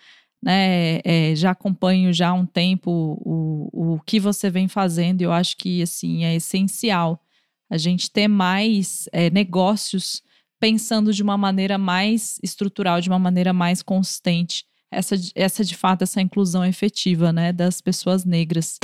Né, 0.43 0.99
é, 1.03 1.33
já 1.35 1.51
acompanho 1.51 2.13
já 2.13 2.29
há 2.29 2.33
um 2.33 2.45
tempo 2.45 2.91
o, 3.25 3.95
o 3.95 3.99
que 4.05 4.19
você 4.19 4.47
vem 4.47 4.67
fazendo 4.67 5.21
e 5.21 5.23
eu 5.23 5.31
acho 5.31 5.57
que 5.57 5.81
assim 5.81 6.23
é 6.23 6.35
essencial 6.35 7.19
a 7.67 7.77
gente 7.77 8.11
ter 8.11 8.27
mais 8.27 9.09
é, 9.11 9.31
negócios 9.31 10.21
pensando 10.65 11.13
de 11.13 11.21
uma 11.21 11.37
maneira 11.37 11.77
mais 11.77 12.39
estrutural, 12.41 12.99
de 12.99 13.07
uma 13.07 13.19
maneira 13.19 13.53
mais 13.53 13.83
consistente 13.83 14.65
essa, 14.91 15.15
essa 15.35 15.63
de 15.63 15.75
fato, 15.75 16.01
essa 16.01 16.19
inclusão 16.19 16.65
efetiva 16.65 17.31
né, 17.31 17.53
das 17.53 17.81
pessoas 17.81 18.25
negras. 18.25 18.79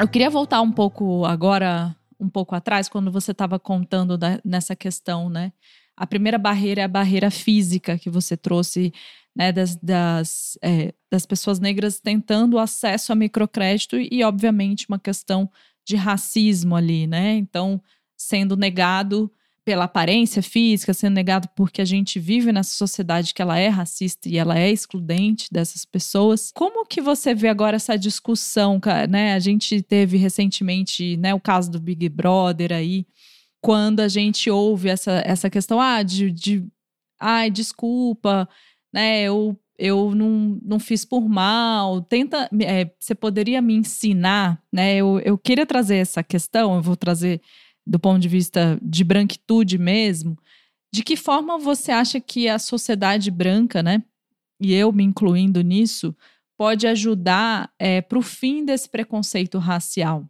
Eu 0.00 0.08
queria 0.08 0.30
voltar 0.30 0.62
um 0.62 0.72
pouco 0.72 1.26
agora, 1.26 1.94
um 2.18 2.30
pouco 2.30 2.54
atrás, 2.54 2.88
quando 2.88 3.12
você 3.12 3.32
estava 3.32 3.58
contando 3.58 4.16
da, 4.16 4.40
nessa 4.42 4.74
questão, 4.74 5.28
né? 5.28 5.52
A 5.94 6.06
primeira 6.06 6.38
barreira 6.38 6.80
é 6.80 6.84
a 6.84 6.88
barreira 6.88 7.30
física 7.30 7.98
que 7.98 8.08
você 8.08 8.34
trouxe, 8.34 8.94
né? 9.36 9.52
Das, 9.52 9.76
das, 9.76 10.58
é, 10.62 10.94
das 11.10 11.26
pessoas 11.26 11.58
negras 11.60 12.00
tentando 12.00 12.58
acesso 12.58 13.12
a 13.12 13.14
microcrédito 13.14 13.96
e, 13.98 14.24
obviamente, 14.24 14.86
uma 14.88 14.98
questão 14.98 15.50
de 15.88 15.96
racismo 15.96 16.76
ali, 16.76 17.06
né? 17.06 17.34
Então, 17.36 17.82
sendo 18.14 18.56
negado 18.56 19.32
pela 19.64 19.84
aparência 19.84 20.42
física, 20.42 20.92
sendo 20.92 21.14
negado 21.14 21.48
porque 21.56 21.80
a 21.80 21.84
gente 21.84 22.18
vive 22.18 22.52
nessa 22.52 22.74
sociedade 22.74 23.32
que 23.32 23.40
ela 23.40 23.58
é 23.58 23.68
racista 23.68 24.28
e 24.28 24.36
ela 24.36 24.58
é 24.58 24.70
excludente 24.70 25.48
dessas 25.50 25.84
pessoas. 25.86 26.52
Como 26.54 26.86
que 26.86 27.00
você 27.00 27.34
vê 27.34 27.48
agora 27.48 27.76
essa 27.76 27.96
discussão, 27.96 28.80
né? 29.08 29.34
A 29.34 29.38
gente 29.38 29.82
teve 29.82 30.18
recentemente, 30.18 31.16
né, 31.16 31.34
o 31.34 31.40
caso 31.40 31.70
do 31.70 31.80
Big 31.80 32.08
Brother 32.08 32.72
aí, 32.72 33.06
quando 33.62 34.00
a 34.00 34.08
gente 34.08 34.50
ouve 34.50 34.88
essa, 34.90 35.22
essa 35.24 35.50
questão, 35.50 35.80
ah, 35.80 36.02
de, 36.02 36.30
de 36.30 36.66
ai, 37.18 37.50
desculpa, 37.50 38.48
né, 38.92 39.22
eu 39.22 39.58
eu 39.78 40.12
não, 40.14 40.58
não 40.62 40.80
fiz 40.80 41.04
por 41.04 41.28
mal, 41.28 42.02
tenta, 42.02 42.50
é, 42.60 42.90
você 42.98 43.14
poderia 43.14 43.62
me 43.62 43.74
ensinar, 43.74 44.60
né, 44.72 44.96
eu, 44.96 45.20
eu 45.20 45.38
queria 45.38 45.64
trazer 45.64 45.96
essa 45.96 46.22
questão, 46.22 46.74
eu 46.74 46.82
vou 46.82 46.96
trazer 46.96 47.40
do 47.86 47.98
ponto 47.98 48.18
de 48.18 48.28
vista 48.28 48.78
de 48.82 49.04
branquitude 49.04 49.78
mesmo, 49.78 50.36
de 50.92 51.04
que 51.04 51.16
forma 51.16 51.58
você 51.58 51.92
acha 51.92 52.20
que 52.20 52.48
a 52.48 52.58
sociedade 52.58 53.30
branca, 53.30 53.82
né, 53.82 54.02
e 54.60 54.74
eu 54.74 54.90
me 54.90 55.04
incluindo 55.04 55.62
nisso, 55.62 56.14
pode 56.56 56.86
ajudar 56.88 57.72
é, 57.78 58.00
para 58.00 58.18
o 58.18 58.22
fim 58.22 58.64
desse 58.64 58.88
preconceito 58.88 59.58
racial? 59.58 60.28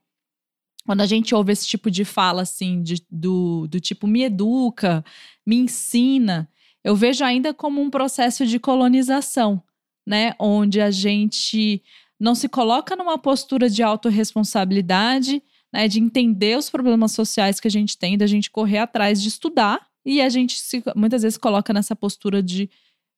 Quando 0.84 1.00
a 1.00 1.06
gente 1.06 1.34
ouve 1.34 1.52
esse 1.52 1.66
tipo 1.66 1.90
de 1.90 2.04
fala 2.04 2.42
assim, 2.42 2.82
de, 2.82 3.02
do, 3.10 3.66
do 3.66 3.80
tipo 3.80 4.06
me 4.06 4.24
educa, 4.24 5.02
me 5.46 5.56
ensina, 5.56 6.48
eu 6.84 6.94
vejo 6.94 7.24
ainda 7.24 7.52
como 7.52 7.80
um 7.80 7.90
processo 7.90 8.46
de 8.46 8.58
colonização, 8.58 9.62
né? 10.06 10.34
Onde 10.38 10.80
a 10.80 10.90
gente 10.90 11.82
não 12.18 12.34
se 12.34 12.48
coloca 12.48 12.96
numa 12.96 13.18
postura 13.18 13.68
de 13.68 13.82
autorresponsabilidade 13.82 15.42
né, 15.72 15.86
de 15.86 16.00
entender 16.00 16.56
os 16.56 16.70
problemas 16.70 17.12
sociais 17.12 17.60
que 17.60 17.68
a 17.68 17.70
gente 17.70 17.96
tem, 17.96 18.16
da 18.16 18.26
gente 18.26 18.50
correr 18.50 18.78
atrás 18.78 19.20
de 19.20 19.28
estudar 19.28 19.86
e 20.04 20.20
a 20.20 20.28
gente 20.28 20.58
se, 20.58 20.82
muitas 20.96 21.22
vezes 21.22 21.38
coloca 21.38 21.72
nessa 21.72 21.94
postura 21.94 22.42
de 22.42 22.70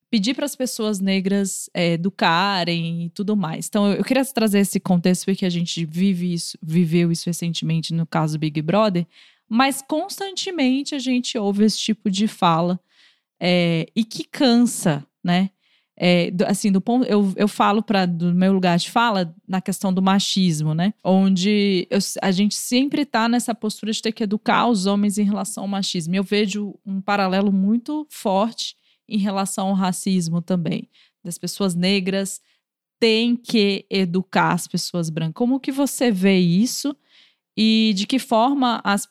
pedir 0.09 0.35
para 0.35 0.45
as 0.45 0.55
pessoas 0.55 0.99
negras 0.99 1.69
é, 1.73 1.93
educarem 1.93 3.05
e 3.05 3.09
tudo 3.09 3.35
mais. 3.35 3.67
Então, 3.67 3.87
eu, 3.87 3.99
eu, 3.99 4.03
queria 4.03 4.25
trazer 4.25 4.59
esse 4.59 4.79
contexto 4.79 5.25
porque 5.25 5.45
a 5.45 5.49
gente 5.49 5.85
vive 5.85 6.33
isso, 6.33 6.57
viveu 6.61 7.11
isso 7.11 7.27
recentemente 7.27 7.93
no 7.93 8.05
caso 8.05 8.37
Big 8.37 8.61
Brother, 8.61 9.07
mas 9.47 9.81
constantemente 9.81 10.93
a 10.93 10.99
gente 10.99 11.37
ouve 11.37 11.63
esse 11.63 11.79
tipo 11.79 12.09
de 12.09 12.27
fala 12.27 12.77
é, 13.41 13.87
e 13.95 14.05
que 14.05 14.23
cansa, 14.23 15.03
né? 15.23 15.49
É, 15.97 16.31
do, 16.31 16.45
assim, 16.45 16.71
do 16.71 16.79
ponto, 16.79 17.05
eu, 17.05 17.33
eu 17.35 17.47
falo 17.47 17.83
para 17.83 18.05
do 18.05 18.33
meu 18.33 18.53
lugar 18.53 18.77
de 18.77 18.89
fala 18.89 19.35
na 19.47 19.59
questão 19.59 19.93
do 19.93 20.01
machismo, 20.01 20.73
né? 20.73 20.93
Onde 21.03 21.87
eu, 21.89 21.99
a 22.21 22.31
gente 22.31 22.55
sempre 22.55 23.01
está 23.01 23.27
nessa 23.27 23.53
postura 23.53 23.91
de 23.91 24.01
ter 24.01 24.11
que 24.11 24.23
educar 24.23 24.67
os 24.67 24.85
homens 24.85 25.17
em 25.17 25.23
relação 25.23 25.63
ao 25.63 25.67
machismo. 25.67 26.15
Eu 26.15 26.23
vejo 26.23 26.75
um 26.85 27.01
paralelo 27.01 27.51
muito 27.51 28.05
forte 28.09 28.75
em 29.07 29.17
relação 29.17 29.69
ao 29.69 29.73
racismo 29.73 30.41
também. 30.41 30.87
Das 31.23 31.37
pessoas 31.37 31.75
negras 31.75 32.41
têm 32.99 33.35
que 33.35 33.85
educar 33.89 34.53
as 34.53 34.67
pessoas 34.67 35.09
brancas. 35.09 35.33
Como 35.35 35.59
que 35.59 35.71
você 35.71 36.11
vê 36.11 36.37
isso? 36.37 36.95
E 37.57 37.93
de 37.95 38.07
que 38.07 38.17
forma 38.17 38.81
as, 38.83 39.07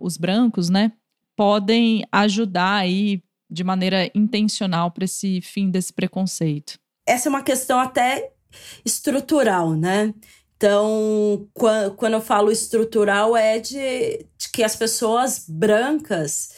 os 0.00 0.16
brancos, 0.16 0.68
né, 0.68 0.92
podem 1.36 2.04
ajudar 2.12 2.76
aí 2.76 3.22
de 3.50 3.64
maneira 3.64 4.10
intencional 4.14 4.90
para 4.90 5.04
esse 5.04 5.40
fim 5.40 5.70
desse 5.70 5.92
preconceito? 5.92 6.78
Essa 7.06 7.28
é 7.28 7.30
uma 7.30 7.42
questão 7.42 7.78
até 7.78 8.32
estrutural, 8.84 9.74
né? 9.74 10.12
Então, 10.56 11.48
quando 11.96 12.14
eu 12.14 12.20
falo 12.20 12.50
estrutural, 12.50 13.36
é 13.36 13.60
de, 13.60 14.26
de 14.36 14.50
que 14.52 14.64
as 14.64 14.74
pessoas 14.74 15.44
brancas 15.48 16.50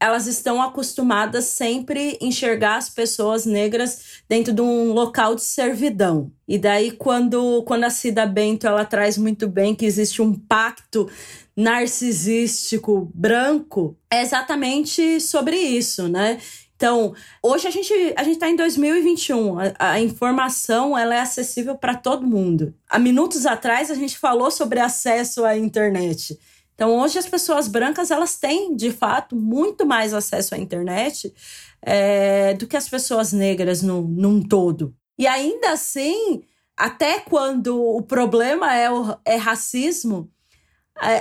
elas 0.00 0.26
estão 0.28 0.62
acostumadas 0.62 1.46
sempre 1.46 2.16
enxergar 2.20 2.76
as 2.76 2.88
pessoas 2.88 3.44
negras 3.44 4.22
dentro 4.28 4.52
de 4.52 4.62
um 4.62 4.92
local 4.92 5.34
de 5.34 5.42
servidão. 5.42 6.30
E 6.46 6.56
daí 6.56 6.92
quando 6.92 7.62
quando 7.64 7.84
a 7.84 7.90
Cida 7.90 8.24
Bento 8.24 8.66
ela 8.66 8.84
traz 8.84 9.18
muito 9.18 9.48
bem 9.48 9.74
que 9.74 9.84
existe 9.84 10.22
um 10.22 10.32
pacto 10.32 11.10
narcisístico 11.58 13.10
branco, 13.12 13.98
é 14.08 14.22
exatamente 14.22 15.20
sobre 15.20 15.56
isso, 15.56 16.06
né? 16.06 16.38
Então, 16.76 17.12
hoje 17.42 17.66
a 17.66 17.70
gente 17.72 17.92
a 18.16 18.22
gente 18.22 18.34
está 18.34 18.48
em 18.48 18.54
2021. 18.54 19.58
A, 19.58 19.74
a, 19.76 20.00
informação 20.00 20.96
ela 20.96 21.16
é 21.16 21.18
acessível 21.18 21.76
para 21.76 21.96
todo 21.96 22.24
mundo. 22.24 22.72
Há 22.88 23.00
minutos 23.00 23.44
atrás 23.44 23.90
a 23.90 23.94
gente 23.94 24.16
falou 24.16 24.52
sobre 24.52 24.78
acesso 24.78 25.44
à 25.44 25.58
internet. 25.58 26.38
Então, 26.76 26.96
hoje 26.96 27.18
as 27.18 27.26
pessoas 27.26 27.66
brancas 27.66 28.12
elas 28.12 28.36
têm, 28.36 28.76
de 28.76 28.92
fato, 28.92 29.34
muito 29.34 29.84
mais 29.84 30.14
acesso 30.14 30.54
à 30.54 30.58
internet 30.58 31.34
é, 31.82 32.54
do 32.54 32.68
que 32.68 32.76
as 32.76 32.88
pessoas 32.88 33.32
negras 33.32 33.82
num, 33.82 34.02
num 34.02 34.40
todo. 34.40 34.94
E 35.18 35.26
ainda 35.26 35.72
assim, 35.72 36.40
até 36.76 37.18
quando 37.18 37.82
o 37.82 38.00
problema 38.02 38.72
é, 38.72 38.88
o, 38.88 39.18
é 39.24 39.34
racismo, 39.34 40.30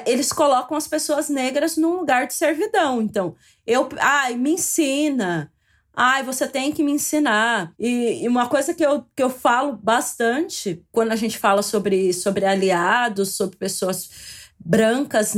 eles 0.05 0.31
colocam 0.31 0.75
as 0.75 0.87
pessoas 0.87 1.29
negras 1.29 1.77
num 1.77 1.97
lugar 1.97 2.27
de 2.27 2.33
servidão. 2.33 3.01
Então, 3.01 3.35
eu, 3.65 3.87
ai, 3.99 4.35
me 4.35 4.51
ensina. 4.51 5.51
Ai, 5.95 6.23
você 6.23 6.47
tem 6.47 6.71
que 6.71 6.83
me 6.83 6.91
ensinar. 6.91 7.73
E, 7.79 8.23
e, 8.23 8.27
uma 8.27 8.47
coisa 8.47 8.73
que 8.73 8.85
eu, 8.85 9.03
que 9.15 9.23
eu 9.23 9.29
falo 9.29 9.73
bastante 9.73 10.83
quando 10.91 11.11
a 11.11 11.15
gente 11.15 11.37
fala 11.37 11.63
sobre, 11.63 12.13
sobre 12.13 12.45
aliados, 12.45 13.35
sobre 13.35 13.57
pessoas 13.57 14.09
brancas 14.59 15.35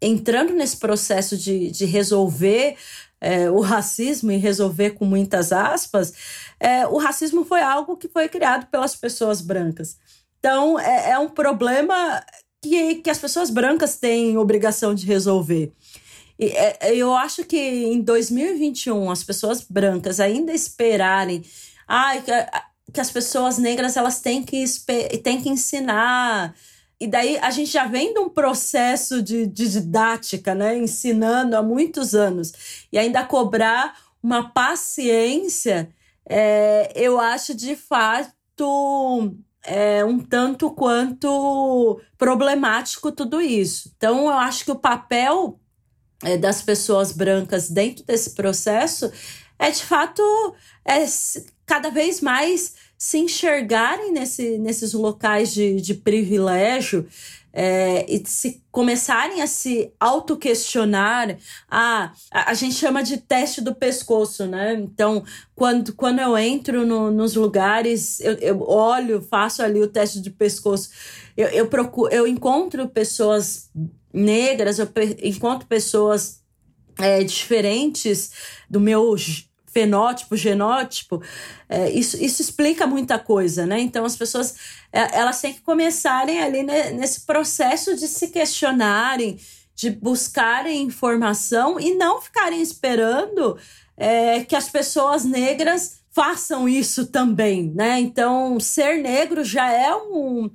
entrando 0.00 0.52
nesse 0.52 0.76
processo 0.78 1.36
de, 1.36 1.70
de 1.70 1.84
resolver 1.84 2.76
é, 3.20 3.48
o 3.48 3.60
racismo 3.60 4.32
e 4.32 4.36
resolver 4.36 4.90
com 4.90 5.04
muitas 5.04 5.52
aspas, 5.52 6.12
é, 6.58 6.86
o 6.88 6.96
racismo 6.96 7.44
foi 7.44 7.62
algo 7.62 7.96
que 7.96 8.08
foi 8.08 8.28
criado 8.28 8.66
pelas 8.66 8.96
pessoas 8.96 9.40
brancas. 9.40 9.96
Então, 10.40 10.78
é, 10.78 11.10
é 11.10 11.18
um 11.18 11.28
problema 11.28 12.20
que, 12.62 12.96
que 12.96 13.10
as 13.10 13.18
pessoas 13.18 13.50
brancas 13.50 13.96
têm 13.96 14.38
obrigação 14.38 14.94
de 14.94 15.04
resolver. 15.04 15.72
E, 16.38 16.46
é, 16.46 16.94
eu 16.94 17.12
acho 17.12 17.44
que 17.44 17.58
em 17.58 18.00
2021 18.00 19.10
as 19.10 19.22
pessoas 19.22 19.60
brancas 19.68 20.20
ainda 20.20 20.52
esperarem 20.52 21.42
ai, 21.86 22.22
que, 22.22 22.32
que 22.92 23.00
as 23.00 23.10
pessoas 23.10 23.58
negras 23.58 23.96
elas 23.96 24.20
têm 24.20 24.42
que, 24.42 24.64
têm 25.22 25.42
que 25.42 25.48
ensinar 25.48 26.54
e 27.02 27.06
daí 27.08 27.36
a 27.38 27.50
gente 27.50 27.72
já 27.72 27.84
vem 27.84 28.14
de 28.14 28.20
um 28.20 28.28
processo 28.28 29.20
de, 29.20 29.44
de 29.44 29.68
didática, 29.68 30.54
né? 30.54 30.78
Ensinando 30.78 31.56
há 31.56 31.62
muitos 31.62 32.14
anos. 32.14 32.52
E 32.92 32.96
ainda 32.96 33.24
cobrar 33.24 33.98
uma 34.22 34.52
paciência, 34.52 35.92
é, 36.24 36.92
eu 36.94 37.18
acho 37.18 37.56
de 37.56 37.74
fato 37.74 39.34
é, 39.64 40.04
um 40.04 40.18
tanto 40.18 40.70
quanto 40.70 42.00
problemático 42.18 43.12
tudo 43.12 43.40
isso. 43.40 43.92
Então, 43.96 44.26
eu 44.26 44.34
acho 44.34 44.64
que 44.64 44.70
o 44.70 44.78
papel 44.78 45.58
é, 46.22 46.36
das 46.36 46.62
pessoas 46.62 47.12
brancas 47.12 47.68
dentro 47.68 48.04
desse 48.04 48.30
processo 48.30 49.10
é 49.58 49.70
de 49.70 49.82
fato 49.84 50.22
é, 50.84 51.04
cada 51.64 51.90
vez 51.90 52.20
mais 52.20 52.74
se 52.98 53.18
enxergarem 53.18 54.12
nesse, 54.12 54.58
nesses 54.58 54.92
locais 54.92 55.52
de, 55.52 55.80
de 55.80 55.94
privilégio 55.94 57.08
é, 57.52 58.06
e 58.08 58.22
se 58.26 58.62
começarem 58.70 59.42
a 59.42 59.46
se 59.46 59.92
auto-questionar, 60.00 61.36
ah, 61.70 62.12
a, 62.30 62.50
a, 62.50 62.54
gente 62.54 62.74
chama 62.74 63.02
de 63.02 63.18
teste 63.18 63.60
do 63.60 63.74
pescoço, 63.74 64.46
né? 64.46 64.74
Então, 64.74 65.22
quando, 65.54 65.92
quando 65.94 66.20
eu 66.20 66.36
entro 66.38 66.86
no, 66.86 67.10
nos 67.10 67.34
lugares, 67.34 68.20
eu, 68.20 68.32
eu 68.34 68.62
olho, 68.62 69.20
faço 69.20 69.62
ali 69.62 69.80
o 69.80 69.88
teste 69.88 70.20
de 70.20 70.30
pescoço, 70.30 70.90
eu, 71.36 71.48
eu, 71.48 71.66
procuro, 71.66 72.12
eu 72.12 72.26
encontro 72.26 72.88
pessoas 72.88 73.70
negras, 74.12 74.78
eu 74.78 74.88
encontro 75.22 75.66
pessoas 75.66 76.42
é, 76.98 77.22
diferentes 77.22 78.32
do 78.68 78.80
meu 78.80 79.02
fenótipo, 79.72 80.36
genótipo, 80.36 81.22
é, 81.68 81.90
isso, 81.90 82.22
isso 82.22 82.42
explica 82.42 82.86
muita 82.86 83.18
coisa, 83.18 83.66
né? 83.66 83.80
Então 83.80 84.04
as 84.04 84.16
pessoas 84.16 84.54
é, 84.92 85.18
elas 85.18 85.40
têm 85.40 85.54
que 85.54 85.60
começarem 85.60 86.40
ali 86.40 86.62
né, 86.62 86.90
nesse 86.90 87.22
processo 87.22 87.96
de 87.96 88.06
se 88.06 88.28
questionarem, 88.28 89.38
de 89.74 89.90
buscarem 89.90 90.82
informação 90.82 91.80
e 91.80 91.94
não 91.94 92.20
ficarem 92.20 92.60
esperando 92.60 93.56
é, 93.96 94.44
que 94.44 94.54
as 94.54 94.68
pessoas 94.68 95.24
negras 95.24 96.02
façam 96.12 96.68
isso 96.68 97.06
também, 97.06 97.72
né? 97.74 97.98
Então, 97.98 98.60
ser 98.60 99.02
negro 99.02 99.42
já 99.42 99.72
é 99.72 99.94
um. 99.94 100.50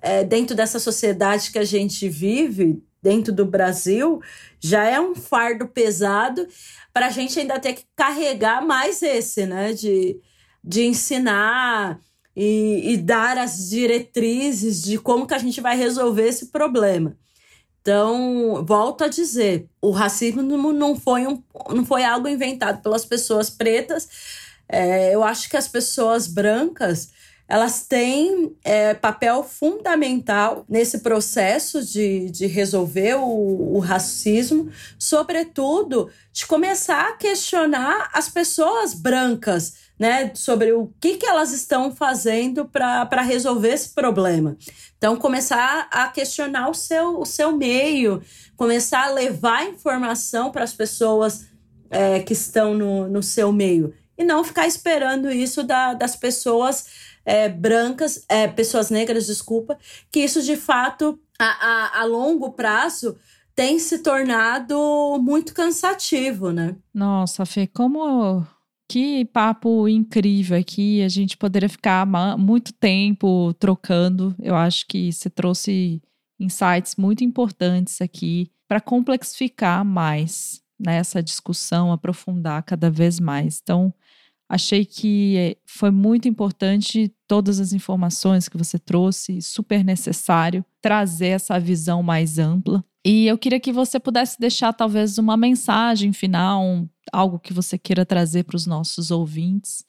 É, 0.00 0.24
dentro 0.24 0.56
dessa 0.56 0.78
sociedade 0.78 1.50
que 1.50 1.58
a 1.58 1.64
gente 1.64 2.08
vive, 2.08 2.82
dentro 3.02 3.30
do 3.32 3.44
Brasil, 3.44 4.22
já 4.58 4.84
é 4.84 4.98
um 4.98 5.14
fardo 5.14 5.66
pesado 5.66 6.46
para 6.92 7.06
a 7.06 7.10
gente 7.10 7.38
ainda 7.38 7.58
ter 7.58 7.74
que 7.74 7.84
carregar 7.96 8.64
mais 8.64 9.02
esse, 9.02 9.46
né? 9.46 9.72
De, 9.72 10.20
de 10.62 10.84
ensinar 10.84 12.00
e, 12.36 12.92
e 12.92 12.96
dar 12.96 13.38
as 13.38 13.70
diretrizes 13.70 14.82
de 14.82 14.98
como 14.98 15.26
que 15.26 15.34
a 15.34 15.38
gente 15.38 15.60
vai 15.60 15.76
resolver 15.76 16.28
esse 16.28 16.46
problema. 16.46 17.16
Então, 17.80 18.64
volto 18.64 19.02
a 19.02 19.08
dizer, 19.08 19.68
o 19.80 19.90
racismo 19.90 20.40
não 20.40 20.94
foi, 20.94 21.26
um, 21.26 21.42
não 21.70 21.84
foi 21.84 22.04
algo 22.04 22.28
inventado 22.28 22.80
pelas 22.80 23.04
pessoas 23.04 23.50
pretas. 23.50 24.08
É, 24.68 25.12
eu 25.12 25.24
acho 25.24 25.50
que 25.50 25.56
as 25.56 25.66
pessoas 25.66 26.28
brancas 26.28 27.10
elas 27.48 27.86
têm 27.86 28.56
é, 28.64 28.94
papel 28.94 29.42
fundamental 29.44 30.64
nesse 30.68 31.00
processo 31.00 31.84
de, 31.84 32.30
de 32.30 32.46
resolver 32.46 33.14
o, 33.16 33.76
o 33.76 33.78
racismo, 33.78 34.70
sobretudo 34.98 36.08
de 36.32 36.46
começar 36.46 37.08
a 37.08 37.12
questionar 37.12 38.10
as 38.12 38.28
pessoas 38.28 38.94
brancas 38.94 39.74
né, 39.98 40.32
sobre 40.34 40.72
o 40.72 40.92
que, 41.00 41.16
que 41.16 41.26
elas 41.26 41.52
estão 41.52 41.94
fazendo 41.94 42.64
para 42.64 43.22
resolver 43.22 43.68
esse 43.68 43.90
problema. 43.90 44.56
Então, 44.98 45.16
começar 45.16 45.88
a 45.90 46.08
questionar 46.08 46.68
o 46.70 46.74
seu, 46.74 47.20
o 47.20 47.24
seu 47.24 47.56
meio, 47.56 48.22
começar 48.56 49.04
a 49.04 49.12
levar 49.12 49.66
informação 49.66 50.50
para 50.50 50.64
as 50.64 50.72
pessoas 50.72 51.46
é, 51.90 52.20
que 52.20 52.32
estão 52.32 52.74
no, 52.74 53.08
no 53.08 53.22
seu 53.22 53.52
meio. 53.52 53.94
E 54.16 54.24
não 54.24 54.42
ficar 54.42 54.66
esperando 54.66 55.30
isso 55.30 55.62
da, 55.62 55.94
das 55.94 56.16
pessoas 56.16 56.86
é, 57.24 57.48
brancas, 57.48 58.24
é, 58.28 58.48
pessoas 58.48 58.90
negras, 58.90 59.26
desculpa, 59.26 59.78
que 60.10 60.20
isso 60.20 60.42
de 60.42 60.56
fato, 60.56 61.18
a, 61.38 61.44
a, 61.44 62.00
a 62.00 62.04
longo 62.04 62.52
prazo, 62.52 63.16
tem 63.54 63.78
se 63.78 63.98
tornado 63.98 65.18
muito 65.20 65.54
cansativo, 65.54 66.50
né? 66.50 66.76
Nossa, 66.94 67.44
Fê, 67.44 67.66
como 67.66 68.44
que 68.92 69.24
papo 69.24 69.88
incrível 69.88 70.58
aqui. 70.58 71.02
A 71.02 71.08
gente 71.08 71.36
poderia 71.36 71.68
ficar 71.68 72.06
muito 72.36 72.74
tempo 72.74 73.54
trocando. 73.54 74.34
Eu 74.38 74.54
acho 74.54 74.86
que 74.86 75.10
você 75.10 75.30
trouxe 75.30 76.02
insights 76.38 76.96
muito 76.96 77.24
importantes 77.24 78.02
aqui 78.02 78.50
para 78.68 78.80
complexificar 78.80 79.84
mais 79.84 80.62
nessa 80.78 81.20
né, 81.20 81.22
discussão, 81.22 81.92
aprofundar 81.92 82.62
cada 82.64 82.90
vez 82.90 83.18
mais. 83.18 83.60
Então, 83.62 83.94
achei 84.52 84.84
que 84.84 85.56
foi 85.64 85.90
muito 85.90 86.28
importante 86.28 87.10
todas 87.26 87.58
as 87.58 87.72
informações 87.72 88.50
que 88.50 88.58
você 88.58 88.78
trouxe, 88.78 89.40
super 89.40 89.82
necessário 89.82 90.62
trazer 90.78 91.28
essa 91.28 91.58
visão 91.58 92.02
mais 92.02 92.38
ampla. 92.38 92.84
E 93.02 93.26
eu 93.26 93.38
queria 93.38 93.58
que 93.58 93.72
você 93.72 93.98
pudesse 93.98 94.38
deixar 94.38 94.74
talvez 94.74 95.16
uma 95.16 95.38
mensagem 95.38 96.12
final, 96.12 96.62
um, 96.62 96.86
algo 97.10 97.38
que 97.38 97.54
você 97.54 97.78
queira 97.78 98.04
trazer 98.04 98.44
para 98.44 98.56
os 98.56 98.66
nossos 98.66 99.10
ouvintes, 99.10 99.86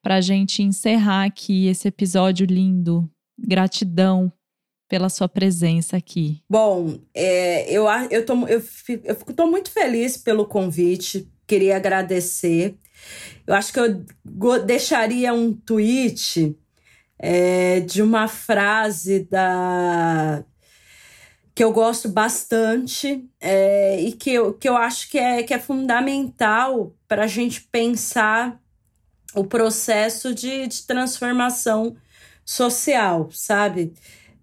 para 0.00 0.14
a 0.14 0.20
gente 0.20 0.62
encerrar 0.62 1.24
aqui 1.24 1.66
esse 1.66 1.88
episódio 1.88 2.46
lindo. 2.46 3.10
Gratidão 3.36 4.32
pela 4.88 5.08
sua 5.08 5.28
presença 5.28 5.96
aqui. 5.96 6.40
Bom, 6.48 6.96
é, 7.12 7.68
eu, 7.68 7.86
eu, 8.08 8.24
tô, 8.24 8.46
eu, 8.46 8.60
fico, 8.60 9.04
eu 9.04 9.16
fico, 9.16 9.32
tô 9.32 9.48
muito 9.48 9.68
feliz 9.68 10.16
pelo 10.16 10.46
convite, 10.46 11.28
queria 11.44 11.74
agradecer. 11.74 12.78
Eu 13.46 13.54
acho 13.54 13.72
que 13.72 13.80
eu 13.80 14.04
deixaria 14.64 15.32
um 15.34 15.52
tweet 15.52 16.56
é, 17.18 17.80
de 17.80 18.02
uma 18.02 18.28
frase 18.28 19.24
da 19.30 20.44
que 21.54 21.64
eu 21.64 21.72
gosto 21.72 22.08
bastante 22.08 23.28
é, 23.38 24.00
e 24.00 24.12
que 24.12 24.30
eu, 24.32 24.54
que 24.54 24.68
eu 24.68 24.76
acho 24.76 25.10
que 25.10 25.18
é, 25.18 25.42
que 25.42 25.52
é 25.52 25.58
fundamental 25.58 26.94
para 27.06 27.24
a 27.24 27.26
gente 27.26 27.60
pensar 27.62 28.58
o 29.34 29.44
processo 29.44 30.34
de, 30.34 30.66
de 30.66 30.86
transformação 30.86 31.96
social, 32.44 33.30
sabe? 33.30 33.92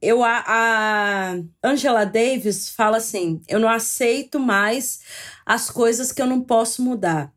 Eu, 0.01 0.23
a, 0.23 0.43
a 0.45 1.35
Angela 1.63 2.05
Davis 2.05 2.69
fala 2.69 2.97
assim: 2.97 3.41
eu 3.47 3.59
não 3.59 3.69
aceito 3.69 4.39
mais 4.39 5.01
as 5.45 5.69
coisas 5.69 6.11
que 6.11 6.21
eu 6.21 6.27
não 6.27 6.41
posso 6.41 6.83
mudar. 6.83 7.33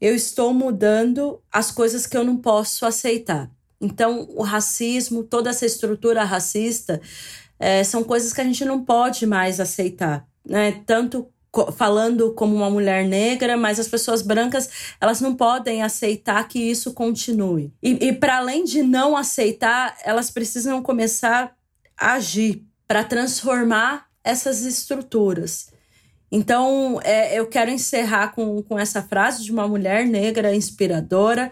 Eu 0.00 0.14
estou 0.14 0.52
mudando 0.52 1.40
as 1.50 1.70
coisas 1.70 2.06
que 2.06 2.16
eu 2.16 2.24
não 2.24 2.36
posso 2.36 2.84
aceitar. 2.84 3.50
Então, 3.80 4.28
o 4.34 4.42
racismo, 4.42 5.22
toda 5.22 5.50
essa 5.50 5.66
estrutura 5.66 6.24
racista, 6.24 7.00
é, 7.58 7.84
são 7.84 8.02
coisas 8.02 8.32
que 8.32 8.40
a 8.40 8.44
gente 8.44 8.64
não 8.64 8.84
pode 8.84 9.26
mais 9.26 9.60
aceitar, 9.60 10.26
né? 10.44 10.82
Tanto 10.86 11.28
falando 11.74 12.32
como 12.34 12.54
uma 12.54 12.68
mulher 12.68 13.06
negra, 13.06 13.56
mas 13.56 13.80
as 13.80 13.88
pessoas 13.88 14.20
brancas 14.20 14.68
elas 15.00 15.20
não 15.20 15.34
podem 15.34 15.82
aceitar 15.82 16.46
que 16.48 16.58
isso 16.58 16.92
continue. 16.92 17.72
E, 17.82 18.08
e 18.08 18.12
para 18.12 18.36
além 18.38 18.64
de 18.64 18.82
não 18.82 19.16
aceitar, 19.16 19.96
elas 20.04 20.30
precisam 20.30 20.82
começar 20.82 21.56
a 21.96 22.12
agir 22.14 22.62
para 22.86 23.02
transformar 23.02 24.06
essas 24.22 24.62
estruturas. 24.62 25.68
Então, 26.30 27.00
é, 27.04 27.38
eu 27.38 27.46
quero 27.46 27.70
encerrar 27.70 28.32
com, 28.34 28.62
com 28.62 28.78
essa 28.78 29.02
frase 29.02 29.44
de 29.44 29.52
uma 29.52 29.68
mulher 29.68 30.06
negra 30.06 30.54
inspiradora, 30.54 31.50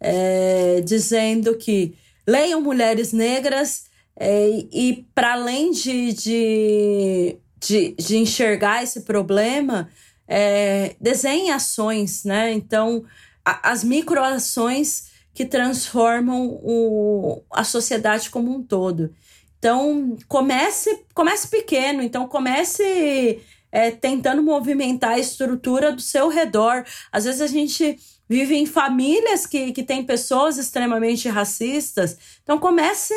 é, 0.00 0.80
dizendo 0.84 1.56
que 1.56 1.94
leiam 2.26 2.60
mulheres 2.60 3.12
negras 3.12 3.84
é, 4.18 4.48
e 4.72 5.06
para 5.14 5.34
além 5.34 5.70
de, 5.70 6.12
de, 6.12 7.36
de, 7.60 7.94
de, 7.98 8.16
enxergar 8.16 8.82
esse 8.82 9.02
problema, 9.02 9.88
é, 10.26 10.96
desenhe 11.00 11.50
ações, 11.50 12.24
né? 12.24 12.52
Então, 12.52 13.04
a, 13.44 13.70
as 13.70 13.84
microações 13.84 15.10
que 15.32 15.44
transformam 15.44 16.58
o, 16.62 17.42
a 17.50 17.62
sociedade 17.62 18.30
como 18.30 18.50
um 18.50 18.62
todo. 18.62 19.14
Então, 19.58 20.16
comece, 20.26 21.04
comece 21.14 21.48
pequeno, 21.48 22.02
então 22.02 22.26
comece 22.26 23.40
é, 23.76 23.90
tentando 23.90 24.42
movimentar 24.42 25.10
a 25.10 25.18
estrutura 25.18 25.92
do 25.92 26.00
seu 26.00 26.30
redor. 26.30 26.82
Às 27.12 27.24
vezes 27.24 27.42
a 27.42 27.46
gente 27.46 27.98
vive 28.26 28.56
em 28.56 28.64
famílias 28.64 29.44
que, 29.44 29.70
que 29.70 29.82
tem 29.82 30.02
pessoas 30.02 30.56
extremamente 30.56 31.28
racistas. 31.28 32.16
Então 32.42 32.58
comece 32.58 33.12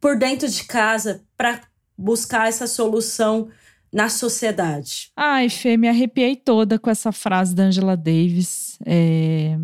por 0.00 0.18
dentro 0.18 0.48
de 0.48 0.64
casa 0.64 1.22
para 1.36 1.60
buscar 1.96 2.48
essa 2.48 2.66
solução 2.66 3.48
na 3.92 4.08
sociedade. 4.08 5.12
Ai, 5.16 5.48
Fê, 5.48 5.76
me 5.76 5.88
arrepiei 5.88 6.34
toda 6.34 6.76
com 6.76 6.90
essa 6.90 7.12
frase 7.12 7.54
da 7.54 7.62
Angela 7.62 7.96
Davis. 7.96 8.76
É, 8.84 9.56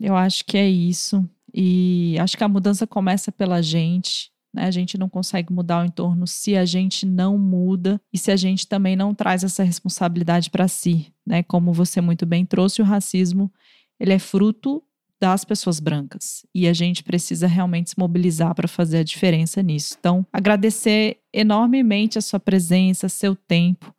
eu 0.00 0.16
acho 0.16 0.44
que 0.44 0.58
é 0.58 0.68
isso. 0.68 1.24
E 1.54 2.16
acho 2.18 2.36
que 2.36 2.42
a 2.42 2.48
mudança 2.48 2.84
começa 2.84 3.30
pela 3.30 3.62
gente. 3.62 4.28
Né? 4.56 4.64
A 4.64 4.70
gente 4.70 4.96
não 4.96 5.08
consegue 5.08 5.52
mudar 5.52 5.82
o 5.82 5.84
entorno 5.84 6.26
se 6.26 6.56
a 6.56 6.64
gente 6.64 7.04
não 7.04 7.36
muda 7.36 8.00
e 8.10 8.16
se 8.16 8.32
a 8.32 8.36
gente 8.36 8.66
também 8.66 8.96
não 8.96 9.14
traz 9.14 9.44
essa 9.44 9.62
responsabilidade 9.62 10.48
para 10.48 10.66
si. 10.66 11.12
Né? 11.26 11.42
Como 11.42 11.74
você 11.74 12.00
muito 12.00 12.24
bem 12.24 12.46
trouxe, 12.46 12.80
o 12.80 12.84
racismo 12.84 13.52
ele 14.00 14.14
é 14.14 14.18
fruto 14.18 14.82
das 15.20 15.44
pessoas 15.44 15.78
brancas. 15.78 16.46
E 16.54 16.66
a 16.66 16.72
gente 16.72 17.04
precisa 17.04 17.46
realmente 17.46 17.90
se 17.90 17.98
mobilizar 17.98 18.54
para 18.54 18.68
fazer 18.68 18.98
a 18.98 19.04
diferença 19.04 19.62
nisso. 19.62 19.96
Então, 19.98 20.26
agradecer 20.32 21.18
enormemente 21.32 22.18
a 22.18 22.22
sua 22.22 22.40
presença, 22.40 23.08
seu 23.08 23.36
tempo. 23.36 23.94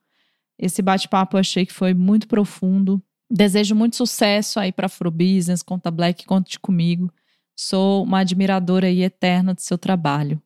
Esse 0.59 0.81
bate-papo 0.81 1.35
eu 1.35 1.39
achei 1.39 1.65
que 1.65 1.73
foi 1.73 1.93
muito 1.93 2.27
profundo. 2.27 3.01
Desejo 3.29 3.75
muito 3.75 3.95
sucesso 3.95 4.59
aí 4.59 4.71
para 4.71 4.85
Afro 4.85 5.11
Business, 5.11 5.61
Conta 5.61 5.91
Black, 5.91 6.25
conte 6.25 6.59
comigo. 6.59 7.11
Sou 7.55 8.03
uma 8.03 8.19
admiradora 8.19 8.89
e 8.89 9.01
eterna 9.01 9.53
do 9.53 9.61
seu 9.61 9.77
trabalho. 9.77 10.41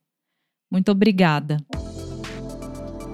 Muito 0.72 0.90
obrigada. 0.90 1.58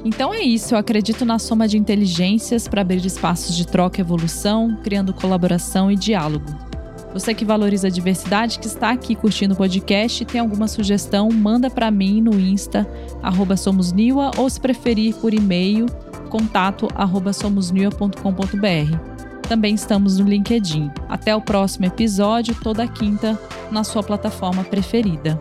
Então 0.04 0.32
é 0.32 0.40
isso, 0.40 0.74
eu 0.74 0.78
acredito 0.78 1.24
na 1.24 1.40
soma 1.40 1.66
de 1.66 1.76
inteligências 1.76 2.68
para 2.68 2.82
abrir 2.82 3.04
espaços 3.04 3.56
de 3.56 3.66
troca 3.66 4.00
e 4.00 4.00
evolução, 4.00 4.78
criando 4.84 5.12
colaboração 5.12 5.90
e 5.90 5.96
diálogo. 5.96 6.46
Você 7.12 7.34
que 7.34 7.44
valoriza 7.44 7.88
a 7.88 7.90
diversidade, 7.90 8.60
que 8.60 8.66
está 8.68 8.90
aqui 8.90 9.16
curtindo 9.16 9.54
o 9.54 9.56
podcast, 9.56 10.24
tem 10.24 10.40
alguma 10.40 10.68
sugestão, 10.68 11.30
manda 11.30 11.68
para 11.68 11.90
mim 11.90 12.22
no 12.22 12.38
Insta, 12.38 12.86
arroba 13.20 13.56
somosniwa, 13.56 14.30
ou 14.36 14.48
se 14.48 14.60
preferir 14.60 15.16
por 15.16 15.34
e-mail, 15.34 15.86
contato 16.30 16.86
arroba 16.94 17.32
somosniwa.com.br. 17.32 19.18
Também 19.48 19.74
estamos 19.74 20.18
no 20.18 20.28
LinkedIn. 20.28 20.92
Até 21.08 21.34
o 21.34 21.40
próximo 21.40 21.86
episódio, 21.86 22.54
toda 22.62 22.86
quinta, 22.86 23.36
na 23.72 23.82
sua 23.82 24.02
plataforma 24.02 24.62
preferida. 24.62 25.40